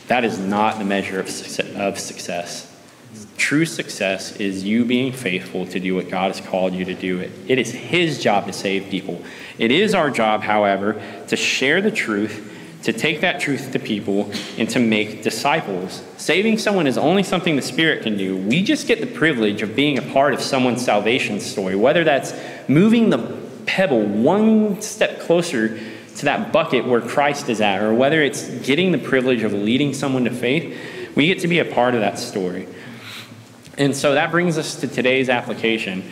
That 0.08 0.26
is 0.26 0.40
not 0.40 0.78
the 0.78 0.84
measure 0.84 1.20
of 1.20 1.30
success. 1.30 1.61
True 3.38 3.66
success 3.66 4.36
is 4.38 4.64
you 4.64 4.86
being 4.86 5.12
faithful 5.12 5.66
to 5.66 5.80
do 5.80 5.96
what 5.96 6.10
God 6.10 6.34
has 6.34 6.40
called 6.40 6.74
you 6.74 6.86
to 6.86 6.94
do. 6.94 7.20
It. 7.20 7.32
It 7.48 7.60
is 7.60 7.72
His 7.72 8.22
job 8.22 8.46
to 8.46 8.54
save 8.54 8.90
people. 8.90 9.22
It 9.58 9.72
is 9.72 9.94
our 9.94 10.10
job, 10.10 10.42
however, 10.44 11.02
to 11.28 11.36
share 11.36 11.82
the 11.82 11.92
truth, 11.92 12.80
to 12.84 12.94
take 12.94 13.22
that 13.22 13.40
truth 13.40 13.74
to 13.74 13.80
people, 13.80 14.32
and 14.58 14.70
to 14.70 14.80
make 14.80 15.24
disciples. 15.24 16.04
Saving 16.18 16.58
someone 16.58 16.88
is 16.88 16.98
only 16.98 17.24
something 17.24 17.56
the 17.56 17.62
Spirit 17.62 18.04
can 18.04 18.16
do. 18.16 18.38
We 18.38 18.64
just 18.64 18.88
get 18.88 19.02
the 19.02 19.08
privilege 19.08 19.62
of 19.62 19.76
being 19.76 19.98
a 19.98 20.02
part 20.02 20.34
of 20.34 20.42
someone's 20.42 20.86
salvation 20.86 21.40
story, 21.40 21.76
whether 21.76 22.04
that's 22.04 22.34
moving 22.70 23.10
the 23.10 23.38
pebble 23.66 24.04
one 24.04 24.82
step 24.82 25.20
closer 25.20 25.78
to 26.18 26.26
that 26.26 26.52
bucket 26.52 26.86
where 26.86 27.02
Christ 27.02 27.50
is 27.50 27.60
at, 27.60 27.82
or 27.82 27.94
whether 27.94 28.22
it's 28.22 28.48
getting 28.66 28.92
the 28.92 28.98
privilege 28.98 29.44
of 29.44 29.54
leading 29.54 29.94
someone 29.94 30.26
to 30.26 30.32
faith, 30.32 30.78
we 31.16 31.28
get 31.28 31.40
to 31.40 31.48
be 31.48 31.60
a 31.60 31.66
part 31.66 31.96
of 31.96 32.02
that 32.02 32.18
story. 32.18 32.68
And 33.78 33.96
so 33.96 34.14
that 34.14 34.32
brings 34.32 34.58
us 34.58 34.80
to 34.82 34.88
today's 34.88 35.30
application. 35.30 36.04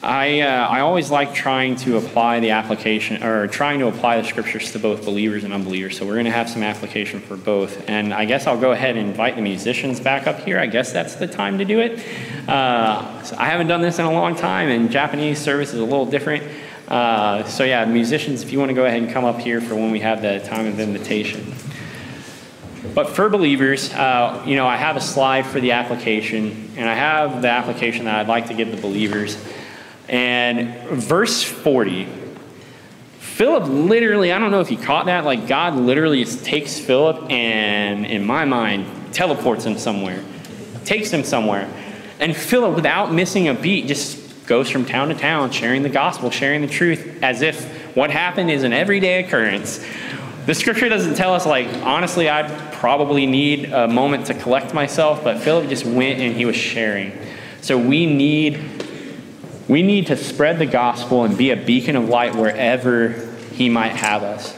I, 0.00 0.42
uh, 0.42 0.68
I 0.68 0.80
always 0.80 1.10
like 1.10 1.34
trying 1.34 1.74
to 1.76 1.96
apply 1.96 2.38
the 2.38 2.50
application 2.50 3.24
or 3.24 3.48
trying 3.48 3.80
to 3.80 3.88
apply 3.88 4.20
the 4.20 4.28
scriptures 4.28 4.70
to 4.72 4.78
both 4.78 5.04
believers 5.04 5.42
and 5.42 5.52
unbelievers. 5.52 5.98
So 5.98 6.06
we're 6.06 6.14
going 6.14 6.26
to 6.26 6.30
have 6.30 6.48
some 6.48 6.62
application 6.62 7.20
for 7.20 7.36
both. 7.36 7.88
And 7.88 8.14
I 8.14 8.24
guess 8.24 8.46
I'll 8.46 8.60
go 8.60 8.70
ahead 8.70 8.96
and 8.96 9.08
invite 9.08 9.34
the 9.34 9.42
musicians 9.42 9.98
back 9.98 10.28
up 10.28 10.38
here. 10.40 10.60
I 10.60 10.66
guess 10.66 10.92
that's 10.92 11.16
the 11.16 11.26
time 11.26 11.58
to 11.58 11.64
do 11.64 11.80
it. 11.80 11.98
Uh, 12.48 13.22
so 13.24 13.36
I 13.38 13.46
haven't 13.46 13.66
done 13.66 13.82
this 13.82 13.98
in 13.98 14.04
a 14.04 14.12
long 14.12 14.36
time, 14.36 14.68
and 14.68 14.88
Japanese 14.90 15.40
service 15.40 15.74
is 15.74 15.80
a 15.80 15.84
little 15.84 16.06
different. 16.06 16.44
Uh, 16.86 17.42
so 17.44 17.64
yeah, 17.64 17.84
musicians, 17.84 18.42
if 18.42 18.52
you 18.52 18.58
want 18.60 18.70
to 18.70 18.74
go 18.74 18.84
ahead 18.84 19.02
and 19.02 19.10
come 19.10 19.24
up 19.24 19.40
here 19.40 19.60
for 19.60 19.74
when 19.74 19.90
we 19.90 20.00
have 20.00 20.22
the 20.22 20.38
time 20.40 20.66
of 20.66 20.78
invitation. 20.78 21.52
But 22.94 23.10
for 23.10 23.28
believers, 23.28 23.92
uh, 23.92 24.42
you 24.46 24.56
know, 24.56 24.66
I 24.66 24.76
have 24.76 24.96
a 24.96 25.00
slide 25.00 25.46
for 25.46 25.60
the 25.60 25.72
application, 25.72 26.72
and 26.76 26.88
I 26.88 26.94
have 26.94 27.42
the 27.42 27.48
application 27.48 28.04
that 28.04 28.14
I'd 28.16 28.28
like 28.28 28.46
to 28.48 28.54
give 28.54 28.70
the 28.70 28.80
believers. 28.80 29.36
And 30.08 30.74
verse 30.88 31.42
40, 31.42 32.08
Philip 33.18 33.68
literally, 33.68 34.32
I 34.32 34.38
don't 34.38 34.50
know 34.50 34.60
if 34.60 34.70
you 34.70 34.78
caught 34.78 35.06
that, 35.06 35.24
like 35.24 35.46
God 35.46 35.76
literally 35.76 36.24
takes 36.24 36.78
Philip 36.78 37.30
and, 37.30 38.06
in 38.06 38.24
my 38.24 38.44
mind, 38.44 38.86
teleports 39.12 39.64
him 39.64 39.78
somewhere, 39.78 40.24
takes 40.84 41.10
him 41.10 41.24
somewhere. 41.24 41.68
And 42.20 42.36
Philip, 42.36 42.74
without 42.74 43.12
missing 43.12 43.48
a 43.48 43.54
beat, 43.54 43.86
just 43.86 44.46
goes 44.46 44.70
from 44.70 44.84
town 44.84 45.08
to 45.08 45.14
town, 45.14 45.50
sharing 45.50 45.82
the 45.82 45.88
gospel, 45.88 46.30
sharing 46.30 46.62
the 46.62 46.66
truth, 46.66 47.22
as 47.22 47.42
if 47.42 47.64
what 47.94 48.10
happened 48.10 48.50
is 48.50 48.64
an 48.64 48.72
everyday 48.72 49.22
occurrence. 49.22 49.84
The 50.48 50.54
scripture 50.54 50.88
doesn't 50.88 51.16
tell 51.16 51.34
us, 51.34 51.44
like, 51.44 51.68
honestly, 51.82 52.30
I'd 52.30 52.72
probably 52.72 53.26
need 53.26 53.66
a 53.66 53.86
moment 53.86 54.28
to 54.28 54.34
collect 54.34 54.72
myself, 54.72 55.22
but 55.22 55.40
Philip 55.40 55.68
just 55.68 55.84
went 55.84 56.20
and 56.20 56.34
he 56.34 56.46
was 56.46 56.56
sharing. 56.56 57.12
So 57.60 57.76
we 57.76 58.06
need 58.06 58.58
we 59.68 59.82
need 59.82 60.06
to 60.06 60.16
spread 60.16 60.58
the 60.58 60.64
gospel 60.64 61.24
and 61.24 61.36
be 61.36 61.50
a 61.50 61.56
beacon 61.56 61.96
of 61.96 62.08
light 62.08 62.34
wherever 62.34 63.10
He 63.52 63.68
might 63.68 63.92
have 63.96 64.22
us. 64.22 64.56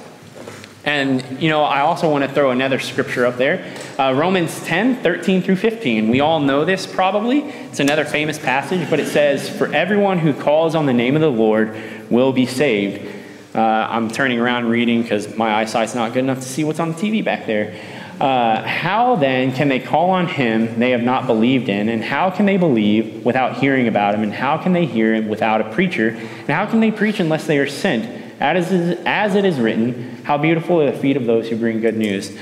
And, 0.85 1.43
you 1.43 1.49
know, 1.49 1.65
I 1.65 1.81
also 1.81 2.09
want 2.09 2.23
to 2.23 2.33
throw 2.33 2.53
another 2.53 2.79
scripture 2.79 3.27
up 3.27 3.37
there 3.37 3.75
uh, 3.99 4.13
Romans 4.13 4.63
10 4.63 5.03
13 5.03 5.43
through 5.43 5.57
15. 5.57 6.09
We 6.09 6.21
all 6.21 6.39
know 6.39 6.65
this 6.65 6.87
probably. 6.87 7.41
It's 7.41 7.81
another 7.81 8.05
famous 8.05 8.39
passage, 8.39 8.89
but 8.89 9.01
it 9.01 9.09
says, 9.09 9.51
For 9.51 9.67
everyone 9.75 10.21
who 10.21 10.35
calls 10.35 10.77
on 10.77 10.87
the 10.87 10.95
name 10.95 11.17
of 11.17 11.21
the 11.21 11.33
Lord 11.33 11.77
will 12.09 12.33
be 12.33 12.47
saved. 12.47 13.20
Uh, 13.55 13.61
I'm 13.61 14.09
turning 14.09 14.39
around 14.39 14.67
reading 14.67 15.03
because 15.03 15.37
my 15.37 15.55
eyesight's 15.55 15.95
not 15.95 16.13
good 16.13 16.21
enough 16.21 16.39
to 16.39 16.49
see 16.49 16.63
what's 16.63 16.79
on 16.79 16.93
the 16.93 16.95
TV 16.95 17.25
back 17.25 17.47
there. 17.47 17.77
Uh, 18.21 18.63
how 18.63 19.17
then 19.17 19.51
can 19.53 19.69
they 19.69 19.81
call 19.81 20.11
on 20.11 20.29
him 20.29 20.79
they 20.79 20.91
have 20.91 21.03
not 21.03 21.27
believed 21.27 21.69
in? 21.69 21.89
And 21.89 22.05
how 22.05 22.31
can 22.31 22.47
they 22.47 22.59
believe 22.59 23.25
without 23.25 23.57
hearing 23.57 23.89
about 23.89 24.15
him? 24.15 24.23
And 24.23 24.33
how 24.33 24.59
can 24.59 24.73
they 24.73 24.87
hear 24.87 25.15
him 25.15 25.29
without 25.29 25.61
a 25.61 25.71
preacher? 25.73 26.11
And 26.11 26.51
how 26.51 26.67
can 26.67 26.81
they 26.81 26.93
preach 26.93 27.19
unless 27.19 27.47
they 27.47 27.59
are 27.59 27.67
sent? 27.67 28.05
As, 28.41 28.71
is, 28.71 28.99
as 29.05 29.35
it 29.35 29.45
is 29.45 29.59
written, 29.59 30.23
how 30.25 30.39
beautiful 30.39 30.81
are 30.83 30.93
the 30.93 30.99
feet 30.99 31.17
of 31.17 31.27
those 31.27 31.49
who 31.49 31.57
bring 31.57 31.81
good 31.81 31.97
news. 31.97 32.39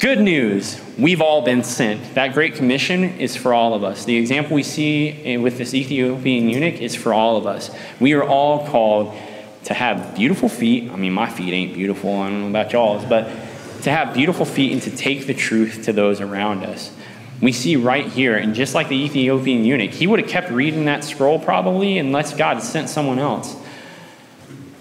Good 0.00 0.20
news, 0.20 0.80
we've 0.96 1.20
all 1.20 1.42
been 1.42 1.64
sent. 1.64 2.14
That 2.14 2.32
Great 2.32 2.54
Commission 2.54 3.02
is 3.18 3.36
for 3.36 3.52
all 3.52 3.74
of 3.74 3.82
us. 3.82 4.04
The 4.04 4.16
example 4.16 4.54
we 4.54 4.62
see 4.62 5.36
with 5.38 5.58
this 5.58 5.74
Ethiopian 5.74 6.48
eunuch 6.48 6.80
is 6.80 6.94
for 6.94 7.12
all 7.12 7.36
of 7.36 7.46
us. 7.46 7.70
We 7.98 8.12
are 8.12 8.22
all 8.22 8.66
called 8.68 9.12
to 9.68 9.74
have 9.74 10.14
beautiful 10.14 10.48
feet. 10.48 10.90
I 10.90 10.96
mean, 10.96 11.12
my 11.12 11.28
feet 11.28 11.52
ain't 11.52 11.74
beautiful, 11.74 12.20
I 12.20 12.30
don't 12.30 12.40
know 12.40 12.48
about 12.48 12.72
y'all's, 12.72 13.04
but 13.04 13.24
to 13.82 13.90
have 13.90 14.14
beautiful 14.14 14.46
feet 14.46 14.72
and 14.72 14.80
to 14.82 14.90
take 14.90 15.26
the 15.26 15.34
truth 15.34 15.84
to 15.84 15.92
those 15.92 16.22
around 16.22 16.64
us. 16.64 16.90
We 17.42 17.52
see 17.52 17.76
right 17.76 18.06
here, 18.06 18.36
and 18.36 18.54
just 18.54 18.74
like 18.74 18.88
the 18.88 18.96
Ethiopian 18.96 19.66
eunuch, 19.66 19.90
he 19.90 20.06
would 20.06 20.20
have 20.20 20.28
kept 20.28 20.50
reading 20.50 20.86
that 20.86 21.04
scroll 21.04 21.38
probably 21.38 21.98
unless 21.98 22.34
God 22.34 22.62
sent 22.62 22.88
someone 22.88 23.18
else. 23.18 23.56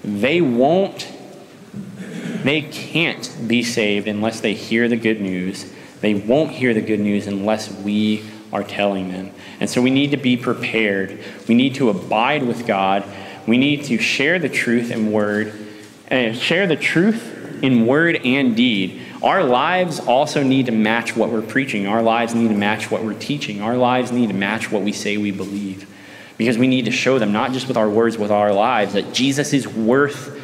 They 0.03 0.41
won't 0.41 1.11
they 2.43 2.61
can't 2.61 3.29
be 3.45 3.63
saved 3.63 4.07
unless 4.07 4.39
they 4.39 4.53
hear 4.53 4.87
the 4.87 4.95
good 4.95 5.19
news. 5.19 5.69
They 5.99 6.13
won't 6.13 6.51
hear 6.51 6.73
the 6.73 6.81
good 6.81 7.01
news 7.01 7.27
unless 7.27 7.69
we 7.69 8.23
are 8.53 8.63
telling 8.63 9.11
them. 9.11 9.31
And 9.59 9.69
so 9.69 9.81
we 9.81 9.89
need 9.89 10.11
to 10.11 10.17
be 10.17 10.37
prepared. 10.37 11.19
We 11.49 11.55
need 11.55 11.75
to 11.75 11.89
abide 11.89 12.43
with 12.43 12.65
God. 12.65 13.03
We 13.47 13.57
need 13.57 13.85
to 13.85 13.97
share 13.97 14.39
the 14.39 14.49
truth 14.49 14.91
in 14.91 15.11
word, 15.11 15.53
and 16.09 16.35
uh, 16.35 16.37
share 16.37 16.67
the 16.67 16.75
truth 16.75 17.63
in 17.63 17.87
word 17.87 18.19
and 18.23 18.55
deed. 18.55 19.01
Our 19.23 19.43
lives 19.43 19.99
also 19.99 20.43
need 20.43 20.67
to 20.67 20.71
match 20.71 21.15
what 21.15 21.29
we're 21.29 21.41
preaching. 21.41 21.87
Our 21.87 22.03
lives 22.03 22.35
need 22.35 22.49
to 22.49 22.53
match 22.53 22.91
what 22.91 23.03
we're 23.03 23.13
teaching. 23.13 23.61
Our 23.61 23.77
lives 23.77 24.11
need 24.11 24.27
to 24.27 24.35
match 24.35 24.71
what 24.71 24.83
we 24.83 24.91
say 24.91 25.17
we 25.17 25.31
believe. 25.31 25.89
Because 26.37 26.57
we 26.57 26.67
need 26.67 26.85
to 26.85 26.91
show 26.91 27.17
them, 27.17 27.31
not 27.31 27.53
just 27.53 27.67
with 27.67 27.77
our 27.77 27.89
words, 27.89 28.17
with 28.17 28.29
our 28.29 28.53
lives, 28.53 28.93
that 28.93 29.11
Jesus 29.13 29.53
is 29.53 29.67
worth 29.67 30.39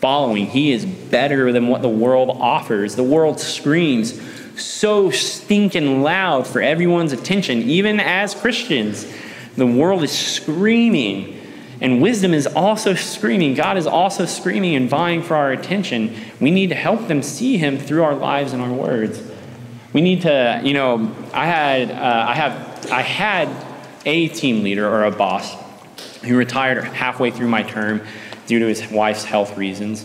following. 0.00 0.46
He 0.46 0.72
is 0.72 0.84
better 0.84 1.52
than 1.52 1.68
what 1.68 1.80
the 1.80 1.88
world 1.88 2.28
offers. 2.30 2.96
The 2.96 3.04
world 3.04 3.40
screams 3.40 4.20
so 4.60 5.10
stinking 5.10 6.02
loud 6.02 6.46
for 6.46 6.60
everyone's 6.60 7.12
attention, 7.12 7.62
even 7.62 8.00
as 8.00 8.34
Christians. 8.34 9.06
The 9.56 9.66
world 9.66 10.02
is 10.02 10.12
screaming. 10.12 11.37
And 11.80 12.02
wisdom 12.02 12.34
is 12.34 12.46
also 12.46 12.94
screaming. 12.94 13.54
God 13.54 13.76
is 13.76 13.86
also 13.86 14.26
screaming 14.26 14.74
and 14.74 14.88
vying 14.88 15.22
for 15.22 15.36
our 15.36 15.52
attention. 15.52 16.14
We 16.40 16.50
need 16.50 16.70
to 16.70 16.74
help 16.74 17.06
them 17.06 17.22
see 17.22 17.56
Him 17.56 17.78
through 17.78 18.02
our 18.02 18.14
lives 18.14 18.52
and 18.52 18.60
our 18.62 18.72
words. 18.72 19.22
We 19.92 20.00
need 20.00 20.22
to, 20.22 20.60
you 20.64 20.74
know, 20.74 21.14
I 21.32 21.46
had, 21.46 21.90
uh, 21.90 22.26
I 22.28 22.34
have, 22.34 22.90
I 22.90 23.02
had 23.02 23.48
a 24.04 24.28
team 24.28 24.62
leader 24.62 24.88
or 24.88 25.04
a 25.04 25.10
boss 25.10 25.56
who 26.22 26.36
retired 26.36 26.82
halfway 26.84 27.30
through 27.30 27.48
my 27.48 27.62
term 27.62 28.02
due 28.46 28.58
to 28.58 28.66
his 28.66 28.90
wife's 28.90 29.24
health 29.24 29.56
reasons. 29.56 30.04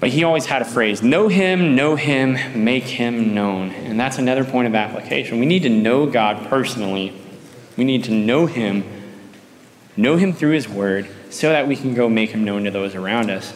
But 0.00 0.10
he 0.10 0.22
always 0.24 0.46
had 0.46 0.62
a 0.62 0.64
phrase 0.64 1.02
know 1.02 1.28
him, 1.28 1.74
know 1.74 1.96
him, 1.96 2.64
make 2.64 2.84
him 2.84 3.34
known. 3.34 3.70
And 3.70 3.98
that's 3.98 4.18
another 4.18 4.44
point 4.44 4.68
of 4.68 4.74
application. 4.74 5.40
We 5.40 5.46
need 5.46 5.62
to 5.62 5.68
know 5.68 6.06
God 6.06 6.48
personally. 6.48 7.12
We 7.76 7.84
need 7.84 8.04
to 8.04 8.12
know 8.12 8.46
him, 8.46 8.84
know 9.98 10.16
him 10.16 10.32
through 10.32 10.52
his 10.52 10.66
word, 10.66 11.06
so 11.28 11.50
that 11.50 11.68
we 11.68 11.76
can 11.76 11.92
go 11.92 12.08
make 12.08 12.30
him 12.30 12.44
known 12.44 12.64
to 12.64 12.70
those 12.70 12.94
around 12.94 13.28
us. 13.28 13.52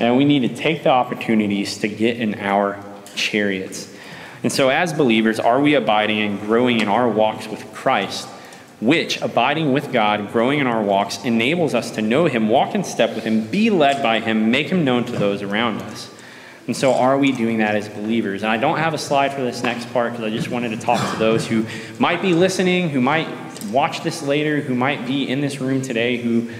And 0.00 0.16
we 0.16 0.24
need 0.24 0.48
to 0.48 0.56
take 0.56 0.84
the 0.84 0.88
opportunities 0.88 1.76
to 1.78 1.88
get 1.88 2.18
in 2.18 2.36
our 2.36 2.82
chariots. 3.14 3.94
And 4.42 4.50
so, 4.50 4.70
as 4.70 4.94
believers, 4.94 5.38
are 5.38 5.60
we 5.60 5.74
abiding 5.74 6.20
and 6.20 6.40
growing 6.40 6.80
in 6.80 6.88
our 6.88 7.06
walks 7.06 7.46
with 7.46 7.70
Christ? 7.74 8.26
which, 8.82 9.20
abiding 9.22 9.72
with 9.72 9.92
God, 9.92 10.32
growing 10.32 10.58
in 10.58 10.66
our 10.66 10.82
walks, 10.82 11.22
enables 11.22 11.72
us 11.72 11.92
to 11.92 12.02
know 12.02 12.26
Him, 12.26 12.48
walk 12.48 12.74
in 12.74 12.82
step 12.82 13.14
with 13.14 13.22
Him, 13.22 13.46
be 13.46 13.70
led 13.70 14.02
by 14.02 14.18
Him, 14.18 14.50
make 14.50 14.66
Him 14.66 14.84
known 14.84 15.04
to 15.04 15.12
those 15.12 15.40
around 15.40 15.80
us. 15.82 16.10
And 16.66 16.76
so, 16.76 16.92
are 16.92 17.16
we 17.16 17.30
doing 17.30 17.58
that 17.58 17.76
as 17.76 17.88
believers? 17.88 18.42
And 18.42 18.50
I 18.50 18.56
don't 18.56 18.78
have 18.78 18.92
a 18.92 18.98
slide 18.98 19.32
for 19.32 19.40
this 19.40 19.62
next 19.62 19.92
part 19.92 20.12
because 20.12 20.24
I 20.24 20.30
just 20.30 20.48
wanted 20.48 20.70
to 20.70 20.78
talk 20.78 21.12
to 21.12 21.16
those 21.16 21.46
who 21.46 21.64
might 22.00 22.20
be 22.20 22.34
listening, 22.34 22.88
who 22.88 23.00
might 23.00 23.28
watch 23.72 24.02
this 24.02 24.22
later, 24.22 24.60
who 24.60 24.74
might 24.74 25.06
be 25.06 25.28
in 25.28 25.40
this 25.40 25.60
room 25.60 25.82
today, 25.82 26.18
who 26.18 26.50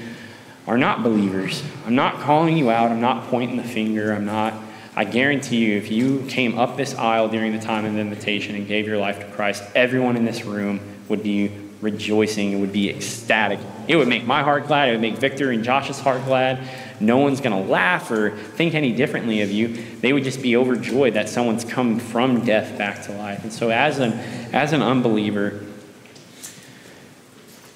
are 0.66 0.78
not 0.78 1.02
believers. 1.02 1.62
I'm 1.86 1.94
not 1.94 2.20
calling 2.20 2.56
you 2.56 2.70
out, 2.70 2.90
I'm 2.90 3.00
not 3.00 3.28
pointing 3.28 3.56
the 3.56 3.64
finger, 3.64 4.12
I'm 4.12 4.24
not. 4.24 4.54
I 4.94 5.04
guarantee 5.04 5.64
you, 5.64 5.78
if 5.78 5.90
you 5.90 6.24
came 6.28 6.58
up 6.58 6.76
this 6.76 6.94
aisle 6.94 7.28
during 7.28 7.52
the 7.52 7.58
time 7.58 7.84
of 7.84 7.94
the 7.94 8.00
invitation 8.00 8.54
and 8.54 8.66
gave 8.66 8.86
your 8.86 8.98
life 8.98 9.20
to 9.20 9.26
Christ, 9.32 9.62
everyone 9.74 10.16
in 10.16 10.24
this 10.24 10.44
room 10.44 10.80
would 11.08 11.22
be 11.22 11.50
rejoicing. 11.80 12.52
It 12.52 12.56
would 12.56 12.72
be 12.72 12.90
ecstatic. 12.90 13.58
It 13.88 13.96
would 13.96 14.06
make 14.06 14.24
my 14.24 14.42
heart 14.42 14.66
glad. 14.66 14.88
It 14.88 14.92
would 14.92 15.00
make 15.00 15.16
Victor 15.16 15.50
and 15.50 15.64
Josh's 15.64 15.98
heart 15.98 16.24
glad. 16.24 16.60
No 17.00 17.18
one's 17.18 17.40
going 17.40 17.60
to 17.60 17.70
laugh 17.70 18.10
or 18.10 18.36
think 18.36 18.74
any 18.74 18.92
differently 18.92 19.40
of 19.40 19.50
you. 19.50 19.68
They 20.00 20.12
would 20.12 20.24
just 20.24 20.40
be 20.40 20.56
overjoyed 20.56 21.14
that 21.14 21.28
someone's 21.28 21.64
come 21.64 21.98
from 21.98 22.44
death 22.44 22.78
back 22.78 23.02
to 23.04 23.12
life. 23.12 23.42
And 23.42 23.52
so, 23.52 23.70
as 23.70 23.98
an, 23.98 24.12
as 24.52 24.72
an 24.72 24.82
unbeliever, 24.82 25.60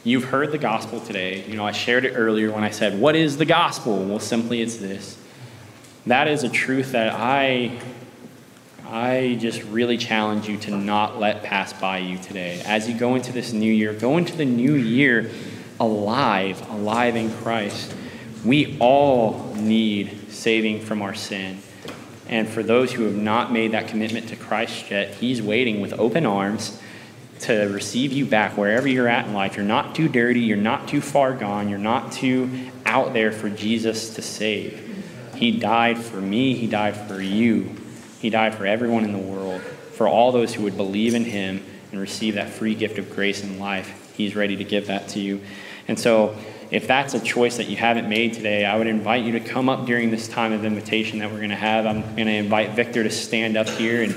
you've 0.06 0.24
heard 0.24 0.52
the 0.52 0.58
gospel 0.58 1.00
today. 1.00 1.44
You 1.46 1.56
know, 1.56 1.66
I 1.66 1.72
shared 1.72 2.04
it 2.04 2.12
earlier 2.12 2.52
when 2.52 2.62
I 2.62 2.70
said, 2.70 2.98
What 2.98 3.16
is 3.16 3.36
the 3.36 3.44
gospel? 3.44 4.04
Well, 4.04 4.20
simply 4.20 4.62
it's 4.62 4.76
this. 4.76 5.18
That 6.06 6.28
is 6.28 6.44
a 6.44 6.48
truth 6.48 6.92
that 6.92 7.12
I 7.12 7.80
I 8.88 9.36
just 9.40 9.64
really 9.64 9.98
challenge 9.98 10.48
you 10.48 10.58
to 10.58 10.70
not 10.70 11.18
let 11.18 11.42
pass 11.42 11.72
by 11.72 11.98
you 11.98 12.18
today. 12.18 12.62
As 12.64 12.88
you 12.88 12.96
go 12.96 13.16
into 13.16 13.32
this 13.32 13.52
new 13.52 13.72
year, 13.72 13.92
go 13.92 14.16
into 14.16 14.36
the 14.36 14.44
new 14.44 14.74
year 14.74 15.32
alive, 15.80 16.70
alive 16.70 17.16
in 17.16 17.32
Christ. 17.38 17.92
We 18.44 18.78
all 18.78 19.52
need 19.56 20.30
saving 20.30 20.82
from 20.82 21.02
our 21.02 21.14
sin. 21.14 21.58
And 22.28 22.48
for 22.48 22.62
those 22.62 22.92
who 22.92 23.02
have 23.04 23.16
not 23.16 23.52
made 23.52 23.72
that 23.72 23.88
commitment 23.88 24.28
to 24.28 24.36
Christ 24.36 24.88
yet, 24.88 25.14
He's 25.14 25.42
waiting 25.42 25.80
with 25.80 25.92
open 25.94 26.24
arms 26.24 26.80
to 27.40 27.66
receive 27.66 28.12
you 28.12 28.26
back 28.26 28.56
wherever 28.56 28.88
you're 28.88 29.08
at 29.08 29.26
in 29.26 29.34
life. 29.34 29.56
You're 29.56 29.64
not 29.64 29.94
too 29.94 30.08
dirty, 30.08 30.40
you're 30.40 30.56
not 30.56 30.88
too 30.88 31.00
far 31.00 31.34
gone, 31.34 31.68
you're 31.68 31.78
not 31.78 32.12
too 32.12 32.70
out 32.84 33.12
there 33.12 33.32
for 33.32 33.50
Jesus 33.50 34.14
to 34.14 34.22
save. 34.22 34.82
He 35.34 35.52
died 35.52 35.98
for 35.98 36.20
me, 36.20 36.54
He 36.54 36.66
died 36.66 36.96
for 36.96 37.20
you. 37.20 37.74
He 38.20 38.30
died 38.30 38.54
for 38.54 38.66
everyone 38.66 39.04
in 39.04 39.12
the 39.12 39.18
world, 39.18 39.60
for 39.60 40.08
all 40.08 40.32
those 40.32 40.54
who 40.54 40.62
would 40.64 40.76
believe 40.76 41.14
in 41.14 41.24
him 41.24 41.62
and 41.92 42.00
receive 42.00 42.34
that 42.34 42.48
free 42.48 42.74
gift 42.74 42.98
of 42.98 43.14
grace 43.14 43.42
and 43.42 43.60
life. 43.60 44.14
He's 44.16 44.34
ready 44.34 44.56
to 44.56 44.64
give 44.64 44.86
that 44.86 45.08
to 45.10 45.20
you. 45.20 45.40
And 45.86 45.98
so, 45.98 46.36
if 46.68 46.88
that's 46.88 47.14
a 47.14 47.20
choice 47.20 47.58
that 47.58 47.68
you 47.68 47.76
haven't 47.76 48.08
made 48.08 48.32
today, 48.32 48.64
I 48.64 48.76
would 48.76 48.88
invite 48.88 49.24
you 49.24 49.32
to 49.32 49.40
come 49.40 49.68
up 49.68 49.86
during 49.86 50.10
this 50.10 50.26
time 50.26 50.52
of 50.52 50.64
invitation 50.64 51.20
that 51.20 51.30
we're 51.30 51.36
going 51.36 51.50
to 51.50 51.54
have. 51.54 51.86
I'm 51.86 52.00
going 52.16 52.26
to 52.26 52.32
invite 52.32 52.70
Victor 52.70 53.04
to 53.04 53.10
stand 53.10 53.56
up 53.56 53.68
here. 53.68 54.02
And, 54.02 54.16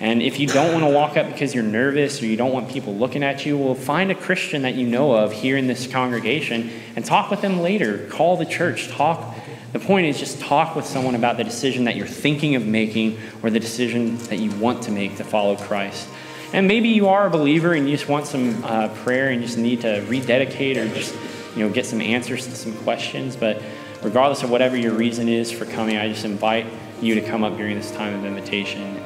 and 0.00 0.22
if 0.22 0.40
you 0.40 0.46
don't 0.46 0.72
want 0.72 0.84
to 0.84 0.90
walk 0.90 1.16
up 1.16 1.26
because 1.26 1.54
you're 1.54 1.62
nervous 1.62 2.22
or 2.22 2.26
you 2.26 2.36
don't 2.36 2.52
want 2.52 2.68
people 2.68 2.94
looking 2.94 3.22
at 3.22 3.46
you, 3.46 3.56
well, 3.56 3.74
find 3.74 4.10
a 4.10 4.14
Christian 4.14 4.62
that 4.62 4.74
you 4.74 4.86
know 4.86 5.12
of 5.12 5.32
here 5.32 5.56
in 5.56 5.66
this 5.66 5.86
congregation 5.86 6.70
and 6.96 7.04
talk 7.04 7.30
with 7.30 7.40
them 7.40 7.60
later. 7.60 8.06
Call 8.08 8.36
the 8.36 8.44
church, 8.44 8.88
talk 8.88 9.34
the 9.74 9.80
point 9.80 10.06
is 10.06 10.20
just 10.20 10.40
talk 10.40 10.76
with 10.76 10.86
someone 10.86 11.16
about 11.16 11.36
the 11.36 11.42
decision 11.42 11.84
that 11.84 11.96
you're 11.96 12.06
thinking 12.06 12.54
of 12.54 12.64
making 12.64 13.18
or 13.42 13.50
the 13.50 13.58
decision 13.58 14.18
that 14.28 14.38
you 14.38 14.52
want 14.52 14.84
to 14.84 14.92
make 14.92 15.16
to 15.16 15.24
follow 15.24 15.56
Christ. 15.56 16.08
And 16.52 16.68
maybe 16.68 16.90
you 16.90 17.08
are 17.08 17.26
a 17.26 17.30
believer 17.30 17.72
and 17.74 17.90
you 17.90 17.96
just 17.96 18.08
want 18.08 18.28
some 18.28 18.62
uh, 18.62 18.86
prayer 19.02 19.30
and 19.30 19.40
you 19.40 19.48
just 19.48 19.58
need 19.58 19.80
to 19.80 20.06
rededicate 20.06 20.78
or 20.78 20.86
just 20.94 21.12
you 21.56 21.66
know 21.66 21.74
get 21.74 21.86
some 21.86 22.00
answers 22.00 22.46
to 22.46 22.54
some 22.54 22.72
questions. 22.84 23.34
But 23.34 23.60
regardless 24.00 24.44
of 24.44 24.50
whatever 24.50 24.76
your 24.76 24.92
reason 24.92 25.28
is 25.28 25.50
for 25.50 25.64
coming, 25.64 25.96
I 25.96 26.08
just 26.08 26.24
invite 26.24 26.66
you 27.02 27.16
to 27.16 27.20
come 27.20 27.42
up 27.42 27.56
during 27.56 27.76
this 27.76 27.90
time 27.90 28.14
of 28.14 28.24
invitation 28.24 28.96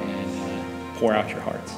pour 0.99 1.13
out 1.13 1.29
your 1.29 1.39
hearts. 1.39 1.75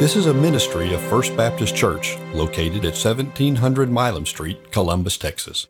This 0.00 0.16
is 0.16 0.26
a 0.26 0.34
ministry 0.34 0.92
of 0.92 1.00
First 1.00 1.34
Baptist 1.36 1.74
Church 1.74 2.18
located 2.34 2.84
at 2.84 2.92
1700 2.92 3.90
Milam 3.90 4.26
Street, 4.26 4.70
Columbus, 4.70 5.16
Texas. 5.16 5.66